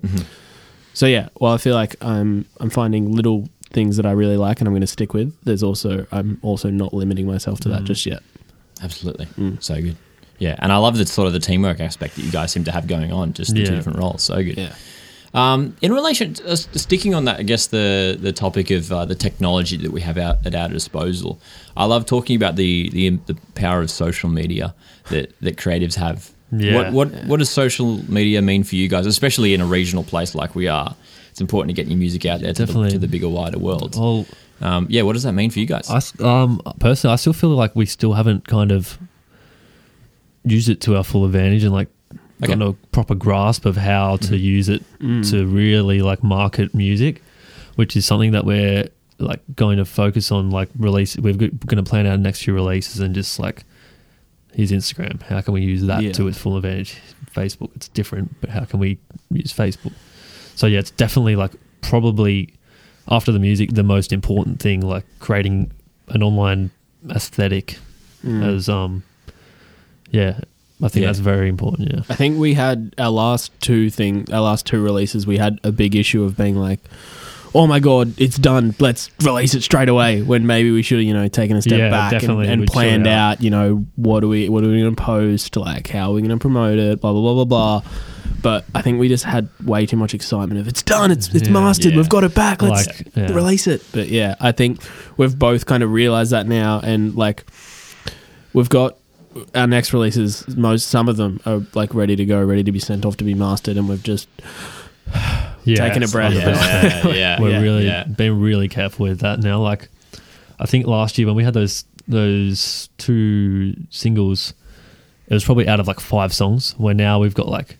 So 0.93 1.05
yeah, 1.05 1.29
well, 1.39 1.53
I 1.53 1.57
feel 1.57 1.73
like 1.75 1.95
I'm 2.03 2.45
I'm 2.59 2.69
finding 2.69 3.11
little 3.11 3.47
things 3.71 3.97
that 3.97 4.05
I 4.05 4.11
really 4.11 4.37
like, 4.37 4.59
and 4.61 4.67
I'm 4.67 4.73
going 4.73 4.81
to 4.81 4.87
stick 4.87 5.13
with. 5.13 5.33
There's 5.43 5.63
also 5.63 6.05
I'm 6.11 6.39
also 6.41 6.69
not 6.69 6.93
limiting 6.93 7.25
myself 7.27 7.59
to 7.61 7.69
that 7.69 7.81
Mm. 7.83 7.85
just 7.85 8.05
yet. 8.05 8.21
Absolutely. 8.83 9.25
Mm. 9.27 9.61
So 9.63 9.81
good. 9.81 9.97
Yeah, 10.37 10.55
and 10.59 10.71
I 10.71 10.77
love 10.77 10.97
the 10.97 11.05
sort 11.05 11.27
of 11.27 11.33
the 11.33 11.39
teamwork 11.39 11.79
aspect 11.81 12.15
that 12.15 12.21
you 12.23 12.31
guys 12.31 12.51
seem 12.51 12.63
to 12.63 12.71
have 12.71 12.87
going 12.87 13.11
on, 13.11 13.33
just 13.33 13.53
the 13.53 13.65
two 13.65 13.75
different 13.75 13.99
roles. 13.99 14.23
So 14.23 14.35
good. 14.43 14.57
Yeah. 14.57 14.73
Um, 15.33 15.75
in 15.81 15.91
relation, 15.93 16.33
to, 16.35 16.51
uh, 16.51 16.55
sticking 16.55 17.13
on 17.13 17.25
that, 17.25 17.39
I 17.39 17.43
guess 17.43 17.67
the 17.67 18.17
the 18.19 18.31
topic 18.33 18.71
of 18.71 18.91
uh, 18.91 19.05
the 19.05 19.15
technology 19.15 19.77
that 19.77 19.91
we 19.91 20.01
have 20.01 20.17
out 20.17 20.37
at 20.45 20.55
our 20.55 20.69
disposal. 20.69 21.39
I 21.77 21.85
love 21.85 22.05
talking 22.05 22.35
about 22.35 22.55
the 22.55 22.89
the, 22.89 23.09
the 23.27 23.35
power 23.55 23.81
of 23.81 23.91
social 23.91 24.29
media 24.29 24.73
that, 25.09 25.33
that 25.41 25.57
creatives 25.57 25.95
have. 25.95 26.31
Yeah. 26.51 26.73
What 26.75 26.93
what 26.93 27.25
what 27.25 27.37
does 27.39 27.49
social 27.51 27.97
media 28.11 28.41
mean 28.41 28.63
for 28.63 28.75
you 28.75 28.87
guys, 28.87 29.05
especially 29.05 29.53
in 29.53 29.61
a 29.61 29.65
regional 29.67 30.03
place 30.03 30.33
like 30.33 30.55
we 30.55 30.67
are? 30.67 30.95
It's 31.29 31.41
important 31.41 31.75
to 31.75 31.79
get 31.81 31.87
your 31.89 31.97
music 31.99 32.25
out 32.25 32.39
there 32.41 32.53
to 32.53 32.65
the, 32.65 32.89
to 32.89 32.97
the 32.97 33.07
bigger, 33.07 33.29
wider 33.29 33.59
world. 33.59 33.95
Well, 33.95 34.25
Um, 34.61 34.87
yeah, 34.89 35.03
what 35.03 35.13
does 35.13 35.23
that 35.23 35.33
mean 35.33 35.51
for 35.51 35.59
you 35.59 35.67
guys? 35.67 35.89
I 35.89 35.97
s- 35.97 36.19
um 36.19 36.59
personally, 36.79 37.13
I 37.13 37.17
still 37.17 37.33
feel 37.33 37.51
like 37.51 37.75
we 37.75 37.85
still 37.85 38.13
haven't 38.13 38.47
kind 38.47 38.71
of 38.71 38.97
used 40.43 40.69
it 40.69 40.81
to 40.81 40.95
our 40.97 41.03
full 41.03 41.23
advantage 41.25 41.63
and 41.63 41.71
like 41.73 41.89
Okay. 42.41 42.53
gotten 42.53 42.61
a 42.61 42.73
proper 42.91 43.15
grasp 43.15 43.65
of 43.65 43.75
how 43.77 44.15
to 44.17 44.31
Mhm. 44.33 44.41
use 44.41 44.69
it 44.69 44.83
Mm. 44.99 45.29
to 45.31 45.45
really 45.45 46.01
like 46.01 46.23
market 46.23 46.73
music, 46.73 47.21
which 47.75 47.95
is 47.97 48.05
something 48.05 48.31
that 48.31 48.45
we're 48.45 48.87
like 49.19 49.41
going 49.55 49.77
to 49.77 49.85
focus 49.85 50.31
on. 50.31 50.49
Like 50.49 50.69
release, 50.77 51.17
we're 51.17 51.33
going 51.33 51.57
to 51.59 51.83
plan 51.83 52.07
our 52.07 52.17
next 52.17 52.43
few 52.43 52.53
releases 52.53 52.99
and 53.01 53.13
just 53.13 53.39
like 53.39 53.63
here's 54.53 54.71
Instagram. 54.71 55.21
How 55.23 55.41
can 55.41 55.53
we 55.53 55.61
use 55.61 55.83
that 55.83 56.01
Yeah. 56.01 56.11
to 56.13 56.27
its 56.27 56.37
full 56.37 56.55
advantage? 56.57 56.95
Facebook, 57.35 57.69
it's 57.75 57.87
different, 57.89 58.35
but 58.41 58.49
how 58.49 58.63
can 58.65 58.79
we 58.79 58.97
use 59.31 59.53
Facebook? 59.53 59.91
So 60.55 60.65
yeah, 60.67 60.79
it's 60.79 60.91
definitely 60.91 61.35
like 61.35 61.51
probably 61.81 62.53
after 63.07 63.31
the 63.31 63.39
music, 63.39 63.71
the 63.73 63.83
most 63.83 64.11
important 64.13 64.59
thing, 64.61 64.81
like 64.81 65.05
creating 65.19 65.71
an 66.09 66.23
online 66.23 66.71
aesthetic 67.09 67.77
Mm. 68.25 68.43
as 68.43 68.67
um 68.69 69.03
yeah 70.11 70.39
i 70.81 70.87
think 70.87 71.01
Yeah. 71.03 71.07
that's 71.07 71.19
very 71.19 71.49
important 71.49 71.91
yeah 71.91 72.01
I 72.09 72.15
think 72.15 72.37
we 72.39 72.53
had 72.53 72.93
our 72.97 73.09
last 73.11 73.51
two 73.61 73.89
thing, 73.89 74.25
our 74.31 74.41
last 74.41 74.65
two 74.65 74.81
releases. 74.81 75.27
We 75.27 75.37
had 75.37 75.59
a 75.63 75.71
big 75.71 75.95
issue 75.95 76.23
of 76.23 76.37
being 76.37 76.55
like, 76.55 76.79
"Oh 77.53 77.67
my 77.67 77.79
god, 77.79 78.13
it's 78.17 78.37
done! 78.37 78.73
Let's 78.79 79.09
release 79.23 79.53
it 79.55 79.61
straight 79.63 79.89
away." 79.89 80.21
When 80.21 80.45
maybe 80.47 80.71
we 80.71 80.81
should 80.81 80.99
have, 80.99 81.07
you 81.07 81.13
know, 81.13 81.27
taken 81.27 81.57
a 81.57 81.61
step 81.61 81.79
Yeah, 81.79 81.89
back 81.89 82.11
and, 82.13 82.21
definitely. 82.21 82.47
and 82.47 82.61
We'd 82.61 82.69
planned 82.71 83.07
it 83.07 83.09
out. 83.09 83.31
out. 83.37 83.43
You 83.43 83.49
know, 83.49 83.85
what 83.95 84.23
are 84.23 84.27
we, 84.27 84.47
what 84.49 84.63
are 84.63 84.67
we 84.69 84.79
going 84.81 84.95
to 84.95 85.01
post? 85.01 85.55
Like, 85.57 85.87
how 85.89 86.11
are 86.11 86.13
we 86.13 86.21
going 86.21 86.31
to 86.31 86.37
promote 86.41 86.77
it? 86.79 87.01
Blah 87.01 87.11
blah 87.13 87.21
blah 87.21 87.45
blah 87.45 87.81
blah. 87.81 87.91
But 88.41 88.63
I 88.73 88.81
think 88.81 88.99
we 89.01 89.09
just 89.09 89.25
had 89.25 89.49
way 89.65 89.85
too 89.85 89.97
much 89.97 90.13
excitement 90.13 90.61
of 90.61 90.67
it's 90.69 90.81
done, 90.83 91.11
it's 91.11 91.27
it's 91.35 91.47
Yeah. 91.49 91.53
mastered, 91.53 91.91
Yeah. 91.91 91.97
we've 91.97 92.09
got 92.09 92.23
it 92.23 92.33
back. 92.33 92.61
Let's 92.61 92.87
like 92.87 93.07
yeah. 93.15 93.33
release 93.33 93.67
it. 93.67 93.83
But 93.91 94.07
yeah, 94.07 94.35
I 94.39 94.53
think 94.53 94.81
we've 95.17 95.37
both 95.37 95.65
kind 95.65 95.83
of 95.83 95.91
realized 95.91 96.31
that 96.31 96.47
now, 96.47 96.79
and 96.81 97.15
like 97.15 97.43
we've 98.53 98.69
got 98.69 98.95
our 99.55 99.67
next 99.67 99.93
releases. 99.93 100.47
Most 100.55 100.87
some 100.87 101.07
of 101.09 101.17
them 101.17 101.39
are 101.45 101.61
like 101.73 101.93
ready 101.93 102.15
to 102.15 102.25
go, 102.25 102.43
ready 102.43 102.63
to 102.63 102.71
be 102.71 102.79
sent 102.79 103.05
off 103.05 103.17
to 103.17 103.23
be 103.23 103.33
mastered, 103.33 103.77
and 103.77 103.87
we've 103.89 104.03
just 104.03 104.27
yeah, 105.65 105.87
taking 105.87 106.03
a 106.03 106.07
breath. 106.07 106.33
like- 106.35 106.45
Yeah, 106.45 107.07
yeah, 107.13 107.41
we're 107.41 107.49
yeah, 107.51 107.59
really 107.61 107.85
yeah. 107.85 108.03
being 108.05 108.39
really 108.39 108.67
careful 108.69 109.03
with 109.07 109.19
that 109.21 109.39
now 109.39 109.59
like 109.61 109.89
i 110.59 110.65
think 110.65 110.85
last 110.85 111.17
year 111.17 111.25
when 111.25 111.35
we 111.35 111.43
had 111.43 111.53
those 111.53 111.83
those 112.07 112.89
two 112.97 113.73
singles 113.89 114.53
it 115.27 115.33
was 115.33 115.43
probably 115.43 115.67
out 115.67 115.79
of 115.79 115.87
like 115.87 115.99
five 115.99 116.33
songs 116.33 116.73
where 116.77 116.93
now 116.93 117.19
we've 117.19 117.33
got 117.33 117.47
like 117.47 117.77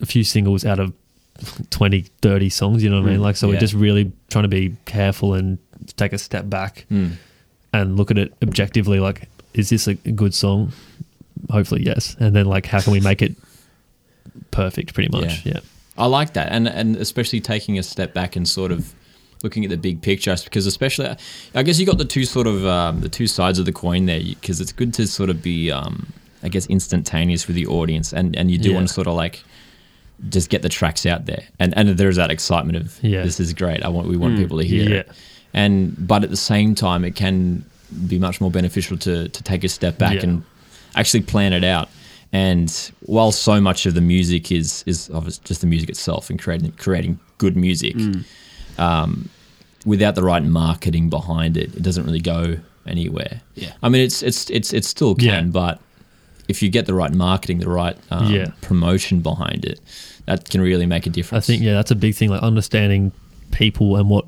a 0.00 0.06
few 0.06 0.24
singles 0.24 0.64
out 0.66 0.78
of 0.78 0.92
20 1.70 2.02
30 2.20 2.48
songs 2.50 2.82
you 2.82 2.90
know 2.90 2.96
what 3.00 3.08
i 3.08 3.10
mean 3.12 3.20
Mm, 3.20 3.22
like 3.22 3.36
so 3.36 3.46
yeah. 3.46 3.54
we're 3.54 3.60
just 3.60 3.74
really 3.74 4.12
trying 4.30 4.44
to 4.44 4.48
be 4.48 4.76
careful 4.84 5.32
and 5.34 5.58
take 5.96 6.12
a 6.12 6.18
step 6.18 6.50
back 6.50 6.84
Mm. 6.90 7.12
and 7.72 7.96
look 7.96 8.10
at 8.10 8.18
it 8.18 8.34
objectively 8.42 9.00
like 9.00 9.28
is 9.54 9.70
this 9.70 9.86
a 9.86 9.94
good 9.94 10.34
song? 10.34 10.72
Hopefully 11.50 11.82
yes. 11.84 12.16
And 12.20 12.34
then 12.36 12.46
like 12.46 12.66
how 12.66 12.80
can 12.80 12.92
we 12.92 13.00
make 13.00 13.22
it 13.22 13.34
perfect 14.50 14.94
pretty 14.94 15.08
much? 15.10 15.44
Yeah, 15.44 15.60
I 15.96 16.06
like 16.06 16.34
that, 16.34 16.52
and 16.52 16.68
and 16.68 16.96
especially 16.96 17.40
taking 17.40 17.78
a 17.78 17.82
step 17.82 18.14
back 18.14 18.36
and 18.36 18.48
sort 18.48 18.72
of 18.72 18.94
looking 19.42 19.64
at 19.64 19.70
the 19.70 19.76
big 19.76 20.02
picture, 20.02 20.36
because 20.44 20.66
especially, 20.66 21.08
I 21.54 21.62
guess 21.62 21.80
you 21.80 21.86
got 21.86 21.96
the 21.98 22.04
two 22.04 22.24
sort 22.24 22.46
of 22.46 22.66
um, 22.66 23.00
the 23.00 23.08
two 23.08 23.26
sides 23.26 23.58
of 23.58 23.64
the 23.64 23.72
coin 23.72 24.06
there, 24.06 24.20
because 24.22 24.60
it's 24.60 24.72
good 24.72 24.92
to 24.94 25.06
sort 25.06 25.30
of 25.30 25.42
be, 25.42 25.70
um, 25.70 26.12
I 26.42 26.48
guess, 26.48 26.66
instantaneous 26.66 27.46
with 27.46 27.56
the 27.56 27.66
audience, 27.66 28.12
and 28.12 28.36
and 28.36 28.50
you 28.50 28.58
do 28.58 28.68
Yeah. 28.70 28.74
want 28.76 28.88
to 28.88 28.94
sort 28.94 29.06
of 29.06 29.14
like 29.14 29.42
just 30.28 30.50
get 30.50 30.60
the 30.62 30.68
tracks 30.68 31.06
out 31.06 31.26
there, 31.26 31.44
and 31.58 31.72
and 31.76 31.88
there's 31.90 32.16
that 32.16 32.30
excitement 32.30 32.76
of 32.76 32.98
Yeah. 33.02 33.22
this 33.22 33.40
is 33.40 33.52
great. 33.54 33.82
I 33.82 33.88
want 33.88 34.08
we 34.08 34.16
want 34.16 34.34
Mm, 34.34 34.38
people 34.38 34.58
to 34.58 34.64
hear 34.64 34.94
it, 34.94 35.08
and 35.54 35.94
but 36.06 36.22
at 36.22 36.30
the 36.30 36.36
same 36.36 36.74
time, 36.74 37.04
it 37.04 37.14
can 37.16 37.64
be 38.08 38.18
much 38.18 38.40
more 38.40 38.50
beneficial 38.50 38.96
to 38.98 39.28
to 39.28 39.42
take 39.42 39.64
a 39.64 39.68
step 39.68 39.98
back 39.98 40.14
Yeah. 40.16 40.24
and 40.24 40.42
actually 40.94 41.20
plan 41.22 41.52
it 41.52 41.64
out. 41.64 41.88
And 42.32 42.70
while 43.06 43.32
so 43.32 43.60
much 43.60 43.86
of 43.86 43.94
the 43.94 44.00
music 44.00 44.52
is 44.52 44.84
is 44.86 45.10
obviously 45.12 45.42
just 45.44 45.60
the 45.60 45.66
music 45.66 45.88
itself 45.88 46.30
and 46.30 46.38
creating 46.40 46.72
creating 46.72 47.18
good 47.38 47.56
music, 47.56 47.96
Mm. 47.96 48.24
um, 48.78 49.28
without 49.84 50.14
the 50.14 50.22
right 50.22 50.44
marketing 50.44 51.08
behind 51.10 51.56
it, 51.56 51.74
it 51.74 51.82
doesn't 51.82 52.04
really 52.04 52.20
go 52.20 52.58
anywhere. 52.86 53.40
Yeah. 53.54 53.72
I 53.82 53.88
mean, 53.88 54.02
it's 54.02 54.22
it's 54.22 54.48
it's 54.50 54.72
it 54.72 54.84
still 54.84 55.14
can, 55.14 55.26
Yeah. 55.46 55.50
but 55.52 55.80
if 56.48 56.62
you 56.62 56.68
get 56.68 56.86
the 56.86 56.94
right 56.94 57.12
marketing, 57.14 57.58
the 57.58 57.68
right 57.68 57.96
um, 58.10 58.32
Yeah. 58.32 58.50
promotion 58.60 59.20
behind 59.20 59.64
it, 59.64 59.80
that 60.26 60.48
can 60.50 60.60
really 60.60 60.86
make 60.86 61.06
a 61.06 61.10
difference. 61.10 61.44
I 61.44 61.52
think 61.52 61.62
yeah, 61.62 61.74
that's 61.74 61.90
a 61.90 61.94
big 61.96 62.14
thing. 62.14 62.30
Like 62.30 62.42
understanding 62.42 63.12
people 63.50 63.96
and 63.96 64.08
what 64.08 64.26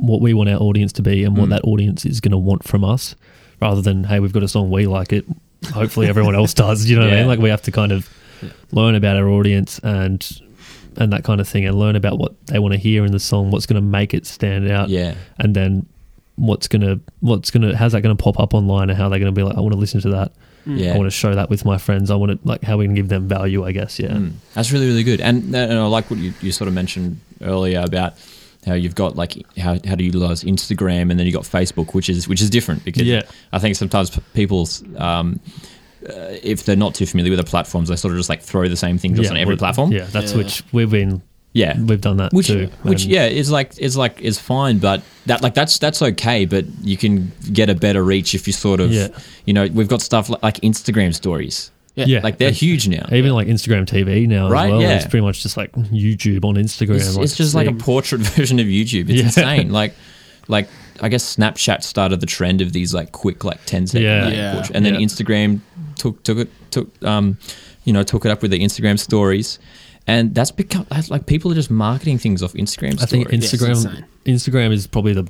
what 0.00 0.20
we 0.20 0.32
want 0.34 0.48
our 0.48 0.58
audience 0.60 0.92
to 0.94 1.02
be 1.02 1.24
and 1.24 1.36
what 1.36 1.46
Mm. 1.46 1.50
that 1.50 1.64
audience 1.64 2.04
is 2.06 2.20
going 2.20 2.32
to 2.32 2.38
want 2.38 2.64
from 2.64 2.84
us, 2.84 3.14
rather 3.60 3.82
than 3.82 4.04
hey, 4.04 4.20
we've 4.20 4.32
got 4.32 4.42
a 4.42 4.48
song 4.48 4.70
we 4.70 4.86
like 4.86 5.12
it. 5.12 5.24
Hopefully, 5.72 6.06
everyone 6.08 6.34
else 6.34 6.54
does. 6.64 6.88
You 6.88 6.96
know 6.96 7.04
what 7.04 7.12
I 7.12 7.16
mean? 7.18 7.26
Like 7.28 7.38
we 7.38 7.50
have 7.50 7.62
to 7.62 7.70
kind 7.72 7.92
of 7.92 8.08
Yeah. 8.42 8.48
learn 8.72 8.94
about 8.94 9.16
our 9.16 9.28
audience 9.28 9.78
and 9.82 10.26
and 10.96 11.12
that 11.12 11.22
kind 11.24 11.40
of 11.40 11.48
thing, 11.48 11.64
and 11.66 11.78
learn 11.78 11.94
about 11.96 12.18
what 12.18 12.34
they 12.46 12.58
want 12.58 12.72
to 12.72 12.78
hear 12.78 13.04
in 13.04 13.12
the 13.12 13.20
song, 13.20 13.50
what's 13.52 13.64
going 13.66 13.80
to 13.80 13.86
make 13.86 14.12
it 14.12 14.26
stand 14.26 14.68
out, 14.70 14.88
Yeah, 14.88 15.14
and 15.38 15.54
then 15.54 15.86
what's 16.36 16.66
gonna 16.68 16.98
what's 17.20 17.50
gonna 17.50 17.76
how's 17.76 17.92
that 17.92 18.00
gonna 18.00 18.16
pop 18.16 18.40
up 18.40 18.54
online 18.54 18.88
and 18.88 18.96
how 18.98 19.08
they're 19.10 19.18
gonna 19.18 19.30
be 19.32 19.42
like 19.42 19.56
I 19.56 19.60
want 19.60 19.72
to 19.74 19.78
listen 19.78 20.00
to 20.00 20.10
that. 20.10 20.32
yeah. 20.66 20.94
I 20.94 20.96
want 20.96 21.06
to 21.06 21.10
show 21.16 21.34
that 21.34 21.50
with 21.50 21.64
my 21.66 21.76
friends. 21.78 22.10
I 22.10 22.14
want 22.16 22.32
to 22.32 22.38
like 22.48 22.62
how 22.64 22.78
we 22.78 22.86
can 22.86 22.94
give 22.94 23.08
them 23.08 23.28
value. 23.28 23.62
I 23.64 23.72
guess 23.72 23.98
yeah. 24.00 24.08
Mm. 24.12 24.32
That's 24.54 24.72
really, 24.72 24.86
really 24.86 25.02
good. 25.04 25.20
And, 25.20 25.54
and 25.54 25.78
I 25.78 25.86
like 25.86 26.10
what 26.10 26.18
you, 26.18 26.32
you 26.40 26.50
sort 26.52 26.68
of 26.68 26.74
mentioned 26.74 27.20
earlier 27.42 27.80
about 27.80 28.14
how 28.66 28.74
you've 28.74 28.94
got 28.94 29.16
like 29.16 29.34
how, 29.56 29.78
how 29.86 29.94
to 29.94 30.02
utilize 30.04 30.44
Instagram 30.44 31.10
and 31.10 31.18
then 31.18 31.26
you 31.26 31.32
got 31.32 31.44
Facebook, 31.44 31.94
which 31.94 32.08
is 32.10 32.28
which 32.28 32.42
is 32.42 32.50
different 32.50 32.84
because 32.84 33.02
Yeah. 33.04 33.22
I 33.52 33.58
think 33.58 33.76
sometimes 33.76 34.10
p- 34.10 34.20
people, 34.34 34.68
um, 34.98 35.40
uh, 36.08 36.12
if 36.42 36.64
they're 36.64 36.76
not 36.76 36.94
too 36.94 37.06
familiar 37.06 37.30
with 37.30 37.38
the 37.44 37.50
platforms, 37.50 37.88
they 37.88 37.96
sort 37.96 38.12
of 38.12 38.18
just 38.18 38.28
like 38.28 38.42
throw 38.42 38.68
the 38.68 38.76
same 38.76 38.98
thing 38.98 39.14
just 39.14 39.30
on 39.30 39.36
every 39.36 39.56
platform. 39.56 39.92
Yeah, 39.92 40.04
that's 40.10 40.32
Yeah. 40.32 40.38
which 40.38 40.62
we've 40.72 40.90
been 40.90 41.22
yeah. 41.52 41.78
we've 41.80 42.00
done 42.00 42.18
that 42.18 42.32
Which, 42.32 42.46
too. 42.46 42.68
which 42.82 43.04
yeah, 43.06 43.26
is 43.26 43.50
like 43.50 43.78
is 43.78 43.96
like 43.96 44.20
is 44.20 44.38
fine, 44.38 44.78
but 44.78 45.02
that 45.26 45.42
like 45.42 45.54
that's 45.54 45.78
that's 45.78 46.00
okay. 46.02 46.44
But 46.46 46.64
you 46.82 46.96
can 46.96 47.32
get 47.52 47.68
a 47.70 47.74
better 47.74 48.02
reach 48.04 48.34
if 48.34 48.46
you 48.46 48.52
sort 48.52 48.80
of, 48.80 48.92
Yeah. 48.92 49.08
you 49.46 49.52
know, 49.52 49.66
we've 49.72 49.88
got 49.88 50.00
stuff 50.02 50.28
like, 50.28 50.42
like 50.42 50.54
Instagram 50.60 51.14
stories, 51.14 51.70
Yeah. 52.00 52.16
Yeah. 52.16 52.20
like 52.22 52.38
they're 52.38 52.50
huge 52.50 52.88
now. 52.88 53.06
Even 53.12 53.32
like 53.32 53.46
Instagram 53.48 53.86
TV 53.86 54.26
now 54.26 54.50
Right, 54.50 54.66
as 54.66 54.70
well. 54.72 54.80
yeah. 54.82 54.96
It's 54.96 55.06
pretty 55.06 55.24
much 55.24 55.42
just 55.42 55.56
like 55.56 55.72
YouTube 55.72 56.44
on 56.44 56.54
Instagram. 56.56 56.96
It's, 56.96 57.14
like 57.16 57.24
it's 57.24 57.36
just 57.36 57.54
like 57.54 57.68
a 57.68 57.72
portrait 57.74 58.20
version 58.36 58.58
of 58.58 58.66
YouTube. 58.66 59.08
It's 59.08 59.18
Yeah. 59.18 59.24
insane. 59.24 59.70
Like, 59.70 59.94
like 60.48 60.68
I 61.02 61.08
guess 61.08 61.36
Snapchat 61.36 61.82
started 61.82 62.20
the 62.20 62.26
trend 62.26 62.60
of 62.60 62.72
these 62.72 62.92
like 62.92 63.12
quick 63.12 63.44
like 63.44 63.64
10 63.66 63.86
second 63.86 64.02
Yeah. 64.02 64.28
Yeah. 64.28 64.66
and 64.74 64.84
then 64.84 64.94
Yeah. 64.94 65.00
Instagram 65.00 65.60
took 65.96 66.22
took 66.24 66.38
it 66.38 66.48
took 66.70 66.88
um 67.04 67.36
you 67.84 67.92
know 67.92 68.02
took 68.02 68.24
it 68.24 68.30
up 68.30 68.42
with 68.42 68.50
the 68.50 68.58
Instagram 68.60 68.98
stories, 68.98 69.58
and 70.06 70.34
that's 70.34 70.50
become 70.50 70.86
that's 70.90 71.10
like 71.10 71.26
people 71.26 71.50
are 71.52 71.54
just 71.54 71.70
marketing 71.70 72.18
things 72.18 72.42
off 72.42 72.52
Instagram. 72.54 73.00
I 73.02 73.06
think 73.06 73.28
stories. 73.28 73.52
Yes, 73.52 73.86
Instagram. 73.86 74.04
Instagram 74.26 74.72
is 74.72 74.86
probably 74.86 75.12
the 75.14 75.26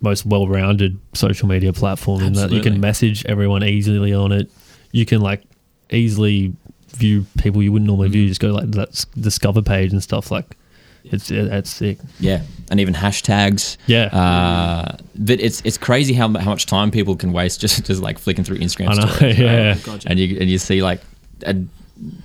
most 0.00 0.26
well-rounded 0.26 0.98
social 1.14 1.48
media 1.48 1.72
platform 1.72 2.22
in 2.22 2.32
that 2.34 2.50
you 2.50 2.60
can 2.60 2.78
message 2.80 3.24
everyone 3.24 3.64
easily 3.64 4.12
on 4.12 4.32
it. 4.32 4.50
You 4.94 5.04
can 5.04 5.20
like 5.20 5.42
easily 5.90 6.52
view 6.96 7.26
people 7.38 7.62
you 7.62 7.72
wouldn't 7.72 7.88
normally 7.88 8.08
Mm. 8.08 8.12
view. 8.12 8.28
Just 8.28 8.40
go 8.40 8.52
like 8.52 8.70
that 8.72 9.04
discover 9.20 9.60
page 9.62 9.92
and 9.92 10.02
stuff. 10.02 10.30
Like 10.30 10.56
it's 11.04 11.30
it, 11.30 11.50
that's 11.50 11.68
sick. 11.70 11.98
yeah, 12.20 12.42
and 12.70 12.80
even 12.80 12.94
hashtags. 12.94 13.76
Yeah, 13.86 14.04
Uh, 14.06 14.96
but 15.16 15.40
it's 15.40 15.60
it's 15.64 15.76
crazy 15.78 16.14
how 16.14 16.28
how 16.38 16.50
much 16.50 16.66
time 16.66 16.90
people 16.90 17.16
can 17.16 17.32
waste 17.32 17.60
just 17.64 17.84
just 17.84 18.00
like 18.02 18.18
flicking 18.18 18.44
through 18.44 18.58
Instagram 18.58 18.88
I 18.90 18.94
know. 18.94 19.06
stories. 19.12 19.38
right? 19.38 19.38
yeah, 19.44 19.74
Gotcha. 19.84 20.08
and 20.08 20.18
you 20.20 20.38
and 20.40 20.48
you 20.48 20.58
see 20.58 20.82
like 20.82 21.00
and 21.44 21.68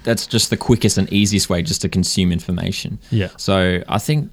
that's 0.03 0.25
just 0.27 0.49
the 0.49 0.57
quickest 0.57 0.97
and 0.97 1.11
easiest 1.11 1.49
way 1.49 1.61
just 1.61 1.81
to 1.81 1.89
consume 1.89 2.31
information. 2.31 2.97
yeah, 3.11 3.29
So 3.37 3.83
I 3.87 3.99
think 3.99 4.31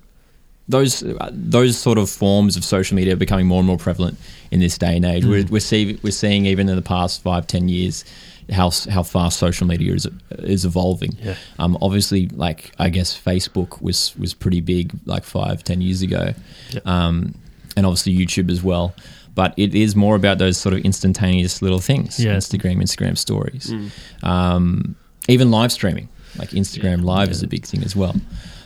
those 0.68 1.05
those 1.31 1.79
sort 1.79 1.98
of 1.98 2.11
forms 2.11 2.57
of 2.57 2.64
social 2.64 2.94
media 2.96 3.12
are 3.12 3.16
becoming 3.16 3.46
more 3.46 3.59
and 3.59 3.66
more 3.66 3.79
prevalent 3.79 4.18
in 4.50 4.61
this 4.61 4.76
day 4.79 4.96
and 4.96 5.05
age. 5.05 5.24
Mm. 5.24 5.29
We're 5.31 5.46
we're, 5.46 5.61
see, 5.61 5.98
we're 6.02 6.11
seeing 6.11 6.46
even 6.46 6.68
in 6.68 6.76
the 6.76 6.83
past 6.83 7.22
five 7.22 7.46
ten 7.46 7.68
years 7.68 8.05
how 8.50 8.70
how 8.90 9.02
fast 9.02 9.38
social 9.38 9.66
media 9.66 9.92
is 9.94 10.09
is 10.38 10.64
evolving. 10.64 11.16
yeah. 11.22 11.35
Um, 11.59 11.76
obviously, 11.83 12.29
like 12.29 12.72
I 12.79 12.88
guess 12.90 13.16
Facebook 13.18 13.81
was 13.81 14.16
was 14.18 14.35
pretty 14.35 14.61
big 14.61 14.92
like 15.05 15.24
five 15.24 15.62
ten 15.64 15.81
years 15.81 16.02
ago, 16.02 16.33
Yeah. 16.70 16.81
um, 16.85 17.35
and 17.76 17.87
obviously 17.87 18.16
YouTube 18.16 18.50
as 18.50 18.62
well. 18.62 18.94
But 19.35 19.52
it 19.59 19.74
is 19.74 19.94
more 19.94 20.16
about 20.16 20.38
those 20.38 20.57
sort 20.57 20.74
of 20.74 20.81
instantaneous 20.81 21.61
little 21.61 21.79
things. 21.81 22.18
Yeah. 22.18 22.37
Instagram, 22.37 22.76
Instagram 22.83 23.18
stories, 23.18 23.70
Mm. 23.70 23.90
um, 24.24 24.96
even 25.29 25.50
live 25.50 25.70
streaming, 25.72 26.09
like 26.38 26.50
Instagram 26.50 27.02
Live 27.05 27.31
is 27.31 27.42
a 27.42 27.46
big 27.46 27.64
thing 27.66 27.83
as 27.85 27.94
well. 27.94 28.14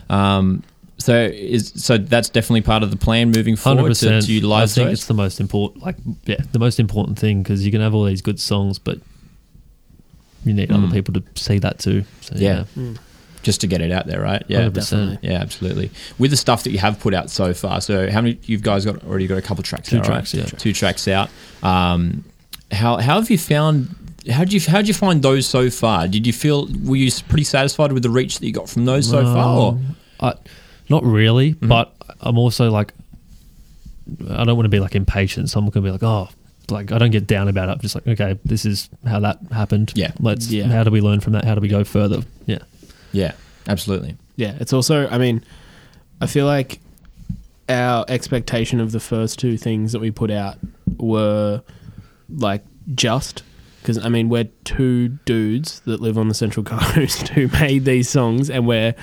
Um, 0.08 0.62
so 1.00 1.16
is 1.32 1.72
so 1.74 1.98
that's 1.98 2.28
definitely 2.28 2.60
part 2.62 2.82
of 2.84 2.90
the 2.92 2.96
plan 2.96 3.30
moving 3.32 3.56
forward 3.56 3.82
to, 3.82 3.88
percent. 3.88 4.26
to 4.26 4.32
I 4.32 4.34
utilize 4.36 4.74
think 4.74 4.88
those. 4.88 4.98
it's 4.98 5.06
the 5.06 5.14
most 5.14 5.40
important. 5.40 5.82
Like, 5.82 5.96
yeah, 6.26 6.40
the 6.52 6.58
most 6.60 6.78
important 6.78 7.18
thing 7.18 7.42
because 7.42 7.64
you 7.66 7.72
can 7.72 7.80
have 7.80 7.94
all 7.94 8.04
these 8.04 8.22
good 8.22 8.38
songs, 8.38 8.78
but 8.78 8.98
you 10.44 10.52
need 10.54 10.68
Mm. 10.70 10.84
other 10.84 10.94
people 10.94 11.14
to 11.14 11.22
see 11.34 11.58
that 11.58 11.78
too. 11.78 12.04
So, 12.20 12.34
Yeah. 12.36 12.64
yeah, 12.76 12.82
Mm. 12.82 12.96
just 13.42 13.60
to 13.62 13.66
get 13.66 13.80
it 13.80 13.90
out 13.92 14.06
there, 14.06 14.20
right? 14.20 14.42
Yeah, 14.48 14.58
100%. 14.60 15.18
Yeah, 15.22 15.32
absolutely. 15.40 15.90
With 16.18 16.30
the 16.30 16.36
stuff 16.36 16.62
that 16.64 16.70
you 16.70 16.78
have 16.78 16.98
put 17.00 17.14
out 17.14 17.30
so 17.30 17.52
far, 17.54 17.80
so 17.80 18.10
how 18.10 18.20
many 18.20 18.38
you've 18.44 18.62
guys 18.62 18.84
got 18.84 19.04
already 19.04 19.26
got 19.26 19.38
a 19.38 19.42
couple 19.42 19.62
tracks 19.62 19.88
Two 19.88 19.98
out, 19.98 20.04
tracks, 20.04 20.34
right? 20.34 20.44
yeah. 20.52 20.58
Two 20.58 20.72
tracks 20.72 21.06
out. 21.08 21.30
Um, 21.62 22.24
how 22.72 22.96
how 22.98 23.16
have 23.16 23.30
you 23.30 23.38
found 23.38 23.94
How'd 24.30 24.52
you 24.52 24.60
how'd 24.60 24.86
you 24.86 24.92
find 24.92 25.22
those 25.22 25.46
so 25.46 25.70
far? 25.70 26.06
Did 26.06 26.26
you 26.26 26.32
feel 26.34 26.68
were 26.84 26.94
you 26.96 27.10
pretty 27.30 27.44
satisfied 27.44 27.90
with 27.90 28.02
the 28.02 28.10
reach 28.10 28.38
that 28.38 28.46
you 28.46 28.52
got 28.52 28.68
from 28.68 28.84
those 28.84 29.08
so 29.08 29.22
far? 29.24 29.56
Or? 29.58 29.68
Um, 29.72 29.96
I, 30.20 30.34
not 30.90 31.04
really, 31.04 31.54
Mm-hmm. 31.54 31.68
but 31.68 31.94
I'm 32.20 32.36
also 32.38 32.70
like, 32.70 32.92
I 34.28 34.44
don't 34.44 34.56
want 34.56 34.64
to 34.64 34.70
be 34.70 34.80
like 34.80 34.94
impatient. 34.94 35.48
So 35.50 35.58
I'm 35.58 35.64
going 35.66 35.72
to 35.72 35.80
be 35.82 35.90
like, 35.90 36.02
oh, 36.02 36.28
like 36.70 36.92
I 36.92 36.98
don't 36.98 37.10
get 37.10 37.26
down 37.26 37.48
about 37.48 37.68
it. 37.68 37.72
I'm 37.72 37.78
just 37.80 37.94
like, 37.94 38.06
okay, 38.06 38.38
this 38.44 38.64
is 38.64 38.88
how 39.06 39.20
that 39.20 39.38
happened. 39.52 39.92
Yeah. 39.94 40.12
Let's. 40.20 40.50
Yeah. 40.50 40.66
How 40.66 40.84
do 40.84 40.90
we 40.90 41.00
learn 41.00 41.20
from 41.20 41.32
that? 41.34 41.44
How 41.44 41.54
do 41.54 41.60
we 41.60 41.68
go 41.68 41.84
further? 41.84 42.22
Yeah. 42.46 42.58
Yeah, 43.12 43.32
absolutely. 43.68 44.16
Yeah, 44.36 44.56
it's 44.60 44.72
also. 44.72 45.08
I 45.08 45.18
mean, 45.18 45.42
I 46.20 46.26
feel 46.26 46.46
like 46.46 46.80
our 47.68 48.04
expectation 48.08 48.80
of 48.80 48.92
the 48.92 49.00
first 49.00 49.38
two 49.38 49.56
things 49.56 49.92
that 49.92 50.00
we 50.00 50.10
put 50.10 50.30
out 50.30 50.58
were 50.98 51.62
like 52.28 52.64
just 52.94 53.42
because 53.80 53.98
I 54.04 54.08
mean 54.08 54.28
we're 54.28 54.48
two 54.64 55.08
dudes 55.24 55.80
that 55.86 56.00
live 56.00 56.18
on 56.18 56.28
the 56.28 56.34
Central 56.34 56.64
Coast 56.78 57.28
who 57.28 57.48
made 57.48 57.84
these 57.84 58.08
songs 58.08 58.48
and 58.50 58.66
we're 58.66 58.94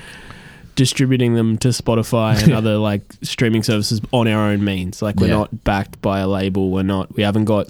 distributing 0.78 1.34
them 1.34 1.58
to 1.58 1.68
Spotify 1.68 2.40
and 2.42 2.52
other 2.60 2.76
like 2.76 3.02
streaming 3.22 3.64
services 3.64 4.00
on 4.12 4.28
our 4.28 4.48
own 4.50 4.64
means. 4.64 5.02
Like 5.02 5.16
we're 5.16 5.26
Yeah. 5.26 5.34
not 5.38 5.64
backed 5.64 6.00
by 6.00 6.20
a 6.20 6.28
label. 6.28 6.70
We're 6.70 6.84
not. 6.84 7.14
We 7.16 7.24
haven't 7.24 7.46
got 7.46 7.66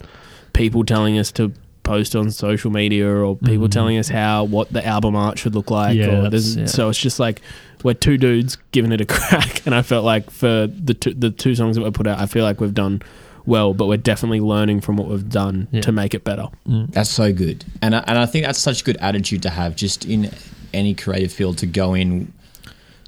people 0.53 0.85
telling 0.85 1.19
us 1.19 1.33
to 1.33 1.51
post 1.85 2.15
on 2.15 2.31
social 2.31 2.71
media 2.71 3.09
or 3.09 3.35
people 3.37 3.67
Mhm. 3.67 3.71
telling 3.71 3.97
us 3.97 4.09
how 4.11 4.45
what 4.45 4.71
the 4.71 4.87
album 4.87 5.17
art 5.17 5.39
should 5.39 5.55
look 5.55 5.71
like. 5.71 5.97
Yeah, 5.97 6.27
or 6.27 6.29
yeah. 6.31 6.67
So 6.67 6.91
it's 6.91 6.99
just 6.99 7.19
like 7.19 7.41
we're 7.83 7.95
two 7.95 8.19
dudes 8.19 8.59
giving 8.73 8.93
it 8.93 9.01
a 9.01 9.07
crack, 9.17 9.65
and 9.65 9.75
I 9.75 9.81
felt 9.81 10.05
like 10.05 10.31
for 10.31 10.67
the 10.67 10.93
two, 10.93 11.15
the 11.15 11.31
two 11.31 11.55
songs 11.55 11.77
that 11.77 11.83
we 11.83 11.91
put 11.91 12.07
out, 12.07 12.21
I 12.21 12.27
feel 12.27 12.45
like 12.45 12.61
we've 12.61 12.75
done 12.75 13.01
well, 13.47 13.73
but 13.73 13.87
we're 13.87 13.97
definitely 13.97 14.41
learning 14.41 14.83
from 14.83 14.99
what 14.99 15.09
we've 15.09 15.31
done 15.31 15.67
Yeah. 15.73 15.81
to 15.81 15.93
make 15.93 16.13
it 16.13 16.25
better. 16.25 16.49
Mm. 16.69 16.93
That's 16.93 17.09
so 17.09 17.33
good, 17.33 17.65
and 17.81 17.97
I, 17.97 18.05
and 18.07 18.19
I 18.19 18.27
think 18.27 18.45
that's 18.45 18.59
such 18.59 18.83
a 18.83 18.85
good 18.85 18.99
attitude 18.99 19.41
to 19.45 19.49
have, 19.51 19.75
just 19.77 20.05
in 20.05 20.31
any 20.75 20.93
creative 20.93 21.33
field, 21.33 21.57
to 21.59 21.67
go 21.67 21.95
in, 21.95 22.31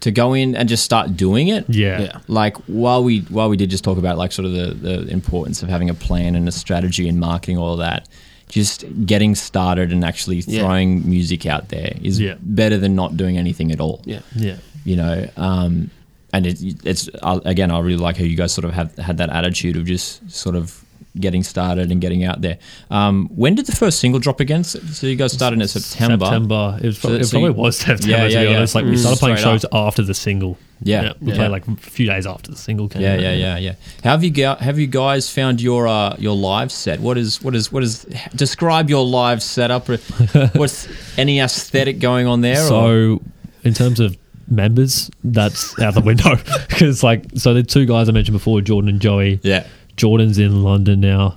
to 0.00 0.10
go 0.10 0.32
in 0.34 0.54
and 0.56 0.68
just 0.68 0.84
start 0.84 1.16
doing 1.16 1.48
it. 1.48 1.64
Yeah. 1.68 2.00
Yeah. 2.00 2.18
Like 2.28 2.56
while 2.66 3.02
we 3.04 3.20
while 3.28 3.48
we 3.48 3.56
did 3.56 3.70
just 3.70 3.84
talk 3.84 3.98
about 3.98 4.16
like 4.18 4.32
sort 4.32 4.46
of 4.46 4.52
the 4.52 4.74
the 4.74 5.08
importance 5.12 5.62
of 5.62 5.68
having 5.68 5.90
a 5.90 5.94
plan 5.94 6.34
and 6.36 6.48
a 6.48 6.52
strategy 6.52 7.08
and 7.08 7.18
marketing, 7.20 7.58
all 7.58 7.72
of 7.74 7.78
that. 7.78 8.08
Just 8.48 8.84
getting 9.06 9.34
started 9.36 9.92
and 9.92 10.04
actually 10.04 10.38
Yeah. 10.38 10.62
throwing 10.62 11.08
music 11.08 11.46
out 11.46 11.68
there 11.68 11.92
is 12.02 12.18
Yeah. 12.18 12.34
better 12.40 12.78
than 12.78 12.94
not 12.96 13.16
doing 13.16 13.38
anything 13.38 13.70
at 13.72 13.80
all. 13.80 14.00
Yeah. 14.04 14.20
Yeah. 14.34 14.56
you 14.84 14.96
know 14.96 15.28
um 15.36 15.90
and 16.32 16.46
it, 16.46 16.58
it's 16.86 17.10
i 17.22 17.38
again 17.44 17.70
i 17.70 17.78
really 17.80 17.98
like 18.06 18.16
how 18.16 18.24
you 18.24 18.34
guys 18.36 18.50
sort 18.50 18.64
of 18.64 18.72
have 18.72 18.96
had 18.96 19.18
that 19.18 19.28
attitude 19.28 19.76
of 19.76 19.84
just 19.84 20.30
sort 20.30 20.56
of 20.56 20.82
getting 21.18 21.42
started 21.42 21.90
and 21.90 22.00
getting 22.00 22.22
out 22.22 22.40
there 22.40 22.56
um 22.92 23.28
when 23.34 23.56
did 23.56 23.66
the 23.66 23.74
first 23.74 23.98
single 23.98 24.20
drop 24.20 24.38
again 24.38 24.62
so 24.62 24.78
so 24.92 25.06
you 25.08 25.16
guys 25.16 25.32
started 25.32 25.60
in 25.60 25.66
september 25.66 26.24
September. 26.24 26.78
It, 26.80 26.86
was, 26.86 26.98
So- 26.98 27.12
it 27.14 27.24
so 27.24 27.30
probably 27.32 27.48
you- 27.50 27.54
was 27.54 27.76
September, 27.78 28.06
Yeah, 28.08 28.24
to 28.28 28.32
yeah, 28.32 28.42
be 28.44 28.50
yeah. 28.50 28.56
honest. 28.58 28.74
Like, 28.76 28.84
we 28.84 28.92
Mm. 28.92 28.98
started 28.98 29.18
playing 29.18 29.36
Straight 29.38 29.60
shows 29.62 29.64
after 29.72 30.02
the 30.02 30.14
single. 30.14 30.56
yeah 30.82 31.12
We 31.20 31.32
Yeah. 31.32 31.36
played 31.38 31.50
like 31.50 31.66
a 31.66 31.74
few 31.76 32.06
days 32.06 32.26
after 32.26 32.52
the 32.52 32.56
single 32.56 32.88
came 32.88 33.02
yeah 33.02 33.14
out. 33.14 33.20
yeah 33.20 33.32
yeah 33.34 33.58
yeah 33.58 33.72
how 34.04 34.10
have 34.12 34.22
you 34.22 34.30
got 34.30 34.60
have 34.60 34.78
you 34.78 34.86
guys 34.86 35.28
found 35.28 35.60
your 35.60 35.88
uh 35.88 36.14
your 36.18 36.36
live 36.36 36.70
set 36.70 37.00
what 37.00 37.18
is 37.18 37.42
what 37.42 37.54
is 37.56 37.72
what 37.72 37.82
is 37.82 38.06
describe 38.36 38.88
your 38.88 39.04
live 39.04 39.42
setup 39.42 39.88
what's 40.54 40.86
any 41.18 41.40
aesthetic 41.40 41.98
going 41.98 42.26
on 42.28 42.40
there 42.40 42.62
or? 42.62 42.68
So, 42.68 43.22
in 43.64 43.74
terms 43.74 43.98
of 44.00 44.16
members, 44.48 45.10
that's 45.22 45.78
out 45.80 45.94
the 45.94 46.00
window. 46.00 46.36
Because, 46.68 47.02
like, 47.04 47.24
so 47.36 47.52
the 47.54 47.62
two 47.62 47.84
guys 47.86 48.08
I 48.08 48.12
mentioned 48.12 48.32
before, 48.36 48.60
Jordan 48.62 48.88
and 48.88 49.00
Joey, 49.00 49.38
yeah 49.42 49.64
Jordan's 50.00 50.38
in 50.38 50.62
London 50.62 51.00
now, 51.00 51.36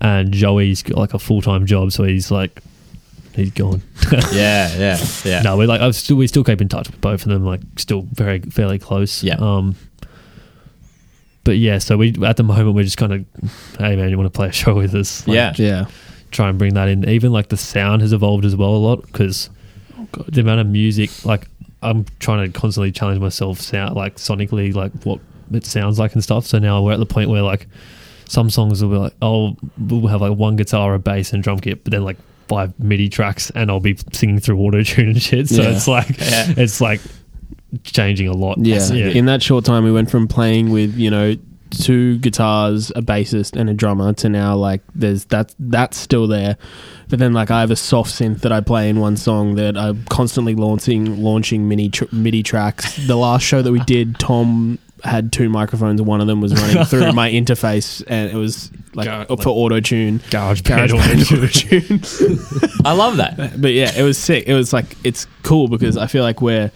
and 0.00 0.32
Joey's 0.32 0.82
got 0.82 0.98
like 0.98 1.14
a 1.14 1.18
full 1.20 1.40
time 1.40 1.66
job, 1.66 1.92
so 1.92 2.02
he's 2.02 2.30
like, 2.32 2.60
he's 3.36 3.52
gone. 3.52 3.80
yeah 4.32 4.76
yeah 4.76 5.06
yeah 5.24 5.42
no, 5.42 5.56
we're 5.56 5.68
like, 5.68 5.80
I 5.80 5.90
still 5.92 6.16
we 6.16 6.26
still 6.26 6.42
keep 6.42 6.60
in 6.60 6.68
touch 6.68 6.88
with 6.90 7.00
both 7.00 7.22
of 7.22 7.28
them, 7.28 7.44
like, 7.44 7.60
still 7.76 8.02
very 8.12 8.40
fairly 8.40 8.78
close. 8.80 9.22
Yeah. 9.22 9.36
Um. 9.38 9.76
But 11.44 11.58
yeah, 11.58 11.78
so 11.78 11.96
we 11.96 12.14
at 12.24 12.36
the 12.36 12.42
moment 12.44 12.74
we're 12.74 12.84
just 12.84 12.98
kind 12.98 13.12
of, 13.12 13.24
hey 13.78 13.96
man, 13.96 14.10
you 14.10 14.16
want 14.18 14.32
to 14.32 14.36
play 14.36 14.48
a 14.48 14.52
show 14.52 14.74
with 14.74 14.94
us? 14.94 15.26
Like, 15.26 15.34
yeah 15.36 15.52
Yeah. 15.58 15.86
try 16.30 16.48
and 16.48 16.58
bring 16.58 16.74
that 16.74 16.88
in. 16.88 17.08
Even 17.08 17.32
like 17.32 17.48
the 17.48 17.56
sound 17.56 18.02
has 18.02 18.12
evolved 18.12 18.44
as 18.44 18.54
well 18.56 18.70
a 18.70 18.78
lot 18.78 19.02
because 19.06 19.50
the 20.28 20.40
amount 20.40 20.60
of 20.60 20.66
music, 20.68 21.24
like 21.24 21.46
I'm 21.82 22.04
trying 22.20 22.50
to 22.50 22.58
constantly 22.60 22.92
challenge 22.92 23.20
myself, 23.20 23.60
sound 23.60 23.96
like 23.96 24.16
sonically, 24.16 24.72
like 24.74 24.92
what 25.04 25.18
it 25.56 25.64
sounds 25.66 25.98
like 25.98 26.14
and 26.14 26.22
stuff. 26.22 26.46
So 26.46 26.58
now 26.58 26.82
we're 26.82 26.92
at 26.92 26.98
the 27.00 27.06
point 27.06 27.30
where 27.30 27.42
like 27.42 27.66
some 28.28 28.48
songs 28.50 28.82
will 28.82 28.90
be 28.90 28.96
like, 28.96 29.14
oh, 29.22 29.56
we'll 29.78 30.06
have 30.08 30.20
like 30.20 30.36
one 30.36 30.56
guitar, 30.56 30.94
a 30.94 30.98
bass, 30.98 31.32
and 31.32 31.42
drum 31.42 31.58
kit, 31.60 31.84
but 31.84 31.90
then 31.90 32.04
like 32.04 32.16
five 32.48 32.78
MIDI 32.78 33.08
tracks, 33.08 33.50
and 33.54 33.70
I'll 33.70 33.80
be 33.80 33.96
singing 34.12 34.38
through 34.40 34.58
auto 34.58 34.82
tune 34.82 35.08
and 35.10 35.22
shit. 35.22 35.48
So 35.48 35.62
Yeah. 35.62 35.70
it's 35.70 35.88
like 35.88 36.18
Yeah. 36.18 36.54
it's 36.56 36.80
like 36.80 37.00
changing 37.84 38.28
a 38.28 38.32
lot. 38.32 38.58
Yeah. 38.58 38.86
yeah. 38.92 39.06
In 39.08 39.26
that 39.26 39.42
short 39.42 39.64
time, 39.64 39.84
we 39.84 39.92
went 39.92 40.10
from 40.10 40.28
playing 40.28 40.70
with 40.70 40.94
you 40.96 41.10
know 41.10 41.36
two 41.70 42.18
guitars, 42.18 42.90
a 42.90 43.00
bassist, 43.00 43.58
and 43.58 43.70
a 43.70 43.74
drummer 43.74 44.12
to 44.12 44.28
now 44.28 44.54
like 44.56 44.82
there's 44.94 45.24
that 45.26 45.54
that's 45.58 45.96
still 45.96 46.26
there. 46.26 46.56
But 47.08 47.18
then 47.18 47.32
like 47.32 47.50
I 47.50 47.60
have 47.60 47.70
a 47.70 47.76
soft 47.76 48.10
synth 48.12 48.40
that 48.40 48.52
I 48.52 48.60
play 48.60 48.88
in 48.88 49.00
one 49.00 49.16
song 49.16 49.54
that 49.56 49.76
I'm 49.76 50.04
constantly 50.06 50.54
launching 50.54 51.22
launching 51.22 51.68
mini 51.68 51.88
tr- 51.88 52.04
MIDI 52.12 52.42
tracks. 52.42 52.96
The 53.06 53.16
last 53.16 53.42
show 53.42 53.62
that 53.62 53.72
we 53.72 53.80
did, 53.80 54.18
Tom 54.18 54.78
had 55.04 55.32
two 55.32 55.48
microphones 55.48 56.00
and 56.00 56.06
one 56.06 56.20
of 56.20 56.26
them 56.26 56.40
was 56.40 56.54
running 56.54 56.84
through 56.86 57.12
my 57.12 57.30
interface 57.30 58.02
and 58.06 58.30
it 58.30 58.36
was 58.36 58.70
like 58.94 59.06
Gar- 59.06 59.26
for 59.38 59.48
auto 59.48 59.80
tune. 59.80 60.20
Garage 60.30 60.62
Garage 60.62 60.92
band 60.92 61.02
band 61.02 61.32
auto 61.32 61.46
tune. 61.48 62.00
i 62.84 62.92
love 62.92 63.16
that 63.16 63.60
but 63.60 63.72
yeah, 63.72 63.90
it 63.96 64.02
was 64.02 64.16
sick. 64.18 64.44
It 64.46 64.54
was 64.54 64.72
like 64.72 64.96
it's 65.04 65.26
cool 65.42 65.68
because 65.68 65.96
I 65.96 66.06
feel 66.06 66.22
like 66.22 66.40
we're 66.40 66.70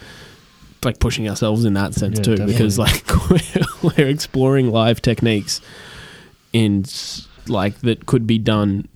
like 0.85 0.99
pushing 1.01 1.29
ourselves 1.29 1.65
in 1.65 1.75
that 1.75 1.95
sense 1.95 2.19
Yeah, 2.19 2.23
too, 2.25 2.37
definitely. 2.37 2.55
because 2.55 2.79
like 2.79 3.05
we're, 3.31 3.91
we're 3.97 4.09
exploring 4.09 4.71
live 4.71 5.01
techniques 5.03 5.61
in 6.53 6.85
like 7.49 7.81
that 7.81 8.07
could 8.07 8.27
be 8.27 8.39
done 8.39 8.89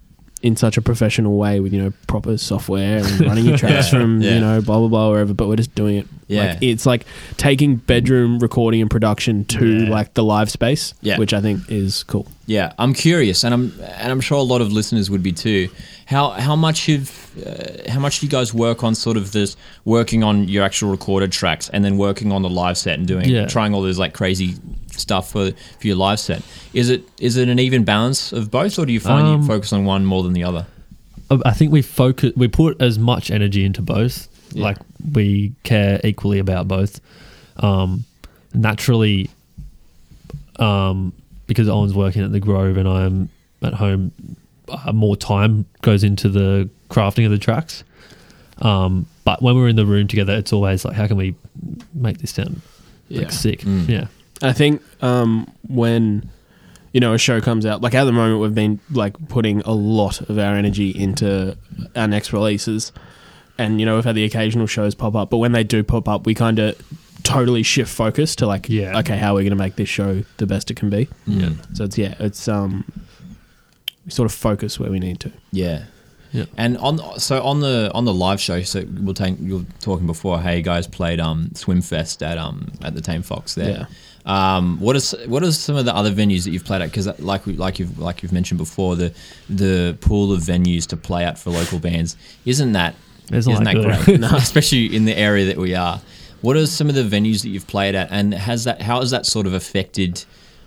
in 0.42 0.57
such 0.57 0.76
a 0.79 0.83
professional 0.83 1.37
way 1.37 1.61
with 1.61 1.72
you 1.72 1.83
know 1.83 1.92
proper 2.07 2.38
software 2.38 2.98
and 3.05 3.20
running 3.20 3.44
your 3.44 3.59
tracks 3.59 3.87
Yeah, 3.92 3.98
from 4.00 4.20
yeah. 4.22 4.35
you 4.35 4.40
know 4.40 4.61
blah 4.62 4.79
blah 4.79 4.88
blah 4.88 5.11
wherever. 5.11 5.35
But 5.35 5.48
we're 5.48 5.57
just 5.57 5.74
doing 5.74 5.96
it. 5.98 6.07
Yeah. 6.29 6.50
like, 6.53 6.59
it's 6.62 6.87
like 6.87 7.05
taking 7.37 7.76
bedroom 7.76 8.38
recording 8.38 8.81
and 8.81 8.90
production 8.90 9.44
to 9.46 9.85
Yeah. 9.85 9.90
like 9.90 10.14
the 10.14 10.22
live 10.24 10.50
space, 10.50 10.94
Yeah. 11.03 11.18
which 11.18 11.35
I 11.35 11.40
think 11.40 11.70
is 11.70 12.05
cool. 12.05 12.26
Yeah, 12.46 12.72
I'm 12.79 12.94
curious, 12.94 13.44
and 13.44 13.53
I'm 13.53 13.72
and 13.98 14.11
I'm 14.12 14.20
sure 14.20 14.38
a 14.38 14.42
lot 14.42 14.61
of 14.61 14.72
listeners 14.72 15.11
would 15.11 15.22
be 15.22 15.33
too. 15.33 15.68
How 16.07 16.31
how 16.31 16.57
much 16.57 16.88
of 16.88 17.11
uh, 17.46 17.90
how 17.90 18.00
much 18.00 18.20
do 18.20 18.26
you 18.26 18.31
guys 18.31 18.53
work 18.55 18.83
on 18.83 18.94
sort 18.94 19.16
of 19.16 19.33
this 19.33 19.57
working 19.85 20.24
on 20.24 20.48
your 20.48 20.64
actual 20.64 20.90
recorded 20.90 21.31
tracks 21.33 21.68
and 21.68 21.85
then 21.85 21.96
working 21.98 22.33
on 22.33 22.42
the 22.42 22.50
live 22.50 22.76
set 22.79 22.98
and 22.98 23.07
doing 23.07 23.29
Yeah. 23.29 23.46
trying 23.46 23.74
all 23.74 23.83
this 23.83 23.98
like 23.98 24.14
crazy 24.14 24.55
stuff 25.00 25.30
for 25.30 25.50
for 25.52 25.86
your 25.86 25.96
live 25.96 26.20
set? 26.20 26.42
Is 26.72 26.90
it 26.90 27.02
is 27.18 27.36
it 27.36 27.48
an 27.48 27.58
even 27.58 27.84
balance 27.84 28.32
of 28.32 28.50
both, 28.50 28.78
or 28.78 28.86
do 28.86 28.92
you 28.92 29.00
find 29.00 29.26
Um, 29.26 29.40
you 29.40 29.46
focus 29.46 29.72
on 29.72 29.84
one 29.84 30.04
more 30.04 30.22
than 30.22 30.32
the 30.32 30.44
other? 30.44 30.66
I 31.44 31.52
think 31.52 31.70
we 31.70 31.82
focus, 31.82 32.32
we 32.36 32.48
put 32.48 32.80
as 32.82 32.98
much 32.98 33.30
energy 33.30 33.64
into 33.64 33.82
both. 33.82 34.28
Yeah. 34.52 34.64
Like 34.64 34.78
we 35.12 35.52
care 35.62 36.00
equally 36.02 36.40
about 36.40 36.66
both. 36.66 37.00
Um, 37.58 38.04
naturally, 38.52 39.30
um, 40.56 41.12
because 41.46 41.68
Owen's 41.68 41.94
working 41.94 42.22
at 42.22 42.32
the 42.32 42.40
Grove 42.40 42.76
and 42.76 42.88
I'm 42.88 43.28
at 43.62 43.74
home, 43.74 44.12
uh, 44.68 44.92
more 44.92 45.16
time 45.16 45.66
goes 45.82 46.02
into 46.02 46.28
the 46.28 46.68
crafting 46.88 47.24
of 47.24 47.30
the 47.30 47.38
tracks. 47.38 47.84
Um, 48.60 49.06
but 49.24 49.40
when 49.40 49.54
we're 49.54 49.68
in 49.68 49.76
the 49.76 49.86
room 49.86 50.08
together, 50.08 50.34
it's 50.34 50.52
always 50.52 50.84
like, 50.84 50.94
how 50.94 51.06
can 51.06 51.16
we 51.16 51.34
make 51.94 52.18
this 52.18 52.32
sound 52.32 52.60
like 53.08 53.30
sick? 53.32 53.60
Mm. 53.60 53.88
Yeah, 53.88 54.06
I 54.42 54.53
think 54.53 54.83
um, 55.03 55.50
when 55.68 56.29
you 56.92 57.00
know 57.00 57.12
a 57.14 57.18
show 57.18 57.40
comes 57.40 57.66
out, 57.66 57.81
like 57.83 57.94
at 57.94 58.05
the 58.05 58.12
moment, 58.12 58.40
we've 58.40 58.55
been 58.55 58.81
like 58.90 59.14
putting 59.29 59.61
a 59.62 59.72
lot 59.72 60.20
of 60.22 60.38
our 60.38 60.55
energy 60.55 60.90
into 60.90 61.57
our 61.94 62.09
next 62.09 62.33
releases, 62.33 62.92
and 63.59 63.79
you 63.81 63.87
know 63.87 63.96
we've 63.96 64.05
had 64.05 64.14
the 64.14 64.24
occasional 64.24 64.66
shows 64.66 64.94
pop 64.94 65.14
up, 65.14 65.31
but 65.31 65.38
when 65.38 65.53
they 65.53 65.64
do 65.64 65.83
pop 65.83 66.09
up, 66.09 66.26
we 66.26 66.35
kind 66.35 66.59
of 66.59 66.74
totally 67.22 67.62
shift 67.62 67.92
focus 67.92 68.35
to 68.37 68.46
like, 68.46 68.68
Yeah. 68.70 68.98
okay, 69.00 69.18
how 69.18 69.33
are 69.33 69.37
we 69.37 69.42
going 69.42 69.50
to 69.50 69.57
make 69.57 69.76
this 69.76 69.88
show 69.90 70.24
the 70.38 70.46
best 70.46 70.70
it 70.70 70.76
can 70.79 70.88
be? 70.88 71.07
Mm. 71.29 71.76
So 71.76 71.85
it's 71.85 71.98
yeah, 71.98 72.14
it's 72.18 72.48
um, 72.48 72.85
we 74.07 74.11
sort 74.11 74.26
of 74.26 74.33
focus 74.33 74.81
where 74.81 74.90
we 74.90 74.98
need 74.98 75.20
to. 75.20 75.33
Yeah. 75.53 75.85
Yeah. 76.33 76.44
And 76.57 76.79
on 76.79 77.18
so 77.18 77.42
on 77.42 77.59
the 77.61 77.90
on 77.92 78.05
the 78.05 78.14
live 78.14 78.40
show, 78.40 78.62
so 78.62 78.85
we'll 79.00 79.14
take 79.14 79.35
you 79.40 79.59
were 79.59 79.64
talking 79.81 80.07
before. 80.07 80.40
Hey, 80.40 80.59
you 80.59 80.62
guys 80.62 80.87
played 80.87 81.18
um 81.18 81.50
Swimfest 81.55 82.24
at 82.24 82.38
um 82.38 82.70
at 82.83 82.94
the 82.94 83.00
Tame 83.00 83.22
Fox 83.22 83.55
there. 83.57 83.88
Um, 84.26 84.78
what 84.80 84.96
is 84.96 85.14
what 85.26 85.42
are 85.42 85.50
some 85.52 85.76
of 85.76 85.85
the 85.85 85.94
other 85.94 86.11
venues 86.12 86.44
that 86.44 86.50
you've 86.50 86.64
played 86.64 86.83
at? 86.83 86.90
Because 86.90 87.06
like 87.20 87.46
we, 87.46 87.54
like 87.54 87.78
you've 87.78 87.98
like 87.98 88.22
you've 88.22 88.33
mentioned 88.33 88.59
before, 88.59 88.96
the 88.96 89.12
the 89.48 89.96
pool 90.00 90.33
of 90.33 90.40
venues 90.42 90.87
to 90.88 90.96
play 90.96 91.24
at 91.24 91.38
for 91.38 91.50
local 91.50 91.78
bands 91.78 92.16
isn't 92.44 92.72
that 92.72 92.94
Isn't 93.33 93.52
isn't 93.52 93.64
that 93.64 93.74
that 93.74 94.04
good? 94.06 94.20
great? 94.20 94.33
Especially 94.42 94.94
in 94.94 95.04
the 95.06 95.16
area 95.16 95.46
that 95.46 95.56
we 95.56 95.74
are. 95.74 96.00
What 96.42 96.56
are 96.56 96.66
some 96.66 96.88
of 96.88 96.94
the 96.94 97.02
venues 97.02 97.42
that 97.42 97.48
you've 97.50 97.66
played 97.66 97.94
at, 97.94 98.09
and 98.11 98.33
has 98.35 98.64
that 98.64 98.83
how 98.83 99.00
has 99.00 99.11
that 99.11 99.26
sort 99.26 99.46
of 99.46 99.52
affected 99.54 100.24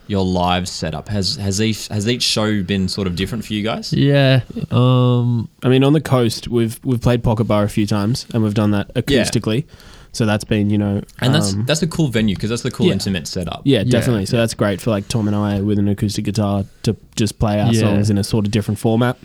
your 0.07 0.25
live 0.25 0.67
setup? 0.67 1.07
Has 1.09 1.35
has 1.37 1.61
each 1.61 1.87
has 1.87 2.07
each 2.07 2.23
show 2.23 2.61
been 2.63 2.87
sort 2.87 3.07
of 3.07 3.15
different 3.15 3.45
for 3.45 3.53
you 3.53 3.63
guys? 3.63 3.93
Yeah. 3.93 4.41
Um. 4.71 5.47
I 5.63 5.69
mean, 5.69 5.83
on 5.83 5.93
the 5.93 6.01
coast, 6.01 6.47
we've 6.47 6.79
we've 6.83 7.01
played 7.01 7.23
Pocket 7.23 7.45
Bar 7.45 7.63
a 7.63 7.69
few 7.69 7.85
times, 7.87 8.25
and 8.33 8.43
we've 8.43 8.53
done 8.53 8.71
that 8.71 8.93
acoustically. 8.95 9.65
So 10.13 10.25
that's 10.25 10.43
been, 10.43 10.69
you 10.69 10.77
know, 10.77 11.01
And 11.19 11.33
that's 11.35 11.53
um, 11.53 11.65
that's 11.65 11.81
a 11.81 11.87
cool 11.87 12.07
venue 12.07 12.35
because 12.35 12.49
that's 12.51 12.61
the 12.61 12.71
cool 12.71 12.85
yeah. 12.87 12.93
intimate 12.93 13.27
setup. 13.27 13.61
yeah, 13.65 13.79
Yeah. 13.79 13.83
definitely. 13.91 14.25
So 14.27 14.37
that's 14.37 14.53
great 14.53 14.79
for 14.79 14.91
like 14.91 15.07
Tom 15.07 15.27
and 15.27 15.35
I 15.35 15.59
with 15.61 15.79
an 15.79 15.87
acoustic 15.87 16.23
guitar 16.25 16.65
to 16.83 16.95
just 17.15 17.39
play 17.39 17.59
our 17.59 17.73
Yeah. 17.73 17.81
songs 17.81 18.09
in 18.11 18.17
a 18.19 18.23
sort 18.23 18.45
of 18.45 18.51
different 18.51 18.79
format. 18.79 19.17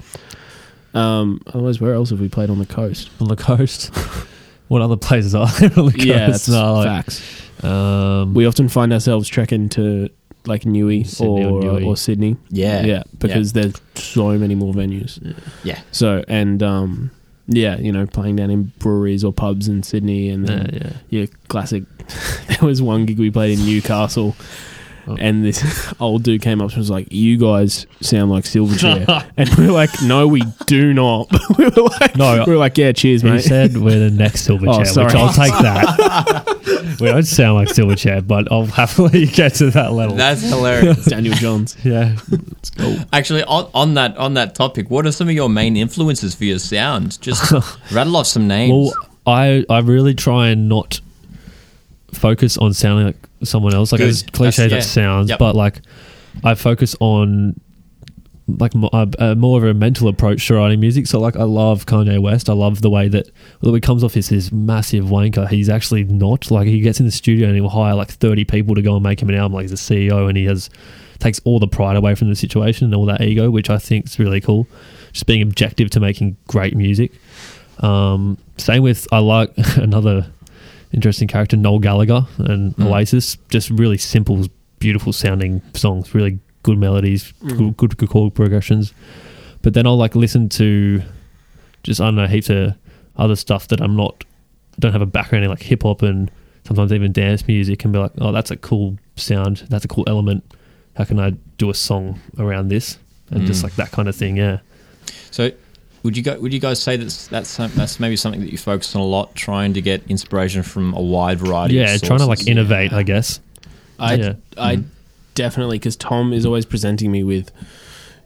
Um, 0.95 1.41
otherwise, 1.47 1.81
where 1.81 1.93
else 1.95 2.11
have 2.11 2.21
we 2.21 2.29
played 2.29 2.51
on 2.51 2.59
the 2.59 2.67
coast? 2.67 3.11
On 3.21 3.29
the 3.29 3.37
coast. 3.37 3.95
what 4.69 4.81
other 4.83 4.97
places 4.97 5.35
are 5.35 5.47
there 5.61 5.71
on 5.79 5.87
the 5.87 5.93
coast? 5.93 6.05
Yeah, 6.05 6.27
that's 6.31 6.49
No, 6.49 6.75
like, 6.75 6.87
facts. 6.87 7.43
Um. 7.65 8.35
We 8.35 8.47
often 8.47 8.69
find 8.69 8.93
ourselves 8.93 9.29
trekking 9.29 9.69
to 9.71 10.09
like 10.47 10.63
Newey 10.63 11.07
Sydney 11.07 11.45
or 11.45 11.51
or 11.51 11.63
Newey. 11.63 11.87
or 11.87 11.97
Sydney. 11.97 12.37
Yeah. 12.49 12.83
yeah, 12.87 13.03
because 13.19 13.53
there's 13.53 13.75
so 13.95 14.39
many 14.39 14.55
more 14.55 14.73
venues. 14.73 15.19
Yeah. 15.65 15.81
So 15.93 16.25
and 16.29 16.63
um, 16.63 17.11
yeah, 17.49 17.79
you 17.79 17.91
know, 17.91 18.07
playing 18.07 18.37
down 18.37 18.51
in 18.51 18.65
breweries 18.79 19.25
or 19.25 19.33
pubs 19.33 19.69
in 19.69 19.83
Sydney, 19.83 20.29
and 20.29 20.49
yeah, 20.49 20.57
then 20.57 20.71
yeah. 20.73 20.93
your 21.09 21.27
classic. 21.49 21.85
there 22.47 22.67
was 22.67 22.81
one 22.81 23.07
gig 23.07 23.19
we 23.19 23.31
played 23.31 23.59
in 23.59 23.65
Newcastle, 23.65 24.37
Oh. 25.09 25.17
and 25.19 25.45
this 25.45 25.95
old 26.01 26.23
dude 26.23 26.43
came 26.43 26.61
up 26.61 26.69
and 26.71 26.77
was 26.79 26.91
like, 26.91 27.11
"You 27.11 27.39
guys 27.39 27.87
sound 28.01 28.31
like 28.31 28.45
Silverchair," 28.45 29.25
and 29.37 29.49
we 29.55 29.67
were 29.67 29.73
like, 29.73 29.91
"No, 30.03 30.29
we 30.29 30.43
do 30.67 30.93
not." 30.93 31.29
we 31.59 31.65
were 31.65 31.89
like, 32.01 32.17
No, 32.17 32.45
we 32.47 32.53
were 32.53 32.59
like, 32.59 32.77
"Yeah, 32.77 32.93
cheers, 32.93 33.23
He 33.23 33.31
mate." 33.31 33.41
said 33.43 33.77
we're 33.77 33.99
the 33.99 34.11
next 34.11 34.47
Silverchair, 34.47 34.81
Oh, 34.81 34.85
sorry. 34.85 35.07
which 35.07 35.15
I'll 35.15 35.33
take 35.33 35.53
that. 35.63 36.97
we 37.01 37.07
don't 37.07 37.23
sound 37.23 37.55
like 37.55 37.69
Silverchair, 37.69 38.27
but 38.27 38.51
I'll 38.53 38.67
happily 38.67 39.27
get 39.27 39.55
to 39.57 39.71
that 39.71 39.93
level. 39.93 40.17
That's 40.17 40.43
hilarious. 40.43 41.05
Daniel 41.07 41.35
Johns. 41.35 41.77
yeah. 41.85 42.17
That's 42.29 42.71
cool. 42.71 42.97
Actually, 43.13 43.45
on, 43.45 43.71
on 43.75 43.95
that 43.95 44.17
on 44.19 44.35
that 44.35 44.55
topic, 44.55 44.91
what 44.91 45.07
are 45.07 45.13
some 45.13 45.29
of 45.29 45.35
your 45.35 45.49
main 45.49 45.77
influences 45.77 46.35
for 46.35 46.45
your 46.45 46.59
sound? 46.59 47.21
Just 47.23 47.51
rattle 47.93 48.17
off 48.17 48.27
some 48.27 48.47
names. 48.49 48.93
Well, 48.95 49.09
I 49.27 49.65
I 49.71 49.79
really 49.81 50.15
try 50.15 50.49
and 50.49 50.69
not 50.69 51.01
focus 52.13 52.57
on 52.59 52.73
sounding 52.75 53.07
like 53.07 53.17
someone 53.45 53.75
else. 53.75 53.93
Like 53.93 54.01
Good. 54.01 54.09
as 54.09 54.23
cliche 54.23 54.63
That's- 54.69 54.93
that 54.95 55.01
yeah. 55.01 55.05
sounds, 55.07 55.29
Yep. 55.31 55.39
but 55.39 55.55
like 55.57 55.81
I 56.45 56.55
focus 56.55 56.95
on 57.01 57.61
like 58.47 58.73
a, 58.75 59.09
a 59.19 59.35
more 59.35 59.59
of 59.59 59.65
a 59.65 59.75
mental 59.75 60.09
approach 60.09 60.47
to 60.47 60.55
writing 60.55 60.81
music. 60.81 61.07
So 61.07 61.21
like 61.21 61.37
I 61.37 61.43
love 61.43 61.85
Kanye 61.85 62.19
West. 62.19 62.49
I 62.49 62.55
love 62.55 62.81
the 62.81 62.89
way 62.89 63.07
that 63.09 63.29
although 63.63 63.75
he 63.75 63.81
comes 63.83 64.03
off 64.03 64.17
as 64.17 64.31
this 64.31 64.51
massive 64.51 65.05
wanker, 65.05 65.47
he's 65.49 65.69
actually 65.69 66.05
not. 66.05 66.51
Like 66.51 66.67
he 66.67 66.81
gets 66.81 66.99
in 66.99 67.05
the 67.05 67.13
studio 67.13 67.47
and 67.49 67.57
he'll 67.57 67.69
hire 67.69 67.95
like 67.95 68.09
thirty 68.11 68.45
people 68.47 68.75
to 68.75 68.81
go 68.81 68.95
and 68.95 69.03
make 69.03 69.21
him 69.21 69.29
an 69.29 69.35
album. 69.35 69.53
Like 69.55 69.69
he's 69.69 69.73
a 69.73 69.75
CEO 69.77 70.29
and 70.29 70.37
he 70.39 70.47
has 70.47 70.71
takes 71.19 71.41
all 71.45 71.59
the 71.59 71.69
pride 71.69 71.97
away 71.97 72.15
from 72.15 72.31
the 72.31 72.37
situation 72.37 72.87
and 72.87 72.95
all 72.95 73.05
that 73.05 73.21
ego, 73.21 73.51
which 73.51 73.69
I 73.69 73.77
think 73.77 74.07
is 74.07 74.19
really 74.19 74.41
cool. 74.41 74.67
Just 75.13 75.27
being 75.27 75.43
objective 75.43 75.91
to 75.91 76.01
making 76.01 76.37
great 76.47 76.75
music. 76.77 77.13
Um, 77.81 78.39
same 78.57 78.83
with 78.83 79.07
I 79.13 79.19
like 79.19 79.53
another 79.77 80.27
interesting 80.93 81.29
character, 81.29 81.57
Noel 81.57 81.79
Gallagher 81.79 82.27
and 82.39 82.75
Mm. 82.77 82.87
Oasis. 82.87 83.37
Just 83.51 83.71
really 83.71 83.99
simple, 83.99 84.47
beautiful 84.79 85.13
sounding 85.13 85.61
songs, 85.75 86.15
really 86.15 86.39
good 86.63 86.79
melodies, 86.79 87.33
good, 87.47 87.77
good, 87.77 87.97
good 87.97 88.09
chord 88.09 88.35
progressions. 88.35 88.93
But 89.63 89.75
then 89.75 89.87
I'll 89.87 89.97
like 89.97 90.15
listen 90.15 90.49
to 90.51 91.03
just 91.83 92.01
I 92.01 92.07
don't 92.07 92.17
know 92.17 92.27
heaps 92.27 92.51
of 92.51 92.75
other 93.17 93.37
stuff 93.37 93.69
that 93.69 93.81
I'm 93.81 93.97
not 93.97 94.25
don't 94.79 94.93
have 94.93 95.03
a 95.03 95.07
background 95.07 95.45
in 95.45 95.51
like 95.51 95.63
hip 95.63 95.83
hop 95.83 96.03
and 96.03 96.31
sometimes 96.65 96.93
even 96.93 97.11
dance 97.13 97.47
music 97.49 97.83
and 97.85 97.93
be 97.93 97.99
like, 97.99 98.13
oh, 98.21 98.31
that's 98.33 98.51
a 98.51 98.57
cool 98.57 98.97
sound, 99.17 99.65
that's 99.69 99.85
a 99.85 99.89
cool 99.89 100.05
element. 100.07 100.45
How 100.97 101.05
can 101.05 101.19
I 101.19 101.31
do 101.59 101.71
a 101.71 101.75
song 101.75 102.21
around 102.39 102.69
this? 102.69 102.99
And 103.31 103.47
just 103.47 103.61
Mm. 103.61 103.65
like 103.65 103.77
that 103.77 103.91
kind 103.91 104.09
of 104.09 104.15
thing, 104.17 104.37
yeah. 104.37 104.59
So, 105.31 105.51
would 106.03 106.17
you 106.17 106.23
go? 106.23 106.39
Would 106.41 106.53
you 106.53 106.61
guys 106.61 106.81
say 106.83 106.97
that's 106.97 107.27
that's 107.29 107.49
some- 107.51 107.73
that's 107.75 107.99
maybe 108.01 108.17
something 108.17 108.41
that 108.41 108.53
you 108.53 108.59
focus 108.59 108.95
on 108.95 109.01
a 109.03 109.05
lot, 109.07 109.35
trying 109.35 109.75
to 109.75 109.81
get 109.83 110.03
inspiration 110.09 110.63
from 110.63 110.95
a 110.95 111.01
wide 111.01 111.39
variety? 111.41 111.75
Yeah, 111.75 111.95
of 111.95 112.03
trying 112.03 112.19
to 112.21 112.27
like 112.27 112.39
sources? 112.39 112.49
innovate, 112.49 112.93
I 112.93 113.03
guess. 113.03 113.41
I 113.99 114.15
Yeah. 114.15 114.33
I 114.57 114.77
Mhm. 114.77 114.85
definitely 115.35 115.79
because 115.79 115.97
Tom 115.97 116.33
is 116.33 116.47
always 116.47 116.65
presenting 116.65 117.11
me 117.11 117.23
with, 117.25 117.51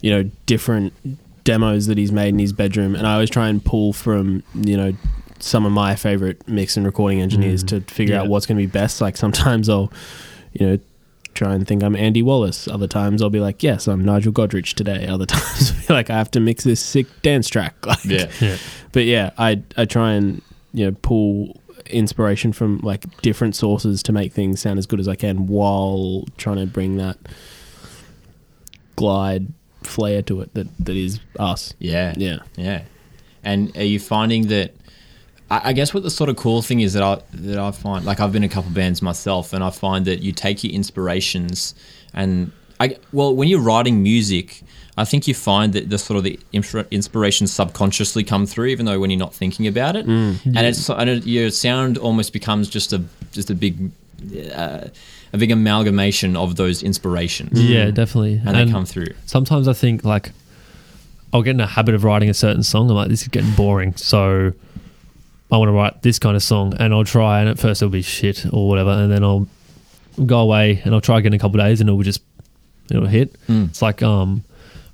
you 0.01 0.11
know, 0.11 0.31
different 0.47 0.93
demos 1.45 1.87
that 1.87 1.99
he's 1.99 2.13
made 2.13 2.29
in 2.29 2.39
his 2.39 2.53
bedroom, 2.53 2.95
and 2.95 3.07
I 3.07 3.15
always 3.15 3.31
try 3.31 3.49
and 3.49 3.65
pull 3.65 3.93
from 3.93 4.43
you 4.55 4.77
know 4.77 4.93
some 5.41 5.67
of 5.67 5.73
my 5.73 5.97
favorite 5.97 6.41
mix 6.47 6.77
and 6.77 6.87
recording 6.87 7.21
engineers 7.21 7.65
Mm. 7.65 7.69
to 7.69 7.81
figure 7.93 8.17
out 8.17 8.29
what's 8.29 8.47
going 8.47 8.59
to 8.59 8.63
be 8.63 8.71
best. 8.71 9.01
Like 9.01 9.17
sometimes 9.17 9.69
I'll, 9.69 9.93
you 10.53 10.67
know. 10.67 10.79
Try 11.35 11.55
and 11.55 11.67
think 11.67 11.83
I'm 11.83 11.97
Andy 11.97 12.23
Wallace. 12.23 12.69
Other 12.69 12.87
times 12.87 13.23
I'll 13.23 13.31
be 13.31 13.41
like, 13.41 13.63
yes, 13.63 13.89
I'm 13.89 14.05
Nigel 14.05 14.33
Godrich 14.33 14.75
today. 14.75 15.07
Other 15.07 15.27
times 15.35 15.73
I'll 15.73 15.87
be 15.89 15.95
like, 15.95 16.11
I 16.11 16.17
have 16.19 16.31
to 16.33 16.41
mix 16.41 16.65
this 16.65 16.81
sick 16.81 17.07
dance 17.23 17.49
track. 17.49 17.75
Like, 17.87 18.05
Yeah, 18.05 18.31
Yeah. 18.41 18.57
but 18.93 19.05
yeah, 19.05 19.31
I 19.39 19.63
I 19.77 19.85
try 19.87 20.13
and 20.13 20.43
you 20.75 20.87
know 20.87 20.97
pull 21.03 21.59
inspiration 21.87 22.53
from 22.53 22.79
like 22.79 23.05
different 23.23 23.57
sources 23.57 24.03
to 24.05 24.13
make 24.13 24.33
things 24.33 24.61
sound 24.61 24.79
as 24.79 24.87
good 24.87 25.01
as 25.01 25.09
I 25.09 25.17
can 25.17 25.47
while 25.47 26.25
trying 26.37 26.57
to 26.59 26.67
bring 26.67 26.97
that 26.99 27.19
Glydd 28.97 29.53
flair 29.83 30.23
to 30.23 30.41
it 30.43 30.55
that 30.55 30.69
that 30.85 30.97
is 30.97 31.21
us. 31.39 31.75
yeah, 31.79 32.15
Yeah. 32.17 32.39
yeah. 32.57 32.83
And 33.45 33.77
are 33.77 33.83
you 33.85 33.99
finding 33.99 34.47
that? 34.49 34.75
I 35.55 35.61
I 35.71 35.73
guess 35.79 35.91
what 35.95 36.03
the 36.03 36.11
sort 36.11 36.29
of 36.31 36.37
cool 36.45 36.63
thing 36.63 36.81
is 36.87 36.93
that 36.95 37.03
I 37.03 37.15
that 37.49 37.59
I 37.59 37.71
find 37.85 38.05
like 38.05 38.19
I've 38.21 38.33
been 38.33 38.43
in 38.45 38.51
a 38.51 38.55
couple 38.57 38.71
bands 38.71 39.03
myself, 39.11 39.53
and 39.55 39.63
I 39.63 39.71
find 39.71 40.05
that 40.07 40.19
you 40.27 40.33
take 40.33 40.65
your 40.65 40.73
inspirations 40.73 41.75
and 42.15 42.53
I 42.81 42.97
well 43.13 43.35
when 43.39 43.49
you're 43.49 43.61
writing 43.71 44.03
music, 44.03 44.63
I 44.97 45.05
think 45.05 45.27
you 45.29 45.35
find 45.35 45.73
that 45.73 45.89
the 45.91 45.99
sort 45.99 46.17
of 46.19 46.25
the 46.25 46.39
inspira- 46.53 46.91
inspiration 46.91 47.47
subconsciously 47.47 48.25
come 48.25 48.45
through, 48.47 48.67
even 48.75 48.87
though 48.87 48.99
when 49.01 49.11
you're 49.11 49.19
not 49.27 49.35
thinking 49.35 49.67
about 49.67 49.97
it, 49.97 50.07
and 50.07 50.39
it's 50.71 50.89
and 50.91 51.09
it, 51.11 51.27
your 51.27 51.51
sound 51.51 51.97
almost 51.99 52.33
becomes 52.33 52.69
just 52.69 52.93
a 52.93 53.01
just 53.33 53.51
a 53.51 53.55
big 53.55 53.91
uh, 54.55 54.87
a 55.33 55.39
big 55.39 55.51
amalgamation 55.51 56.37
of 56.37 56.57
those 56.57 56.83
inspirations, 56.83 57.61
Yeah, 57.61 57.91
definitely. 57.91 58.41
and, 58.45 58.55
they 58.57 58.71
come 58.71 58.85
through. 58.85 59.09
sometimes 59.27 59.67
I 59.67 59.73
think 59.73 60.05
like 60.05 60.31
I'll 61.33 61.43
get 61.43 61.53
in 61.53 61.61
a 61.61 61.67
habit 61.67 61.95
of 61.95 62.05
writing 62.05 62.29
a 62.31 62.35
certain 62.35 62.63
song. 62.63 62.91
I'm 62.91 62.97
like, 62.97 63.09
this 63.09 63.23
is 63.23 63.29
getting 63.29 63.53
boring, 63.53 63.95
so 63.97 64.53
I 65.53 65.57
want 65.59 65.69
to 65.69 65.73
write 65.73 66.03
this 66.03 66.19
kind 66.19 66.35
of 66.35 66.43
song, 66.43 66.75
and 66.81 66.93
I'll 66.95 67.05
try. 67.05 67.41
And 67.41 67.49
at 67.49 67.59
first 67.59 67.83
it'll 67.83 67.93
be 67.93 68.03
shit 68.03 68.47
or 68.53 68.69
whatever, 68.69 68.91
and 68.91 69.13
then 69.13 69.23
I'll 69.23 69.47
go 70.27 70.41
away 70.41 70.81
and 70.85 70.95
I'll 70.95 71.01
try 71.01 71.19
again 71.19 71.33
in 71.33 71.37
a 71.37 71.39
couple 71.39 71.61
of 71.61 71.67
days, 71.67 71.81
and 71.81 71.89
it'll 71.89 72.03
just 72.03 72.23
it'll 72.91 73.07
hit. 73.07 73.35
Mm. 73.49 73.69
It's 73.69 73.83
like 73.83 74.03
um, 74.03 74.43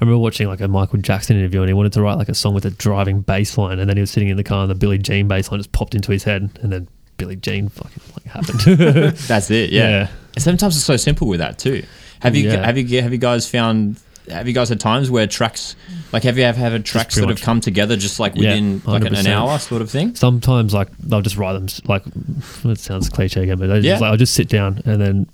I 0.00 0.04
remember 0.04 0.18
watching 0.18 0.48
like 0.48 0.60
a 0.60 0.68
Michael 0.68 0.98
Jackson 0.98 1.36
interview, 1.38 1.60
and 1.60 1.68
he 1.68 1.74
wanted 1.74 1.92
to 1.94 2.02
write 2.02 2.14
like 2.18 2.28
a 2.28 2.34
song 2.34 2.54
with 2.54 2.64
a 2.64 2.70
driving 2.70 3.20
bass 3.20 3.56
line, 3.56 3.78
and 3.78 3.88
then 3.88 3.96
he 3.96 4.00
was 4.00 4.10
sitting 4.10 4.28
in 4.28 4.36
the 4.36 4.44
car, 4.44 4.62
and 4.62 4.70
the 4.70 4.74
Billie 4.74 4.98
Jean 4.98 5.28
bass 5.28 5.50
line 5.50 5.60
just 5.60 5.72
popped 5.72 5.94
into 5.94 6.10
his 6.12 6.24
head, 6.24 6.50
and 6.60 6.72
then 6.72 6.88
Billie 7.18 7.36
Jean 7.36 7.68
fucking 7.68 8.02
like 8.16 8.24
happened. 8.26 8.60
That's 9.28 9.50
it. 9.50 9.70
Yeah. 9.70 9.88
Yeah. 9.88 10.08
And 10.34 10.42
sometimes 10.42 10.76
it's 10.76 10.84
so 10.84 10.96
simple 10.96 11.28
with 11.28 11.38
that 11.40 11.58
too. 11.58 11.84
Have 12.20 12.34
you 12.34 12.50
Yeah. 12.50 12.64
have 12.64 12.76
you 12.76 13.00
have 13.02 13.12
you 13.12 13.18
guys 13.18 13.48
found 13.48 14.00
have 14.30 14.46
you 14.48 14.54
guys 14.54 14.68
had 14.68 14.80
times 14.80 15.10
where 15.10 15.26
tracks 15.26 15.76
like 16.12 16.22
have 16.22 16.36
you 16.38 16.44
ever 16.44 16.58
had 16.58 16.84
tracks 16.84 17.14
that 17.16 17.28
have 17.28 17.40
come 17.40 17.60
together 17.60 17.96
just 17.96 18.18
like 18.20 18.34
Yeah, 18.34 18.50
within 18.50 18.82
like 18.84 19.04
an, 19.04 19.14
an 19.14 19.26
hour 19.26 19.58
sort 19.58 19.82
of 19.82 19.90
thing? 19.90 20.14
sometimes 20.14 20.72
like 20.74 20.88
I'll 21.12 21.22
just 21.22 21.36
write 21.36 21.54
them 21.54 21.66
like 21.86 22.02
it 22.64 22.78
sounds 22.78 23.08
cliche 23.08 23.42
again, 23.42 23.58
but 23.58 23.70
I 23.70 23.76
just, 23.76 23.84
Yeah. 23.86 23.98
like, 23.98 24.10
I'll 24.10 24.16
just 24.16 24.34
sit 24.34 24.48
down 24.48 24.80
and 24.84 25.00
then 25.00 25.26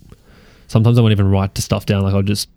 sometimes 0.69 0.99
I 0.99 1.01
won't 1.03 1.13
even 1.13 1.31
write 1.31 1.55
the 1.55 1.63
stuff 1.63 1.87
down. 1.87 2.03
Like 2.03 2.15
I'll 2.15 2.23
just 2.23 2.49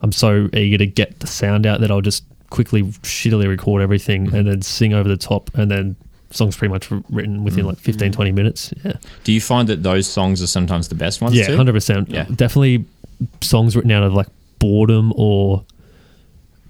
I'm 0.00 0.12
so 0.12 0.48
eager 0.52 0.78
to 0.78 0.86
get 0.86 1.18
the 1.20 1.26
sound 1.26 1.66
out 1.66 1.80
that 1.80 1.90
I'll 1.90 2.00
just 2.00 2.24
quickly 2.50 2.82
shittily 3.02 3.48
record 3.48 3.82
everything 3.82 4.26
Mm-hmm. 4.26 4.36
and 4.36 4.48
then 4.48 4.62
sing 4.62 4.92
over 4.94 5.08
the 5.08 5.16
top 5.16 5.50
and 5.54 5.70
then 5.70 5.96
songs 6.30 6.56
pretty 6.56 6.70
much 6.72 6.90
written 7.10 7.42
within 7.42 7.64
like 7.66 7.78
15 7.78 8.12
20 8.12 8.32
minutes. 8.32 8.72
Yeah. 8.84 8.92
Do 9.24 9.32
you 9.32 9.40
find 9.40 9.68
that 9.68 9.82
those 9.82 10.06
songs 10.06 10.42
are 10.42 10.46
sometimes 10.46 10.88
the 10.88 10.94
best 10.94 11.20
ones 11.22 11.34
Yeah, 11.34 11.46
too? 11.48 11.56
100%. 11.56 12.10
Yeah. 12.10 12.24
Definitely 12.24 12.84
songs 13.40 13.74
written 13.74 13.90
out 13.90 14.02
of 14.02 14.12
like 14.14 14.28
boredom 14.58 15.12
or 15.16 15.64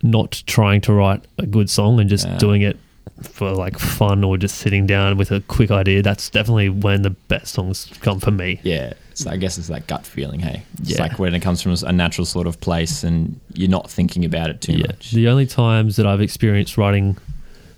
not 0.03 0.43
trying 0.47 0.81
to 0.83 0.93
write 0.93 1.25
a 1.39 1.47
good 1.47 1.69
song 1.69 1.99
and 2.01 2.09
just 2.09 2.27
Yeah. 2.27 2.39
doing 2.39 2.63
it 2.63 2.79
for 3.23 3.51
like 3.51 3.79
fun 3.79 4.23
or 4.23 4.37
just 4.39 4.57
sitting 4.59 4.87
down 4.87 5.17
with 5.17 5.33
a 5.33 5.41
quick 5.41 5.71
idea. 5.73 6.03
That's 6.03 6.31
definitely 6.31 6.69
when 6.69 7.03
the 7.03 7.11
best 7.11 7.55
songs 7.55 7.91
come 8.01 8.21
for 8.21 8.31
me. 8.31 8.61
Yeah. 8.63 8.93
So 9.15 9.29
I 9.31 9.37
guess 9.37 9.59
it's 9.59 9.67
that 9.67 9.89
gut 9.89 10.07
feeling, 10.07 10.39
hey. 10.39 10.63
It's 10.81 10.91
Yeah. 10.93 11.03
like 11.03 11.19
when 11.19 11.35
it 11.35 11.41
comes 11.41 11.61
from 11.61 11.75
a 11.85 11.93
natural 11.93 12.25
sort 12.25 12.47
of 12.47 12.61
place 12.61 13.03
and 13.03 13.41
you're 13.55 13.69
not 13.69 13.91
thinking 13.91 14.25
about 14.25 14.51
it 14.51 14.61
too 14.61 14.75
yeah. 14.75 14.87
much. 14.87 15.11
The 15.11 15.27
only 15.29 15.47
times 15.47 15.97
that 15.97 16.07
I've 16.07 16.21
experienced 16.21 16.79
writing 16.79 17.17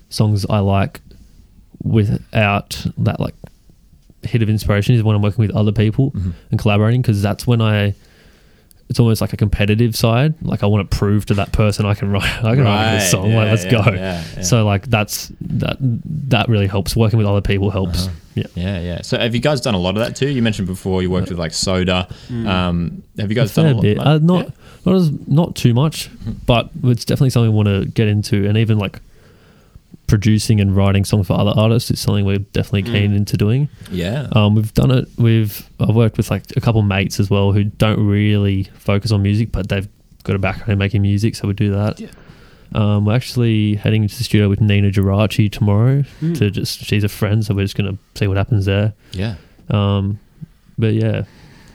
songs 0.09 0.45
I 0.47 0.59
like 0.59 1.01
without 1.83 2.85
that 2.97 3.19
like 3.19 3.33
hit 4.23 4.43
of 4.43 4.49
inspiration 4.49 4.93
is 4.93 5.01
when 5.01 5.15
I'm 5.15 5.21
working 5.23 5.41
with 5.41 5.55
other 5.55 5.71
people 5.71 6.11
Mhm. 6.11 6.33
and 6.51 6.59
collaborating 6.59 7.01
because 7.01 7.21
that's 7.23 7.47
when 7.47 7.61
I 7.61 7.95
it's 8.91 8.99
almost 8.99 9.21
like 9.21 9.31
a 9.31 9.37
competitive 9.37 9.95
side. 9.95 10.35
Like 10.41 10.63
I 10.63 10.65
want 10.65 10.91
to 10.91 10.97
prove 10.97 11.25
to 11.27 11.33
that 11.35 11.53
person 11.53 11.85
I 11.85 11.93
can 11.93 12.11
write 12.11 12.23
I 12.43 12.55
can 12.55 12.65
write 12.65 12.95
this 12.99 13.09
song. 13.09 13.31
yeah, 13.31 13.37
like 13.37 13.49
let's 13.49 13.63
yeah, 13.63 13.71
go. 13.71 13.91
Yeah, 13.91 14.23
yeah. 14.35 14.41
So 14.41 14.65
like 14.65 14.87
that's 14.87 15.31
that 15.39 15.77
that 15.79 16.49
really 16.49 16.67
helps. 16.67 16.93
Working 16.93 17.17
with 17.17 17.25
other 17.25 17.39
people 17.41 17.71
helps. 17.71 18.07
Uh-huh. 18.07 18.15
Yeah. 18.35 18.47
Yeah, 18.55 18.79
yeah. 18.81 19.01
So 19.01 19.17
have 19.17 19.33
you 19.33 19.39
guys 19.39 19.61
done 19.61 19.75
a 19.75 19.77
lot 19.77 19.91
of 19.95 20.01
that 20.03 20.17
too? 20.17 20.27
You 20.27 20.41
mentioned 20.41 20.67
before 20.67 21.01
you 21.01 21.09
worked 21.09 21.29
with 21.29 21.39
like 21.39 21.53
Soda. 21.53 22.07
Um, 22.29 23.01
have 23.17 23.29
you 23.31 23.35
guys 23.35 23.51
A 23.51 23.53
fair 23.53 23.63
done 23.63 23.73
a 23.73 23.75
lot? 23.75 23.81
bit. 23.81 23.97
like- 23.97 24.07
uh, 24.07 24.19
not 24.21 24.45
yeah? 24.45 24.51
Not 24.85 24.95
as 24.95 25.11
not 25.27 25.55
too 25.55 25.73
much, 25.73 26.09
but 26.45 26.69
it's 26.83 27.05
definitely 27.05 27.29
something 27.29 27.51
we 27.51 27.55
want 27.55 27.67
to 27.69 27.85
get 27.91 28.09
into, 28.09 28.45
and 28.47 28.57
even 28.57 28.77
like 28.77 28.99
producing 30.11 30.59
and 30.61 30.75
writing 30.75 31.03
songs 31.05 31.25
for 31.27 31.33
other 31.39 31.53
artists 31.55 31.89
is 31.89 31.99
something 31.99 32.25
we're 32.25 32.37
definitely 32.39 32.83
Mm. 32.83 32.91
keen 32.93 33.13
into 33.13 33.35
doing. 33.37 33.69
Yeah. 33.91 34.27
Um, 34.33 34.53
we've 34.55 34.73
done 34.73 34.91
it. 34.91 35.07
We've 35.17 35.67
I've 35.79 35.95
worked 35.95 36.17
with 36.17 36.29
like 36.29 36.43
a 36.55 36.61
couple 36.61 36.81
mates 36.83 37.19
as 37.19 37.29
well 37.29 37.51
who 37.53 37.63
don't 37.63 38.05
really 38.05 38.69
focus 38.75 39.11
on 39.11 39.23
music, 39.23 39.51
but 39.51 39.69
they've 39.69 39.87
got 40.23 40.35
a 40.35 40.39
background 40.39 40.71
in 40.73 40.77
making 40.77 41.01
music, 41.01 41.35
so 41.35 41.47
we 41.47 41.53
do 41.55 41.71
that. 41.71 41.99
Yeah. 41.99 42.09
Um, 42.73 43.05
we're 43.05 43.15
actually 43.15 43.75
heading 43.75 44.07
to 44.07 44.17
the 44.17 44.23
studio 44.23 44.47
with 44.47 44.61
Nina 44.61 44.91
Geraci 44.91 45.51
tomorrow 45.51 46.03
Mm. 46.21 46.37
to 46.37 46.51
just 46.51 46.83
she's 46.85 47.03
a 47.03 47.09
friend, 47.09 47.43
so 47.45 47.53
we're 47.55 47.63
just 47.63 47.75
gonna 47.75 47.97
see 48.15 48.27
what 48.27 48.37
happens 48.37 48.65
there. 48.65 48.93
yeah. 49.13 49.35
Um, 49.69 50.19
but 50.77 50.93
yeah, 50.93 51.23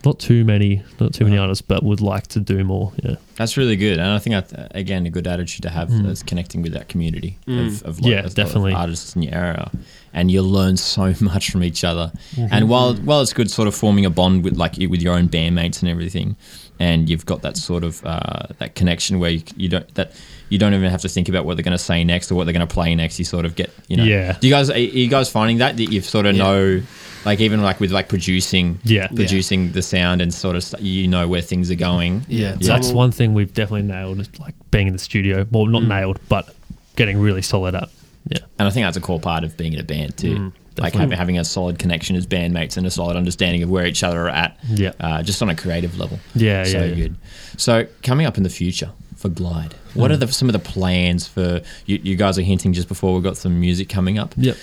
not 0.07 0.19
too 0.19 0.45
many, 0.45 0.83
not 1.01 1.13
too 1.13 1.25
many 1.25 1.37
artists, 1.37 1.61
but 1.61 1.83
would 1.83 2.01
like 2.01 2.27
to 2.29 2.41
do 2.41 2.65
more. 2.65 2.93
Yeah, 3.03 3.17
That's 3.37 3.57
really 3.59 3.77
good, 3.77 3.99
and 3.99 4.09
I 4.09 4.19
think 4.19 4.33
that's 4.49 4.55
again 4.75 5.05
a 5.05 5.11
good 5.11 5.27
attitude 5.27 5.63
to 5.65 5.69
have 5.71 5.89
Mm. 5.91 6.09
is 6.09 6.23
connecting 6.23 6.63
with 6.63 6.73
that 6.73 6.89
community 6.89 7.37
Mm. 7.47 7.67
of, 7.67 7.83
of, 7.83 8.01
Yeah, 8.01 8.21
of- 8.21 8.27
of 8.27 8.35
definitely. 8.35 8.73
artists 8.73 9.15
in 9.17 9.23
your 9.23 9.35
area, 9.35 9.71
and 10.15 10.31
you 10.31 10.41
learn 10.43 10.77
so 10.79 11.13
much 11.21 11.51
from 11.51 11.63
each 11.63 11.85
other. 11.85 12.13
Mm-hmm. 12.37 12.47
And 12.55 12.69
while 12.71 12.95
while 12.95 13.21
it's 13.21 13.35
good, 13.35 13.51
sort 13.51 13.69
of 13.69 13.75
forming 13.75 14.07
a 14.07 14.11
bond 14.11 14.45
with 14.45 14.57
like 14.57 14.77
with 14.79 15.03
your 15.03 15.15
own 15.15 15.29
bandmates 15.29 15.83
and 15.83 15.91
everything, 15.91 16.37
and 16.79 17.11
you've 17.11 17.27
got 17.27 17.43
that 17.43 17.57
sort 17.57 17.85
of 17.85 18.05
uh, 18.07 18.47
that 18.59 18.75
connection 18.75 19.19
where 19.19 19.31
you, 19.31 19.43
you 19.57 19.69
don't 19.69 19.93
that 19.97 20.13
you 20.49 20.59
don't 20.59 20.73
even 20.75 20.91
have 20.91 21.01
to 21.03 21.09
think 21.09 21.29
about 21.29 21.45
what 21.45 21.57
they're 21.57 21.65
going 21.65 21.77
to 21.77 21.83
say 21.93 22.05
next 22.05 22.31
or 22.31 22.37
what 22.37 22.45
they're 22.45 22.55
going 22.55 22.67
to 22.67 22.73
play 22.73 22.95
next. 22.95 23.19
You 23.19 23.25
sort 23.25 23.45
of 23.45 23.57
get 23.57 23.71
you 23.89 23.97
know. 23.97 24.05
Yeah. 24.05 24.37
Do 24.41 24.47
you 24.47 24.53
guys 24.55 24.71
are 24.71 24.79
you 24.79 25.09
guys 25.09 25.29
finding 25.29 25.59
that 25.59 25.77
that 25.79 25.93
you 25.93 26.01
sort 26.01 26.27
of 26.27 26.37
Yeah. 26.37 26.43
know, 26.45 26.83
like 27.27 27.41
even 27.41 27.61
like 27.63 27.79
with 27.81 27.91
like 27.93 28.09
producing, 28.09 28.79
Yeah. 28.85 29.09
producing 29.09 29.73
the 29.73 29.83
sound 29.83 30.23
and 30.23 30.33
sort 30.33 30.57
of 30.57 30.65
st- 30.65 30.83
you 30.83 31.09
know 31.09 31.29
where 31.29 31.43
things 31.43 31.71
are 31.71 31.75
going. 31.75 32.25
Yeah, 32.29 32.53
So 32.61 32.69
that's 32.69 32.91
one 32.93 33.11
thing 33.11 33.35
we've 33.35 33.53
definitely 33.53 33.83
nailed, 33.89 34.21
is, 34.21 34.31
like 34.39 34.55
being 34.71 34.87
in 34.87 34.93
the 34.95 34.99
studio. 34.99 35.47
Well, 35.51 35.67
not 35.67 35.83
Mm. 35.83 35.89
nailed, 35.89 36.21
but 36.29 36.55
getting 36.97 37.19
really 37.19 37.43
solid 37.43 37.75
at. 37.75 37.91
Yeah, 38.29 38.39
And 38.59 38.67
I 38.67 38.71
think 38.71 38.87
that's 38.87 38.97
a 38.97 39.01
core 39.01 39.21
part 39.21 39.45
of 39.45 39.57
being 39.57 39.73
in 39.75 39.81
a 39.81 39.85
band 39.85 40.17
too. 40.17 40.35
Mm, 40.35 40.45
like 40.79 40.93
definitely. 40.93 41.01
having, 41.01 41.19
having 41.19 41.39
a 41.39 41.45
solid 41.45 41.79
connection 41.79 42.17
as 42.17 42.27
bandmates 42.27 42.77
and 42.77 42.87
a 42.87 42.91
solid 42.91 43.17
understanding 43.17 43.63
of 43.63 43.69
where 43.71 43.87
each 43.87 44.03
other 44.03 44.21
are 44.27 44.29
at, 44.31 44.59
yeah, 44.69 44.93
uh, 45.01 45.23
just 45.23 45.41
on 45.43 45.49
a 45.51 45.55
creative 45.55 45.99
level. 45.99 46.19
yeah, 46.35 46.65
so 46.65 46.79
yeah. 46.79 46.85
yeah. 46.87 46.95
good. 46.95 47.17
So 47.57 47.87
coming 48.03 48.27
up 48.27 48.37
in 48.37 48.43
the 48.43 48.51
future 48.51 48.91
for 49.17 49.29
Glydd, 49.29 49.73
what 49.95 50.11
Mm. 50.11 50.15
are 50.15 50.17
the, 50.19 50.29
some 50.33 50.49
of 50.49 50.53
the 50.55 50.59
plans 50.59 51.27
for 51.27 51.61
you? 51.87 52.01
You 52.03 52.17
guys 52.17 52.37
are 52.39 52.43
hinting 52.43 52.73
just 52.73 52.89
before 52.89 53.15
we've 53.15 53.23
got 53.23 53.37
some 53.37 53.59
music 53.61 53.89
coming 53.89 54.19
up. 54.19 54.35
Yep. 54.37 54.57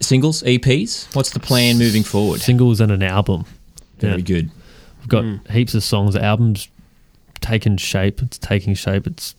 Singles, 0.00 0.42
EPs. 0.44 1.12
What's 1.14 1.30
the 1.30 1.40
plan 1.40 1.78
moving 1.78 2.02
forward? 2.04 2.40
Singles 2.40 2.80
and 2.80 2.92
an 2.92 3.02
album. 3.02 3.44
Very 3.98 4.16
Yeah. 4.16 4.20
good. 4.20 4.50
We've 5.00 5.08
got 5.08 5.24
Mm. 5.24 5.50
heaps 5.50 5.74
of 5.74 5.82
songs. 5.82 6.14
The 6.14 6.22
album's 6.24 6.68
taken 7.40 7.76
shape. 7.76 8.22
It's 8.22 8.38
taking 8.38 8.74
shape. 8.74 9.06
It's. 9.06 9.34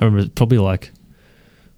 I 0.00 0.04
remember 0.04 0.24
it's 0.24 0.34
probably 0.34 0.58
like. 0.58 0.90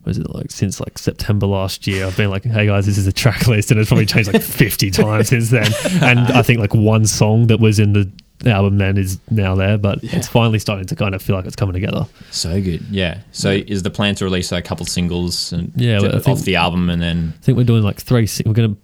Was 0.04 0.18
it 0.18 0.32
like 0.34 0.50
since 0.50 0.80
like 0.80 0.98
September 0.98 1.46
last 1.46 1.86
year? 1.86 2.06
I've 2.06 2.16
been 2.16 2.28
like, 2.28 2.44
"Hey 2.44 2.66
guys, 2.66 2.84
this 2.84 2.98
is 2.98 3.06
a 3.06 3.12
track 3.12 3.46
list," 3.48 3.70
and 3.70 3.80
it's 3.80 3.88
probably 3.88 4.04
changed 4.04 4.30
like 4.32 4.42
fifty 4.42 4.90
times 4.92 5.28
since 5.28 5.48
then. 5.48 5.70
And 6.02 6.20
I 6.20 6.42
think 6.42 6.58
like 6.60 6.74
one 6.74 7.06
song 7.06 7.46
that 7.46 7.58
was 7.58 7.78
in 7.78 7.94
the 7.94 8.10
album 8.52 8.78
then 8.78 8.96
is 8.98 9.18
now 9.30 9.54
there, 9.54 9.78
but 9.78 10.02
Yeah. 10.02 10.16
it's 10.16 10.28
finally 10.28 10.58
starting 10.58 10.86
to 10.86 10.96
kind 10.96 11.14
of 11.14 11.22
feel 11.22 11.36
like 11.36 11.46
it's 11.46 11.56
coming 11.56 11.72
together. 11.74 12.06
So 12.30 12.60
good. 12.60 12.84
Yeah. 12.90 13.18
So 13.32 13.50
is 13.50 13.82
the 13.82 13.90
plan 13.90 14.14
to 14.16 14.24
release 14.24 14.52
a 14.52 14.60
couple 14.62 14.86
singles 14.86 15.52
and 15.52 15.72
Yeah, 15.76 15.98
ju- 15.98 16.08
well, 16.08 16.22
off 16.32 16.42
the 16.42 16.56
album 16.56 16.90
and 16.90 17.00
then 17.02 17.34
I 17.40 17.44
think 17.44 17.56
we're 17.58 17.64
doing 17.64 17.82
like 17.82 18.00
three. 18.00 18.28
We're 18.44 18.52
gonna 18.52 18.76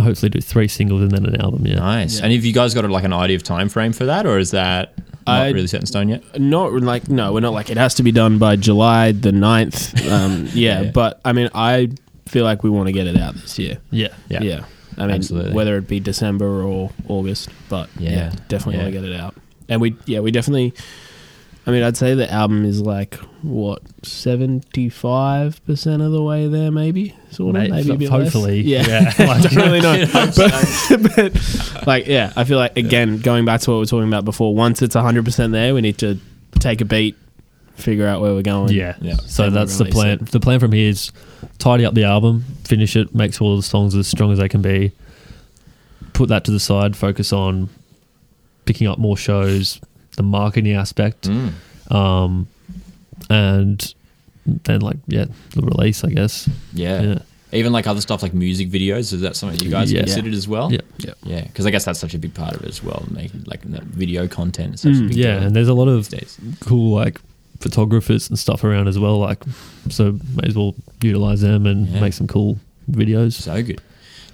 hopefully 0.00 0.30
do 0.30 0.40
three 0.40 0.68
singles 0.68 1.02
and 1.02 1.10
then 1.10 1.24
an 1.26 1.40
album. 1.40 1.66
Yeah. 1.66 1.76
nice. 1.76 2.18
Yeah. 2.18 2.24
And 2.24 2.32
have 2.32 2.44
you 2.44 2.52
guys 2.52 2.74
got 2.74 2.88
like 2.90 3.04
an 3.04 3.12
idea 3.12 3.36
of 3.36 3.42
time 3.42 3.68
frame 3.68 3.92
for 3.92 4.06
that, 4.06 4.26
or 4.26 4.38
is 4.38 4.50
that 4.52 4.94
not 5.26 5.40
I- 5.42 5.50
really 5.50 5.66
set 5.66 5.80
in 5.80 5.86
stone 5.86 6.08
yet? 6.08 6.22
not 6.40 6.72
like 6.72 7.08
no, 7.08 7.32
we're 7.32 7.40
not 7.40 7.52
like 7.52 7.70
it 7.70 7.76
has 7.76 7.94
to 7.96 8.02
be 8.02 8.12
done 8.12 8.38
by 8.38 8.56
July 8.56 9.12
the 9.12 9.30
9th. 9.32 10.10
Um, 10.10 10.48
yeah, 10.54 10.82
Yeah. 10.82 10.90
but 10.92 11.20
I 11.24 11.32
mean, 11.32 11.48
I 11.54 11.90
feel 12.26 12.44
like 12.44 12.62
we 12.62 12.70
want 12.70 12.86
to 12.88 12.92
get 12.92 13.06
it 13.06 13.16
out 13.16 13.34
this 13.34 13.58
year. 13.58 13.78
Yeah. 13.90 14.08
Yeah. 14.28 14.42
Yeah. 14.42 14.60
I 14.98 15.06
mean, 15.06 15.16
Absolutely. 15.16 15.52
whether 15.52 15.76
it 15.78 15.86
be 15.88 16.00
December 16.00 16.62
or 16.62 16.90
August, 17.08 17.48
but 17.68 17.88
Yeah. 17.98 18.10
yeah, 18.10 18.32
definitely 18.48 18.74
Yeah. 18.78 18.82
want 18.82 18.94
to 18.94 19.00
get 19.00 19.08
it 19.08 19.20
out. 19.20 19.34
And 19.68 19.80
we, 19.80 19.94
yeah, 20.06 20.20
we 20.20 20.30
definitely. 20.30 20.74
I 21.66 21.70
mean, 21.70 21.82
I'd 21.82 21.98
say 21.98 22.14
the 22.14 22.32
album 22.32 22.64
is 22.64 22.80
like 22.80 23.14
what 23.42 23.82
seventy 24.02 24.88
five 24.88 25.64
percent 25.66 26.00
of 26.00 26.12
the 26.12 26.22
way 26.22 26.46
there, 26.48 26.70
maybe 26.70 27.14
sort 27.30 27.54
of, 27.56 27.62
Mate, 27.62 27.70
maybe 27.70 27.90
a 27.90 27.96
bit 27.96 28.10
less. 28.10 28.32
hopefully. 28.32 28.60
yeah. 28.62 28.86
Yeah. 28.88 29.12
I 29.18 29.40
don't 29.40 29.54
really 29.54 29.80
know, 29.80 30.06
but, 30.12 31.14
but 31.14 31.86
like, 31.86 32.06
yeah, 32.06 32.32
I 32.36 32.44
feel 32.44 32.56
like 32.58 32.76
again, 32.78 33.18
going 33.18 33.44
back 33.44 33.60
to 33.62 33.70
what 33.70 33.76
we 33.76 33.80
were 33.80 33.86
talking 33.86 34.08
about 34.08 34.24
before. 34.24 34.54
Once 34.54 34.80
it's 34.80 34.94
hundred 34.94 35.24
percent 35.26 35.52
there, 35.52 35.74
we 35.74 35.82
need 35.82 35.98
to 35.98 36.18
take 36.58 36.80
a 36.80 36.86
beat, 36.86 37.16
figure 37.78 38.06
out 38.06 38.20
where 38.20 38.34
we're 38.34 38.42
going. 38.42 38.72
Yeah. 38.72 38.96
Yeah. 39.00 39.16
So 39.26 39.44
Then 39.44 39.54
that's 39.54 39.78
the 39.78 39.86
plan. 39.86 40.18
it. 40.20 40.26
The 40.30 40.40
plan 40.40 40.60
from 40.60 40.72
here 40.72 40.90
is 40.90 41.12
tidy 41.58 41.84
up 41.84 41.94
the 41.94 42.04
album, 42.04 42.44
finish 42.64 42.96
it, 42.96 43.14
make 43.14 43.32
sure 43.34 43.46
all 43.48 43.56
the 43.56 43.62
songs 43.62 43.94
as 43.94 44.06
strong 44.08 44.32
as 44.32 44.38
they 44.38 44.48
can 44.48 44.62
be. 44.62 44.92
Put 46.12 46.28
that 46.30 46.44
to 46.44 46.50
the 46.50 46.60
side, 46.60 46.96
focus 46.96 47.32
on 47.32 47.68
picking 48.64 48.86
up 48.86 48.98
more 48.98 49.16
shows, 49.16 49.80
the 50.16 50.22
marketing 50.22 50.72
aspect, 50.74 51.28
Mm. 51.28 51.52
um, 51.94 52.48
and 53.30 53.94
then 54.64 54.80
like 54.80 54.96
yeah, 55.06 55.26
the 55.54 55.62
release, 55.62 56.04
I 56.04 56.10
guess. 56.10 56.48
Yeah. 56.72 57.00
Yeah. 57.02 57.18
Even 57.52 57.72
like 57.72 57.86
other 57.86 58.00
stuff 58.02 58.22
like 58.22 58.34
music 58.34 58.68
videos, 58.70 59.12
is 59.12 59.20
that 59.22 59.34
something 59.36 59.58
you 59.60 59.70
guys 59.70 59.90
Yeah. 59.90 60.00
considered 60.02 60.34
as 60.34 60.46
well? 60.46 60.70
Yeah. 60.72 60.80
Yeah. 60.98 61.12
Yeah, 61.24 61.40
because 61.42 61.64
I 61.66 61.70
guess 61.70 61.84
that's 61.84 61.98
such 61.98 62.12
a 62.14 62.18
big 62.18 62.34
part 62.34 62.54
of 62.54 62.62
it 62.62 62.68
as 62.68 62.82
well, 62.82 63.06
making 63.10 63.44
like 63.46 63.62
video 63.62 64.26
content. 64.28 64.74
Is 64.74 64.80
such 64.82 64.92
a 64.92 64.94
Mm, 64.96 65.08
big 65.08 65.16
Yeah, 65.16 65.34
deal 65.38 65.46
and 65.46 65.56
there's 65.56 65.68
a 65.68 65.74
lot 65.74 65.88
of 65.88 66.10
these 66.10 66.36
cool 66.60 66.94
like 66.94 67.20
photographers 67.60 68.28
and 68.28 68.38
stuff 68.38 68.64
around 68.64 68.88
as 68.88 68.98
well. 68.98 69.18
Like, 69.18 69.42
so 69.88 70.12
may 70.36 70.48
as 70.48 70.54
well 70.56 70.74
utilize 71.02 71.40
them 71.40 71.66
and 71.66 71.88
Yeah. 71.88 72.00
make 72.00 72.12
some 72.12 72.26
cool 72.26 72.58
videos. 72.90 73.32
So 73.32 73.62
good. 73.62 73.80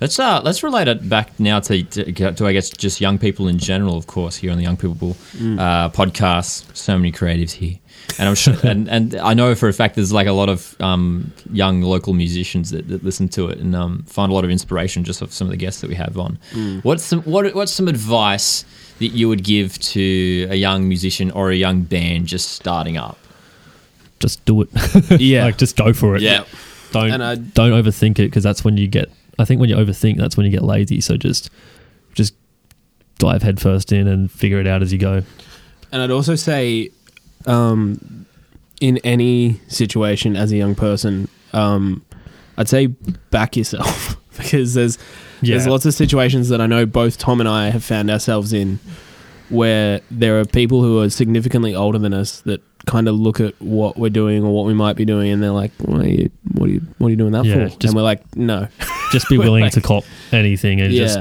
Let's 0.00 0.18
uh 0.18 0.40
let's 0.42 0.62
relate 0.62 0.88
it 0.88 1.08
back 1.08 1.38
now 1.38 1.60
to, 1.60 1.82
to 1.82 2.32
to 2.32 2.46
I 2.46 2.52
guess 2.52 2.68
just 2.68 3.00
young 3.00 3.16
people 3.18 3.46
in 3.48 3.58
general. 3.58 3.96
Of 3.96 4.06
course, 4.06 4.36
here 4.36 4.50
on 4.50 4.56
the 4.58 4.64
Young 4.64 4.76
People 4.76 5.16
Mm. 5.38 5.58
uh, 5.58 5.88
podcast, 5.90 6.76
so 6.76 6.96
many 6.98 7.12
creatives 7.12 7.52
here, 7.52 7.78
and 8.18 8.28
I'm 8.28 8.34
sure, 8.34 8.54
and 8.62 8.88
and 8.88 9.14
I 9.16 9.34
know 9.34 9.54
for 9.54 9.68
a 9.68 9.72
fact 9.72 9.94
there's 9.96 10.12
like 10.12 10.26
a 10.26 10.32
lot 10.32 10.48
of 10.48 10.76
um, 10.80 11.32
young 11.52 11.82
local 11.82 12.12
musicians 12.14 12.70
that, 12.70 12.86
that 12.88 13.02
listen 13.04 13.28
to 13.30 13.48
it 13.48 13.58
and 13.58 13.74
um, 13.74 14.02
find 14.04 14.30
a 14.30 14.34
lot 14.34 14.44
of 14.44 14.50
inspiration 14.50 15.04
just 15.04 15.22
off 15.22 15.32
some 15.32 15.46
of 15.46 15.50
the 15.50 15.56
guests 15.56 15.80
that 15.80 15.88
we 15.88 15.96
have 15.96 16.16
on. 16.18 16.38
Mm. 16.52 16.84
What's 16.84 17.02
some 17.04 17.22
what 17.22 17.52
what's 17.54 17.72
some 17.72 17.88
advice 17.88 18.64
that 18.98 19.08
you 19.08 19.28
would 19.28 19.42
give 19.42 19.78
to 19.80 20.46
a 20.50 20.54
young 20.54 20.86
musician 20.88 21.30
or 21.32 21.50
a 21.50 21.56
young 21.56 21.82
band 21.82 22.26
just 22.26 22.52
starting 22.52 22.96
up? 22.96 23.18
Just 24.20 24.44
do 24.44 24.62
it. 24.62 24.68
Yeah. 25.20 25.44
like 25.44 25.58
just 25.58 25.76
go 25.76 25.92
for 25.92 26.14
it. 26.16 26.22
Yeah. 26.22 26.44
Don't 26.92 27.10
And 27.10 27.22
I- 27.24 27.34
don't 27.34 27.72
overthink 27.72 28.12
it 28.12 28.26
because 28.30 28.42
that's 28.44 28.64
when 28.64 28.76
you 28.76 28.86
get. 28.86 29.10
I 29.38 29.44
think 29.44 29.60
when 29.60 29.68
you 29.68 29.76
overthink, 29.76 30.16
that's 30.18 30.36
when 30.36 30.46
you 30.46 30.52
get 30.52 30.62
lazy. 30.62 31.00
So 31.00 31.16
just 31.16 31.50
just 32.14 32.34
dive 33.18 33.42
headfirst 33.42 33.90
in 33.92 34.06
and 34.06 34.30
figure 34.30 34.60
it 34.60 34.66
out 34.68 34.80
as 34.82 34.92
you 34.92 34.98
go. 34.98 35.22
And 35.90 36.02
I'd 36.02 36.10
also 36.12 36.34
say, 36.36 36.90
um, 37.46 38.26
in 38.80 38.98
any 38.98 39.60
situation 39.68 40.36
as 40.36 40.52
a 40.52 40.56
young 40.56 40.74
person, 40.74 41.28
um, 41.52 42.04
I'd 42.56 42.68
say 42.68 42.86
back 43.30 43.56
yourself 43.56 44.16
because 44.36 44.74
there's 44.74 44.98
there's 45.42 45.66
lots 45.66 45.84
of 45.84 45.92
situations 45.94 46.48
that 46.48 46.60
I 46.60 46.66
know 46.66 46.86
both 46.86 47.18
Tom 47.18 47.38
and 47.40 47.48
I 47.48 47.68
have 47.70 47.84
found 47.84 48.10
ourselves 48.10 48.52
in 48.52 48.78
where 49.50 50.00
there 50.10 50.40
are 50.40 50.44
people 50.46 50.80
who 50.82 51.00
are 51.00 51.10
significantly 51.10 51.74
older 51.74 51.98
than 51.98 52.14
us 52.14 52.40
that 52.42 52.62
kind 52.86 53.08
of 53.08 53.14
look 53.14 53.40
at 53.40 53.54
what 53.60 53.96
we're 53.98 54.08
doing 54.10 54.42
or 54.42 54.54
what 54.54 54.64
we 54.66 54.72
might 54.72 54.96
be 54.96 55.04
doing 55.04 55.30
and 55.30 55.42
they're 55.42 55.50
like, 55.50 55.70
what 55.80 56.00
are 56.02 56.08
you, 56.08 56.30
what 56.52 56.68
are 56.68 56.72
you, 56.72 56.80
what 56.98 57.08
are 57.08 57.10
you 57.10 57.16
doing 57.16 57.32
that 57.32 57.44
Yeah, 57.44 57.54
for? 57.54 57.68
just- 57.68 57.84
and 57.84 57.94
we're 57.94 58.02
like, 58.02 58.36
no. 58.36 58.68
just 59.12 59.28
be 59.28 59.36
willing 59.46 59.64
like- 59.64 59.72
to 59.74 59.80
cop 59.82 60.04
anything 60.32 60.80
and 60.80 60.92
Yeah. 60.92 61.06
just 61.06 61.18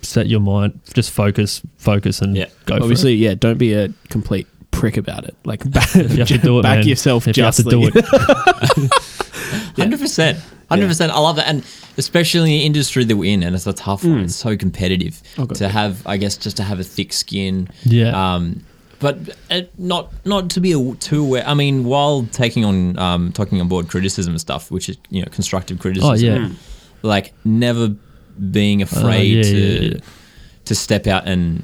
set 0.00 0.28
your 0.28 0.40
mind. 0.40 0.80
Just 0.94 1.10
focus, 1.10 1.60
focus, 1.76 2.20
and 2.22 2.36
Yeah. 2.36 2.46
go. 2.64 2.76
for 2.78 2.82
Obviously, 2.84 3.14
yeah, 3.14 3.34
don't 3.34 3.58
be 3.58 3.74
a 3.74 3.90
complete 4.08 4.46
prick 4.72 4.96
about 4.96 5.24
it. 5.24 5.36
Like, 5.44 5.60
back, 5.70 5.94
you 5.94 6.08
have 6.08 6.28
to 6.28 6.38
do 6.48 6.58
it. 6.58 6.62
back 6.62 6.78
man. 6.80 6.88
yourself 6.88 7.28
If 7.28 7.36
you 7.36 7.44
have 7.44 7.54
to 7.56 7.62
justly. 7.62 7.90
do 7.92 7.98
it. 7.98 8.92
Hundred 9.76 10.00
percent, 10.00 10.38
hundred 10.68 10.86
percent. 10.88 11.12
I 11.12 11.18
love 11.18 11.36
that, 11.36 11.46
and 11.48 11.64
especially 11.96 12.40
in 12.40 12.58
the 12.60 12.66
industry 12.66 13.04
that 13.04 13.16
we're 13.16 13.32
in, 13.32 13.42
and 13.42 13.54
it's 13.54 13.66
a 13.66 13.72
tough 13.72 14.04
one. 14.04 14.20
Mm. 14.20 14.24
It's 14.24 14.36
so 14.36 14.56
competitive 14.56 15.22
Okay. 15.38 15.54
to 15.56 15.68
have, 15.68 16.06
I 16.06 16.16
guess, 16.18 16.36
just 16.36 16.56
to 16.58 16.62
have 16.62 16.78
a 16.80 16.84
thick 16.84 17.12
skin. 17.12 17.68
Yeah. 17.84 18.12
Um, 18.34 18.64
but 18.98 19.18
uh, 19.50 19.62
not 19.78 20.12
not 20.26 20.50
to 20.50 20.60
be 20.60 20.72
a, 20.72 20.94
too 20.96 21.22
aware. 21.24 21.46
I 21.46 21.54
mean, 21.54 21.84
while 21.84 22.24
taking 22.32 22.64
on 22.64 22.98
um, 22.98 23.32
taking 23.32 23.60
on 23.60 23.68
board 23.68 23.88
criticism 23.88 24.32
and 24.34 24.40
stuff, 24.40 24.70
which 24.70 24.88
is 24.88 24.96
you 25.10 25.22
know 25.22 25.28
constructive 25.30 25.78
criticism. 25.78 26.10
oh 26.10 26.14
yeah. 26.14 26.38
Mm. 26.48 26.54
Like 27.02 27.32
never 27.44 27.94
being 28.50 28.80
afraid 28.82 29.32
Uh, 29.32 29.36
yeah, 29.36 29.42
to 29.42 29.56
yeah, 29.58 29.90
yeah. 29.94 30.00
to 30.66 30.74
step 30.74 31.06
out 31.06 31.26
and 31.26 31.62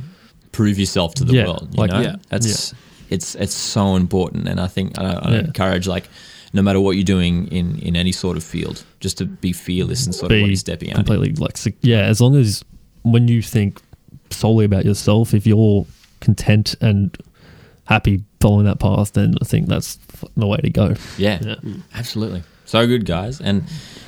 prove 0.52 0.78
yourself 0.78 1.14
to 1.14 1.24
the 1.24 1.32
Yeah, 1.34 1.46
world. 1.46 1.68
You 1.72 1.78
like- 1.80 1.90
know, 1.90 2.00
Yeah. 2.00 2.16
that's 2.28 2.74
it's 3.10 3.34
it's 3.34 3.54
so 3.54 3.96
important, 3.96 4.48
and 4.48 4.60
I 4.60 4.66
think 4.66 4.98
I, 4.98 5.04
I 5.14 5.30
Yeah. 5.32 5.38
encourage 5.40 5.86
like 5.86 6.08
no 6.52 6.62
matter 6.62 6.80
what 6.80 6.92
you're 6.96 7.04
doing 7.04 7.46
in 7.48 7.78
in 7.80 7.96
any 7.96 8.12
sort 8.12 8.36
of 8.36 8.44
field, 8.44 8.84
just 9.00 9.18
to 9.18 9.24
be 9.26 9.52
fearless 9.52 10.06
and 10.06 10.14
sort 10.14 10.32
of 10.32 10.38
what 10.38 10.44
Be 10.44 10.50
you're 10.50 10.56
stepping 10.56 10.90
out. 10.90 10.96
completely 10.96 11.32
like 11.34 11.56
yeah. 11.82 12.02
As 12.02 12.20
long 12.20 12.36
as 12.36 12.64
when 13.02 13.28
you 13.28 13.42
think 13.42 13.80
solely 14.30 14.64
about 14.64 14.84
yourself, 14.84 15.34
if 15.34 15.46
you're 15.46 15.86
content 16.20 16.74
and 16.80 17.16
happy 17.84 18.22
following 18.40 18.66
that 18.66 18.78
path, 18.78 19.12
then 19.12 19.34
I 19.40 19.44
think 19.44 19.68
that's 19.68 19.98
the 20.36 20.46
way 20.46 20.58
to 20.58 20.70
go. 20.70 20.94
Yeah, 21.16 21.38
Yeah. 21.42 21.54
absolutely. 21.94 22.42
So 22.66 22.86
good, 22.86 23.06
guys. 23.06 23.40
And 23.40 23.64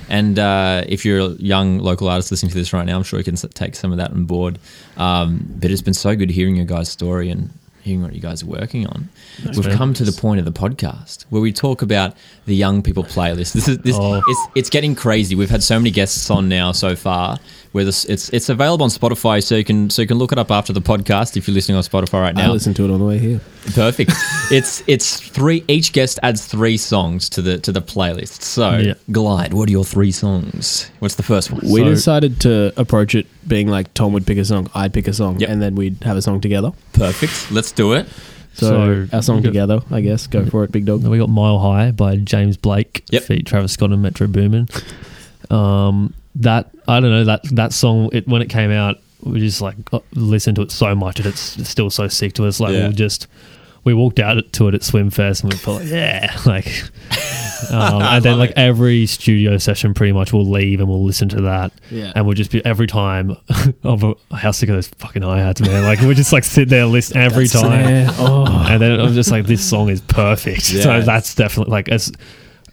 and 0.07 0.37
uh, 0.37 0.83
if 0.87 1.03
you're 1.05 1.19
a 1.19 1.29
young 1.39 1.79
local 1.79 2.07
artist 2.09 2.29
listening 2.31 2.51
to 2.51 2.57
this 2.57 2.73
right 2.73 2.85
now, 2.85 2.95
I'm 2.97 3.03
sure 3.03 3.17
you 3.19 3.23
can 3.25 3.35
take 3.35 3.75
some 3.75 3.91
of 3.91 3.97
that 3.97 4.11
on 4.11 4.25
board. 4.25 4.59
Um, 4.97 5.45
but 5.59 5.71
it's 5.71 5.81
been 5.81 5.93
so 5.95 6.15
good 6.15 6.29
hearing 6.29 6.55
your 6.55 6.65
guys' 6.65 6.89
story 6.89 7.29
and 7.31 7.49
hearing 7.81 8.01
what 8.03 8.13
you 8.13 8.21
guys 8.21 8.43
are 8.43 8.47
working 8.47 8.87
on. 8.87 9.09
We've 9.45 9.65
man. 9.65 9.77
come 9.77 9.93
to 9.95 10.03
the 10.03 10.11
point 10.11 10.39
of 10.39 10.45
the 10.45 10.51
podcast 10.51 11.23
where 11.29 11.41
we 11.41 11.51
talk 11.51 11.81
about 11.81 12.15
the 12.45 12.55
young 12.55 12.81
people 12.81 13.03
playlist. 13.03 13.53
This 13.53 13.67
is 13.67 13.79
this. 13.79 13.95
Oh. 13.99 14.21
It's 14.25 14.47
it's 14.55 14.69
getting 14.69 14.95
crazy. 14.95 15.35
We've 15.35 15.49
had 15.49 15.63
so 15.63 15.79
many 15.79 15.91
guests 15.91 16.29
on 16.29 16.49
now 16.49 16.71
so 16.71 16.95
far. 16.95 17.39
Where 17.71 17.85
this, 17.85 18.03
it's 18.03 18.27
it's 18.31 18.49
available 18.49 18.83
on 18.83 18.89
Spotify, 18.89 19.41
so 19.41 19.55
you 19.55 19.63
can 19.63 19.89
so 19.89 20.01
you 20.01 20.07
can 20.07 20.17
look 20.17 20.33
it 20.33 20.37
up 20.37 20.51
after 20.51 20.73
the 20.73 20.81
podcast 20.81 21.37
if 21.37 21.47
you're 21.47 21.55
listening 21.55 21.77
on 21.77 21.83
Spotify 21.83 22.21
right 22.21 22.35
now. 22.35 22.41
I 22.43 22.47
now. 22.47 22.51
listened 22.53 22.75
to 22.75 22.83
it 22.83 22.91
on 22.91 22.99
the 22.99 23.05
way 23.05 23.17
here. 23.17 23.39
Perfect. 23.73 24.11
it's 24.51 24.83
it's 24.87 25.21
three. 25.21 25.63
Each 25.69 25.93
guest 25.93 26.19
adds 26.21 26.45
three 26.45 26.75
songs 26.75 27.29
to 27.29 27.41
the 27.41 27.59
to 27.59 27.71
the 27.71 27.81
playlist. 27.81 28.41
So, 28.41 28.77
Yeah. 28.77 28.95
Glydd, 29.09 29.53
what 29.53 29.69
are 29.69 29.71
your 29.71 29.85
three 29.85 30.11
songs? 30.11 30.91
What's 30.99 31.15
the 31.15 31.23
first 31.23 31.49
one? 31.49 31.61
We 31.63 31.79
So- 31.79 31.85
decided 31.85 32.41
to 32.41 32.73
approach 32.75 33.15
it 33.15 33.25
being 33.47 33.69
like 33.69 33.93
Tom 33.93 34.11
would 34.11 34.27
pick 34.27 34.37
a 34.37 34.43
song, 34.43 34.69
I'd 34.75 34.93
pick 34.93 35.07
a 35.07 35.13
song, 35.13 35.39
Yep. 35.39 35.49
and 35.49 35.61
then 35.61 35.75
we'd 35.75 36.03
have 36.03 36.17
a 36.17 36.21
song 36.21 36.41
together. 36.41 36.73
Perfect. 36.91 37.51
Let's 37.53 37.71
do 37.71 37.93
it. 37.93 38.05
So, 38.53 38.67
So, 38.67 39.15
our 39.15 39.21
song 39.21 39.37
you 39.37 39.43
got- 39.43 39.47
together, 39.49 39.79
I 39.91 40.01
guess. 40.01 40.27
Go 40.27 40.43
for 40.45 40.65
it, 40.65 40.73
big 40.73 40.83
dog. 40.83 41.03
We 41.07 41.17
got 41.17 41.29
Mile 41.29 41.59
High 41.59 41.91
by 41.91 42.17
James 42.17 42.57
Blake, 42.57 43.05
Yep. 43.11 43.23
feat 43.23 43.45
Travis 43.45 43.71
Scott 43.71 43.91
and 43.93 44.01
Metro 44.01 44.27
Boomin. 44.27 44.67
Um, 45.49 46.13
that 46.35 46.69
I 46.87 46.99
don't 46.99 47.11
know 47.11 47.25
that 47.25 47.43
that 47.55 47.73
song 47.73 48.09
it, 48.13 48.27
when 48.27 48.41
it 48.41 48.49
came 48.49 48.71
out, 48.71 48.97
we 49.23 49.39
just 49.39 49.61
like 49.61 49.75
listened 50.13 50.55
to 50.55 50.61
it 50.63 50.71
so 50.71 50.95
much 50.95 51.19
and 51.19 51.27
it's, 51.27 51.41
still 51.67 51.89
so 51.89 52.07
sick 52.07 52.33
to 52.33 52.45
us. 52.45 52.59
Like 52.59 52.73
Yeah. 52.73 52.87
we 52.87 52.93
just 52.93 53.27
we 53.83 53.93
walked 53.93 54.19
out 54.19 54.51
to 54.53 54.67
it 54.67 54.75
at 54.75 54.81
Swimfest 54.81 55.43
and 55.43 55.51
we 55.53 55.57
felt 55.57 55.81
like 55.81 55.89
yeah, 55.91 56.37
like. 56.45 56.67
Um, 57.69 58.01
and 58.01 58.25
then 58.25 58.39
like 58.39 58.49
it. 58.49 58.57
every 58.57 59.05
studio 59.05 59.55
session, 59.59 59.93
pretty 59.93 60.11
much 60.13 60.33
we'll 60.33 60.49
leave 60.49 60.79
and 60.79 60.89
we'll 60.89 61.03
listen 61.03 61.29
to 61.29 61.41
that, 61.43 61.71
Yeah. 61.91 62.11
and 62.15 62.25
we'll 62.25 62.33
just 62.33 62.49
be 62.49 62.65
every 62.65 62.87
time. 62.87 63.37
oh, 63.83 64.17
how 64.31 64.49
sick 64.49 64.67
of 64.69 64.75
those 64.75 64.87
fucking 64.87 65.21
hi 65.21 65.37
hats, 65.37 65.61
man! 65.61 65.83
Like 65.83 65.99
we 66.01 66.15
just 66.15 66.33
like 66.33 66.43
sit 66.43 66.69
there, 66.69 66.87
listen 66.87 67.17
every 67.17 67.45
That's- 67.45 67.61
time. 67.61 68.15
Oh. 68.17 68.65
and 68.67 68.81
then 68.81 68.99
I'm 68.99 69.13
just 69.13 69.29
like, 69.29 69.45
this 69.45 69.63
song 69.63 69.89
is 69.89 70.01
perfect. 70.01 70.73
Yeah. 70.73 70.81
So 70.81 71.01
that's 71.03 71.35
definitely 71.35 71.71
like 71.71 71.89
as 71.89 72.11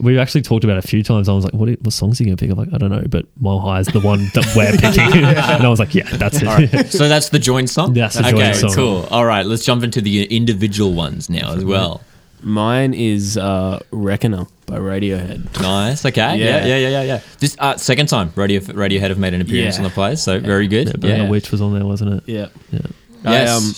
we've 0.00 0.18
actually 0.18 0.42
talked 0.42 0.64
about 0.64 0.76
it 0.78 0.84
a 0.84 0.88
few 0.88 1.02
times. 1.02 1.28
I 1.28 1.32
was 1.32 1.44
like, 1.44 1.54
what, 1.54 1.68
what 1.82 1.92
songs 1.92 2.20
are 2.20 2.24
you 2.24 2.28
gonna 2.28 2.36
pick? 2.36 2.50
I'm 2.50 2.56
like, 2.58 2.72
I 2.72 2.78
don't 2.78 2.90
know, 2.90 3.04
but 3.08 3.26
Mile 3.40 3.58
High 3.58 3.80
is 3.80 3.86
the 3.88 4.00
one 4.00 4.20
that 4.34 4.52
we're 4.56 4.72
picking, 4.78 5.24
and 5.24 5.66
I 5.66 5.68
was 5.68 5.78
like, 5.78 5.94
yeah, 5.94 6.08
that's 6.16 6.40
it. 6.42 6.46
All 6.48 6.56
right. 6.56 6.86
so 6.86 7.08
that's 7.08 7.30
the 7.30 7.38
joint 7.38 7.70
song. 7.70 7.94
That's 7.94 8.16
the 8.16 8.28
okay, 8.28 8.30
joint 8.52 8.56
song. 8.56 8.72
Cool. 8.74 9.08
All 9.10 9.24
right. 9.24 9.44
Let's 9.44 9.64
jump 9.64 9.82
into 9.82 10.00
the 10.00 10.24
individual 10.24 10.92
ones 10.94 11.28
now 11.28 11.54
as 11.54 11.64
well. 11.64 12.02
Mine 12.40 12.94
is 12.94 13.36
uh, 13.36 13.80
Reckoner 13.90 14.46
by 14.66 14.78
Radiohead. 14.78 15.60
Nice. 15.60 16.04
Okay. 16.06 16.20
Yeah. 16.20 16.34
Yeah. 16.36 16.66
Yeah. 16.66 16.76
Yeah. 16.76 16.88
Yeah. 16.88 17.02
Yeah. 17.02 17.20
This 17.40 17.56
uh, 17.58 17.76
second 17.76 18.06
time 18.06 18.32
Radio 18.36 18.60
Radiohead 18.60 19.08
have 19.08 19.18
made 19.18 19.34
an 19.34 19.40
appearance 19.40 19.74
Yeah. 19.76 19.82
on 19.82 19.88
the 19.88 19.94
place, 19.94 20.22
so 20.22 20.38
very 20.38 20.68
good. 20.68 20.86
Yeah, 20.86 20.92
Burn 20.98 21.10
Yeah. 21.10 21.24
the 21.24 21.30
Witch 21.30 21.50
was 21.50 21.60
on 21.60 21.74
there, 21.74 21.84
wasn't 21.84 22.14
it? 22.14 22.22
Yeah. 22.26 22.48
Yeah. 22.70 22.80
Yes. 23.24 23.50
I, 23.50 23.52
um, 23.56 23.74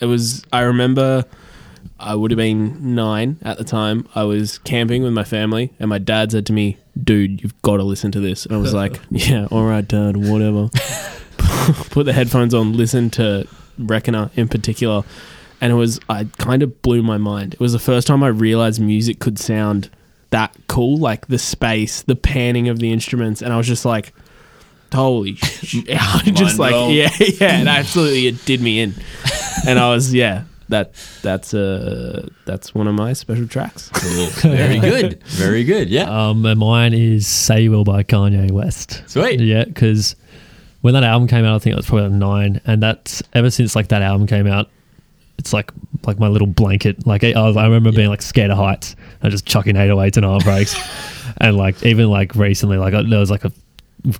it 0.00 0.06
was, 0.06 0.44
I 0.52 0.60
remember 0.60 1.24
I 2.00 2.14
would 2.14 2.30
have 2.30 2.38
been 2.38 2.94
nine 2.94 3.38
at 3.42 3.58
the 3.58 3.64
time. 3.64 4.06
I 4.14 4.24
was 4.24 4.58
camping 4.58 5.02
with 5.02 5.12
my 5.12 5.24
family, 5.24 5.72
and 5.80 5.88
my 5.88 5.98
dad 5.98 6.32
said 6.32 6.46
to 6.46 6.52
me, 6.52 6.76
Dude, 7.02 7.42
you've 7.42 7.60
got 7.62 7.78
to 7.78 7.82
listen 7.82 8.12
to 8.12 8.20
this. 8.20 8.46
And 8.46 8.54
I 8.54 8.58
was 8.58 8.74
like, 8.74 9.00
Yeah, 9.10 9.46
all 9.50 9.64
right, 9.64 9.86
dad, 9.86 10.16
whatever. 10.16 10.68
Put 11.90 12.04
the 12.04 12.12
headphones 12.12 12.54
on, 12.54 12.76
listen 12.76 13.10
to 13.10 13.46
Reckoner 13.78 14.30
in 14.36 14.48
particular. 14.48 15.02
And 15.60 15.72
it 15.72 15.76
was, 15.76 15.98
I 16.08 16.28
kind 16.38 16.62
of 16.62 16.82
blew 16.82 17.02
my 17.02 17.18
mind. 17.18 17.54
It 17.54 17.60
was 17.60 17.72
the 17.72 17.78
first 17.80 18.06
time 18.06 18.22
I 18.22 18.28
realized 18.28 18.80
music 18.80 19.18
could 19.18 19.38
sound 19.38 19.90
that 20.30 20.54
cool, 20.68 20.98
like 20.98 21.26
the 21.26 21.38
space, 21.38 22.02
the 22.02 22.14
panning 22.14 22.68
of 22.68 22.78
the 22.78 22.92
instruments. 22.92 23.42
And 23.42 23.52
I 23.52 23.56
was 23.56 23.66
just 23.66 23.84
like, 23.84 24.12
Holy 24.92 25.34
shit. 25.36 25.86
Just 26.34 26.58
like, 26.58 26.70
blown. 26.70 26.92
yeah, 26.92 27.10
yeah, 27.18 27.60
it 27.60 27.66
absolutely 27.66 28.28
it 28.28 28.44
did 28.44 28.60
me 28.60 28.80
in. 28.80 28.94
And 29.66 29.78
I 29.78 29.90
was, 29.90 30.14
yeah, 30.14 30.44
that 30.68 30.92
that's 31.22 31.54
uh 31.54 32.28
that's 32.44 32.74
one 32.74 32.86
of 32.86 32.94
my 32.94 33.12
special 33.12 33.46
tracks. 33.46 33.90
Cool. 33.92 34.26
Very 34.52 34.78
good. 34.78 35.22
Very 35.24 35.64
good. 35.64 35.88
Yeah. 35.88 36.04
Um, 36.04 36.44
and 36.46 36.60
mine 36.60 36.94
is 36.94 37.26
"Say 37.26 37.62
You 37.62 37.70
Will" 37.70 37.84
by 37.84 38.02
Kanye 38.02 38.50
West. 38.50 39.02
Sweet. 39.06 39.40
Yeah, 39.40 39.64
because 39.64 40.14
when 40.80 40.94
that 40.94 41.04
album 41.04 41.28
came 41.28 41.44
out, 41.44 41.56
I 41.56 41.58
think 41.58 41.72
it 41.72 41.76
was 41.76 41.86
probably 41.86 42.08
like 42.08 42.18
nine, 42.18 42.60
and 42.64 42.82
that's 42.82 43.22
ever 43.32 43.50
since 43.50 43.74
like 43.74 43.88
that 43.88 44.02
album 44.02 44.26
came 44.26 44.46
out, 44.46 44.70
it's 45.38 45.52
like 45.52 45.72
like 46.06 46.18
my 46.18 46.28
little 46.28 46.46
blanket. 46.46 47.06
Like 47.06 47.24
I, 47.24 47.32
was, 47.34 47.56
I 47.56 47.64
remember 47.64 47.92
being 47.92 48.08
like 48.08 48.22
scared 48.22 48.50
of 48.50 48.58
heights 48.58 48.94
and 49.22 49.30
just 49.30 49.46
chucking 49.46 49.74
808s 49.74 50.16
and 50.16 50.26
Heartbreaks, 50.26 50.76
and 51.40 51.56
like 51.56 51.82
even 51.84 52.10
like 52.10 52.34
recently, 52.34 52.76
like 52.76 52.94
I, 52.94 53.02
there 53.02 53.20
was 53.20 53.30
like 53.30 53.44
a 53.44 53.52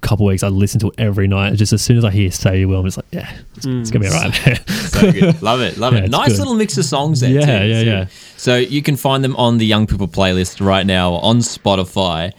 couple 0.01 0.27
weeks 0.27 0.43
I 0.43 0.49
listen 0.49 0.81
to 0.81 0.89
it 0.89 0.95
every 0.99 1.29
night. 1.29 1.55
Just 1.55 1.73
as 1.73 1.83
soon 1.83 1.97
as 1.99 2.05
I 2.05 2.11
hear 2.11 2.31
"Say 2.31 2.61
You 2.61 2.69
Will," 2.69 2.81
I'm 2.81 2.85
just 2.85 2.97
like, 2.99 3.07
yeah, 3.13 3.31
it's, 3.57 3.67
it's 3.67 3.91
gonna 3.91 4.05
be 4.05 4.11
alright. 4.11 4.47
man. 4.47 4.59
So 4.69 5.13
good. 5.13 5.43
Love 5.43 5.61
it. 5.61 5.77
Love 5.79 5.93
Yeah, 5.97 6.01
it. 6.05 6.11
Nice 6.11 6.31
good. 6.31 6.39
little 6.41 6.55
mix 6.55 6.77
of 6.79 6.85
songs 6.85 7.21
there. 7.21 7.31
Yeah, 7.31 7.41
too. 7.63 7.67
yeah, 7.69 7.81
So- 7.81 7.87
yeah. 7.87 8.07
So 8.37 8.57
you 8.57 8.83
can 8.83 8.97
find 8.97 9.23
them 9.25 9.35
on 9.37 9.59
the 9.59 9.67
Young 9.67 9.87
People 9.87 10.09
playlist 10.09 10.65
right 10.65 10.85
now 10.87 11.13
on 11.15 11.39
Spotify. 11.39 12.33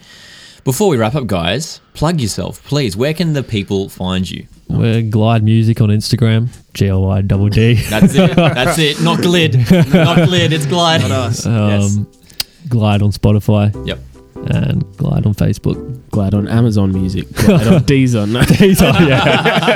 Before 0.64 0.88
we 0.90 0.96
wrap 0.98 1.14
up, 1.14 1.26
guys, 1.26 1.80
plug 1.94 2.20
yourself, 2.20 2.62
please. 2.64 2.96
Where 2.96 3.14
can 3.14 3.32
the 3.32 3.42
people 3.42 3.88
find 3.88 4.30
you? 4.30 4.46
We're 4.68 5.02
Glydd 5.02 5.42
Music 5.42 5.80
on 5.80 5.88
Instagram, 5.88 6.48
G 6.74 6.88
L 6.88 7.10
I 7.10 7.22
double 7.22 7.48
D. 7.48 7.74
That's 7.90 8.14
it. 8.14 8.36
That's 8.36 8.78
it. 8.78 9.00
Not 9.00 9.18
glid. 9.20 9.54
Not 9.92 10.18
glid. 10.18 10.52
It's 10.52 10.66
glide. 10.66 11.02
us. 11.02 11.46
Yes. 11.46 11.96
Um, 11.96 12.06
Glydd 12.68 13.02
on 13.02 13.10
Spotify 13.10 13.72
Yep. 13.86 13.98
And 14.46 14.84
Glydd 14.96 15.26
on 15.26 15.34
Facebook. 15.34 15.76
Glydd 16.10 16.34
on 16.34 16.48
Amazon 16.48 16.92
Music. 16.92 17.30
Glad 17.34 17.66
on 17.66 17.82
Deezer. 17.82 18.28
No. 18.28 18.42
These 18.58 18.82
are, 18.82 19.02
yeah. 19.02 19.22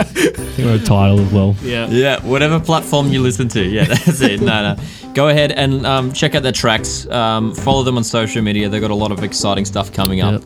I 0.01 0.03
think 0.05 0.67
we're 0.67 0.77
a 0.77 0.79
title 0.79 1.21
as 1.21 1.33
well. 1.33 1.55
Yeah. 1.63 1.87
Yeah, 1.89 2.25
whatever 2.25 2.59
platform 2.59 3.09
you 3.09 3.21
listen 3.21 3.49
to. 3.49 3.63
Yeah, 3.63 3.85
that's 3.89 4.21
it. 4.21 4.41
No, 4.41 4.75
no. 4.75 4.83
Go 5.13 5.29
ahead 5.29 5.53
and 5.53 5.87
um, 5.87 6.13
check 6.13 6.35
out 6.35 6.43
their 6.43 6.53
tracks. 6.53 7.07
Um, 7.07 7.55
follow 7.55 7.83
them 7.83 7.97
on 7.97 8.05
social 8.05 8.43
media. 8.43 8.69
They've 8.69 8.81
got 8.81 8.91
a 8.91 8.95
lot 8.95 9.13
of 9.13 9.23
exciting 9.23 9.65
stuff 9.65 9.93
coming 9.93 10.23
up. 10.23 10.43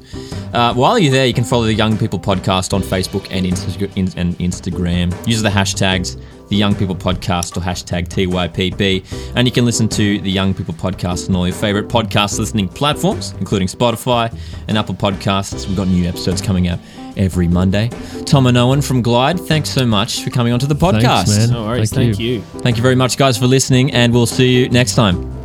Uh, 0.53 0.75
while 0.75 0.99
you're 0.99 1.13
there, 1.13 1.27
you 1.27 1.35
can 1.35 1.45
follow 1.45 1.65
the 1.65 1.75
Young 1.75 1.97
People 1.97 2.19
Podcast 2.19 2.73
on 2.75 2.83
Facebook 2.83 3.27
and, 3.31 3.47
Insta- 3.47 4.17
and 4.17 4.37
Instagram. 4.39 5.27
Use 5.27 5.43
the 5.43 5.49
hashtags 5.49 6.21
the 6.49 6.57
Young 6.57 6.75
People 6.75 6.97
Podcast 6.97 7.57
or 7.57 7.61
hashtag 7.61 8.09
TYPB. 8.09 9.33
And 9.37 9.47
you 9.47 9.53
can 9.53 9.65
listen 9.65 9.89
to 9.91 10.21
the 10.21 10.31
Young 10.31 10.55
People 10.55 10.75
Podcast 10.75 11.29
on 11.29 11.37
all 11.37 11.47
your 11.47 11.55
favorite 11.55 11.89
podcast 11.89 12.39
listening 12.39 12.69
platforms, 12.69 13.35
including 13.39 13.69
Spotify 13.69 14.35
and 14.69 14.79
Apple 14.79 14.95
Podcasts. 14.95 15.67
We've 15.67 15.77
got 15.77 15.89
new 15.89 16.09
episodes 16.09 16.43
coming 16.43 16.69
out 16.69 16.79
every 17.17 17.49
Monday. 17.49 17.91
Tom 18.25 18.47
and 18.47 18.57
Owen 18.57 18.81
from 18.81 19.03
Glydd, 19.03 19.47
thanks 19.47 19.71
so 19.71 19.85
much 19.85 20.23
for 20.23 20.31
coming 20.31 20.53
onto 20.53 20.67
the 20.67 20.75
podcast. 20.75 21.27
Thanks, 21.27 21.39
man. 21.39 21.51
No 21.51 21.65
worries. 21.65 21.91
Thank 21.91 22.15
Thank 22.15 22.21
you. 22.21 22.41
Thank 22.61 22.77
you 22.77 22.83
very 22.83 22.97
much, 22.97 23.17
guys, 23.17 23.37
for 23.37 23.47
listening, 23.47 23.93
and 23.93 24.13
we'll 24.13 24.27
see 24.27 24.57
you 24.57 24.69
next 24.69 24.95
time. 24.95 25.38